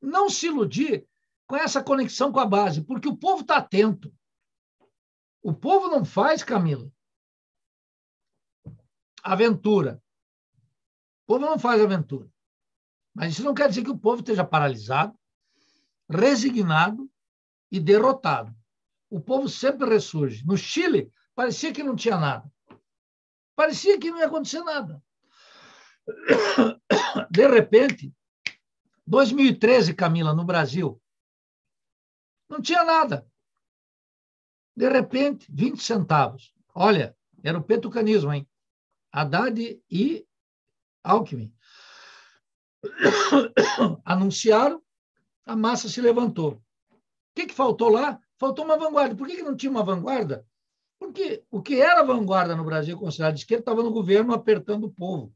[0.00, 1.06] Não se iludir
[1.46, 4.14] com essa conexão com a base, porque o povo está atento.
[5.42, 6.90] O povo não faz, Camila,
[9.22, 10.02] aventura.
[11.22, 12.30] O povo não faz aventura.
[13.14, 15.18] Mas isso não quer dizer que o povo esteja paralisado,
[16.08, 17.10] resignado
[17.70, 18.54] e derrotado.
[19.10, 20.44] O povo sempre ressurge.
[20.44, 22.51] No Chile, parecia que não tinha nada.
[23.54, 25.02] Parecia que não ia acontecer nada.
[27.30, 28.12] De repente,
[29.06, 31.00] 2013, Camila, no Brasil,
[32.48, 33.26] não tinha nada.
[34.76, 36.52] De repente, 20 centavos.
[36.74, 38.48] Olha, era o petucanismo, hein?
[39.12, 40.26] Haddad e
[41.04, 41.54] Alckmin.
[44.04, 44.82] Anunciaram,
[45.44, 46.54] a massa se levantou.
[46.54, 46.60] O
[47.34, 48.20] que, que faltou lá?
[48.38, 49.14] Faltou uma vanguarda.
[49.14, 50.46] Por que, que não tinha uma vanguarda?
[51.02, 54.92] Porque o que era vanguarda no Brasil considerado de esquerda estava no governo apertando o
[54.92, 55.34] povo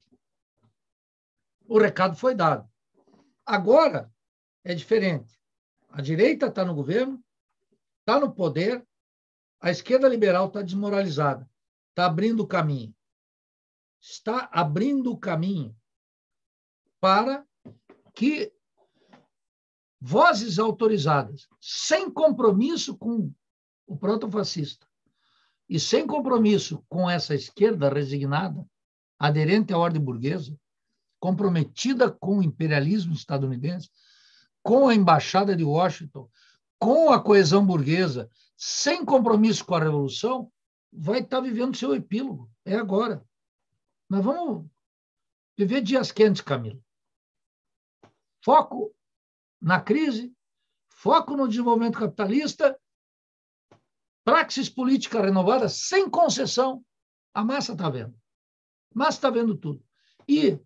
[1.69, 2.69] o recado foi dado.
[3.45, 4.13] Agora
[4.65, 5.39] é diferente.
[5.91, 7.23] A direita está no governo,
[8.01, 8.87] está no poder,
[9.61, 11.49] a esquerda liberal está desmoralizada,
[11.91, 12.95] está abrindo o caminho.
[14.01, 15.77] Está abrindo o caminho
[17.01, 17.47] para
[18.15, 18.53] que
[20.01, 23.33] vozes autorizadas, sem compromisso com
[23.87, 24.86] o proto-fascista
[25.69, 28.65] e sem compromisso com essa esquerda resignada,
[29.19, 30.57] aderente à ordem burguesa,
[31.19, 33.91] comprometida com o imperialismo estadunidense,
[34.63, 36.29] com a embaixada de Washington,
[36.79, 40.51] com a coesão burguesa, sem compromisso com a revolução,
[40.93, 42.51] vai estar vivendo seu epílogo.
[42.65, 43.25] É agora.
[44.09, 44.67] Nós vamos
[45.57, 46.83] viver dias quentes, Camilo.
[48.45, 48.95] Foco
[49.61, 50.33] na crise,
[50.89, 52.79] foco no desenvolvimento capitalista,
[54.27, 56.85] praxis política renovada, sem concessão.
[57.33, 58.13] A massa está vendo.
[58.93, 59.81] A massa está vendo tudo.
[60.29, 60.59] E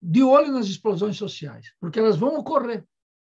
[0.00, 2.88] de olho nas explosões sociais, porque elas vão ocorrer.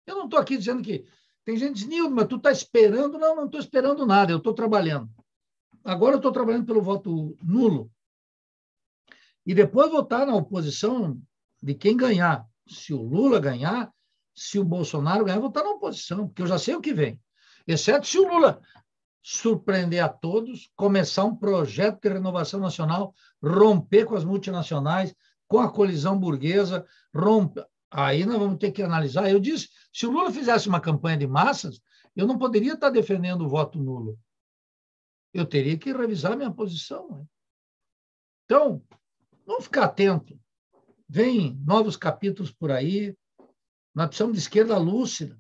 [0.07, 1.05] Eu não estou aqui dizendo que.
[1.45, 3.19] Tem gente que mas tu está esperando.
[3.19, 5.11] Não, não estou esperando nada, eu estou trabalhando.
[5.83, 7.91] Agora eu estou trabalhando pelo voto nulo.
[9.45, 11.21] E depois votar na oposição
[11.61, 12.49] de quem ganhar.
[12.67, 13.93] Se o Lula ganhar,
[14.35, 17.21] se o Bolsonaro ganhar, votar na oposição, porque eu já sei o que vem.
[17.67, 18.61] Exceto se o Lula
[19.23, 25.15] surpreender a todos, começar um projeto de renovação nacional, romper com as multinacionais,
[25.49, 27.65] com a colisão burguesa, rompe.
[27.91, 29.31] Aí nós vamos ter que analisar.
[29.31, 31.81] Eu disse, se o Lula fizesse uma campanha de massas,
[32.15, 34.19] eu não poderia estar defendendo o voto nulo.
[35.33, 37.09] Eu teria que revisar minha posição.
[37.09, 37.25] Né?
[38.45, 38.83] Então,
[39.47, 40.39] vamos ficar atento.
[41.09, 43.17] Vem novos capítulos por aí.
[43.95, 45.39] Nós precisamos de esquerda lúcida.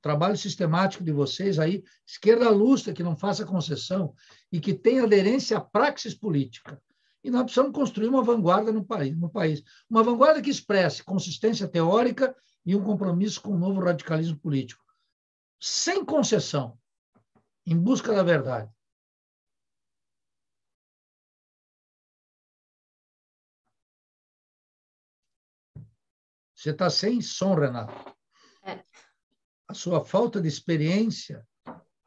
[0.00, 4.14] Trabalho sistemático de vocês aí, esquerda lúcida, que não faça concessão
[4.52, 6.80] e que tenha aderência à praxis política.
[7.24, 9.62] E nós precisamos construir uma vanguarda no país, no país.
[9.90, 14.84] Uma vanguarda que expresse consistência teórica e um compromisso com o novo radicalismo político.
[15.60, 16.78] Sem concessão,
[17.66, 18.70] em busca da verdade.
[26.54, 27.92] Você está sem som, Renato.
[28.62, 28.82] É.
[29.68, 31.44] A sua falta de experiência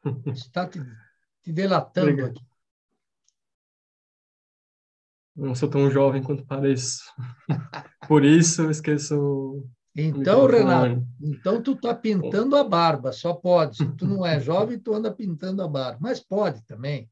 [0.34, 0.80] está te,
[1.42, 2.50] te delatando aqui.
[5.40, 7.02] não sou tão jovem quanto pareço.
[8.06, 9.66] Por isso eu esqueço.
[9.96, 13.76] Então, Renato, então tu tá pintando a barba, só pode.
[13.76, 17.10] Se tu não é jovem, tu anda pintando a barba, mas pode também.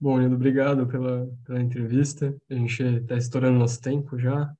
[0.00, 2.34] Bom, Nildo, obrigado pela, pela entrevista.
[2.48, 4.54] A gente está estourando nosso tempo já.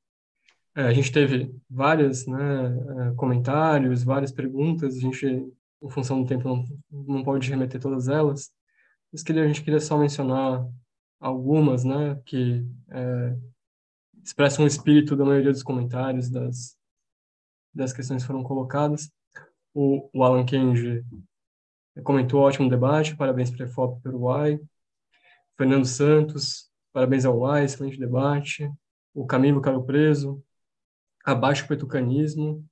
[0.79, 4.97] É, a gente teve vários né, é, comentários, várias perguntas.
[4.97, 8.53] A gente, em função do tempo, não, não pode remeter todas elas.
[9.13, 10.65] Mas queria, a gente queria só mencionar
[11.19, 13.37] algumas, né, que é,
[14.23, 16.79] expressam o espírito da maioria dos comentários, das,
[17.75, 19.11] das questões que foram colocadas.
[19.75, 21.05] O, o Alan Kenji
[22.05, 24.61] comentou ótimo debate, parabéns para a FOP pelo Uruguai.
[25.57, 28.71] Fernando Santos, parabéns ao Uai, excelente debate.
[29.13, 30.41] O Camilo Caro Preso,
[31.33, 32.65] abaixo o petucanismo.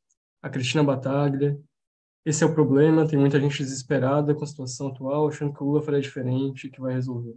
[0.42, 1.58] A Cristina Bataglia,
[2.24, 5.66] esse é o problema, tem muita gente desesperada com a situação atual, achando que o
[5.66, 7.34] Lula faria diferente, que vai resolver.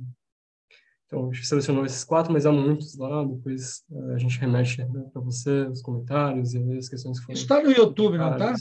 [1.06, 3.24] Então, a gente selecionou esses quatro, mas há muitos lá.
[3.24, 7.40] Depois eh, a gente remete né, para você os comentários e as questões que foram.
[7.40, 8.54] Está no YouTube, não está?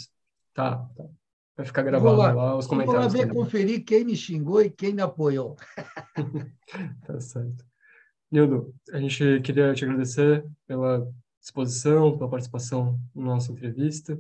[0.55, 1.05] Tá, tá.
[1.57, 3.13] Vai ficar gravado lá, lá, os comentários.
[3.13, 5.57] Vou lá ver, conferir quem me xingou e quem me apoiou.
[7.07, 7.67] tá certo.
[8.31, 11.07] Nildo, a gente queria te agradecer pela
[11.41, 14.19] disposição, pela participação na nossa entrevista.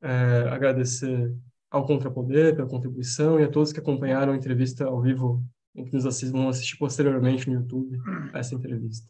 [0.00, 1.34] É, agradecer
[1.70, 5.42] ao Contrapoder pela contribuição e a todos que acompanharam a entrevista ao vivo
[5.74, 7.98] em que nos vão assistir posteriormente no YouTube
[8.32, 9.06] essa entrevista.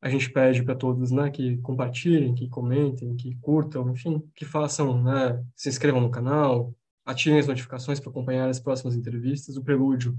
[0.00, 5.02] A gente pede para todos né, que compartilhem, que comentem, que curtam, enfim, que façam,
[5.02, 6.74] né, se inscrevam no canal,
[7.04, 9.56] ativem as notificações para acompanhar as próximas entrevistas.
[9.56, 10.18] O Prelúdio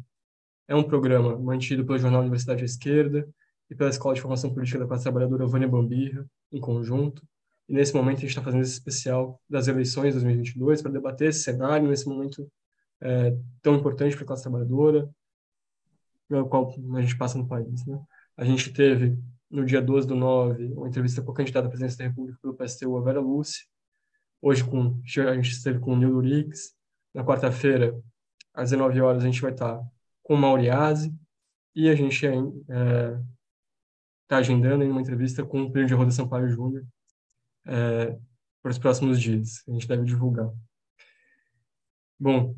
[0.68, 3.28] é um programa mantido pelo Jornal Universidade à Esquerda
[3.70, 7.28] e pela Escola de Formação Política da Classe Trabalhadora Vânia Bambirra, em conjunto.
[7.68, 11.30] E nesse momento a gente está fazendo esse especial das eleições de 2022 para debater
[11.30, 12.50] esse cenário nesse momento
[13.02, 15.10] é, tão importante para a classe trabalhadora,
[16.30, 17.86] pelo qual a gente passa no país.
[17.86, 18.00] Né?
[18.38, 19.18] A gente teve,
[19.50, 22.56] no dia 12 do 9, uma entrevista com a candidata à presidência da República pelo
[22.56, 23.66] PSTU, a Vera Lúcia.
[24.42, 26.76] Hoje com, a gente esteve com o Nilo Rix.
[27.14, 28.00] Na quarta-feira,
[28.54, 29.82] às 19 horas, a gente vai estar
[30.24, 31.14] com o Mauriase.
[31.76, 33.20] E a gente é,
[34.28, 36.86] tá agendando uma entrevista com o Pedro de Roda Sampaio Júnior
[37.66, 38.18] é,
[38.62, 39.64] para os próximos dias.
[39.68, 40.52] A gente deve divulgar.
[42.20, 42.56] Bom,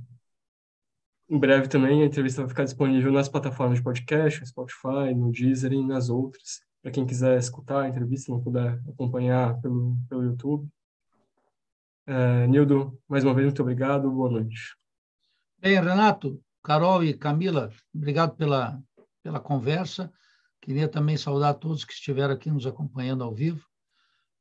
[1.29, 5.31] em breve também a entrevista vai ficar disponível nas plataformas de podcast, no Spotify, no
[5.31, 6.61] Deezer e nas outras.
[6.81, 10.67] Para quem quiser escutar a entrevista, não puder acompanhar pelo, pelo YouTube.
[12.07, 14.09] É, Nildo, mais uma vez, muito obrigado.
[14.09, 14.75] Boa noite.
[15.59, 18.81] Bem, Renato, Carol e Camila, obrigado pela,
[19.21, 20.11] pela conversa.
[20.61, 23.65] Queria também saudar todos que estiveram aqui nos acompanhando ao vivo.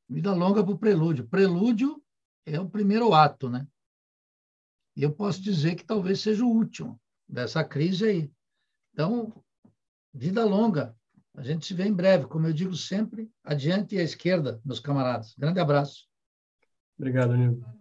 [0.07, 1.27] Vida longa para o prelúdio.
[1.27, 2.01] Prelúdio
[2.45, 3.67] é o primeiro ato, né?
[4.95, 8.31] E eu posso dizer que talvez seja o último dessa crise aí.
[8.91, 9.43] Então,
[10.13, 10.95] vida longa.
[11.35, 14.79] A gente se vê em breve, como eu digo sempre, adiante e à esquerda, meus
[14.79, 15.35] camaradas.
[15.37, 16.07] Grande abraço.
[16.97, 17.78] Obrigado, Nildo.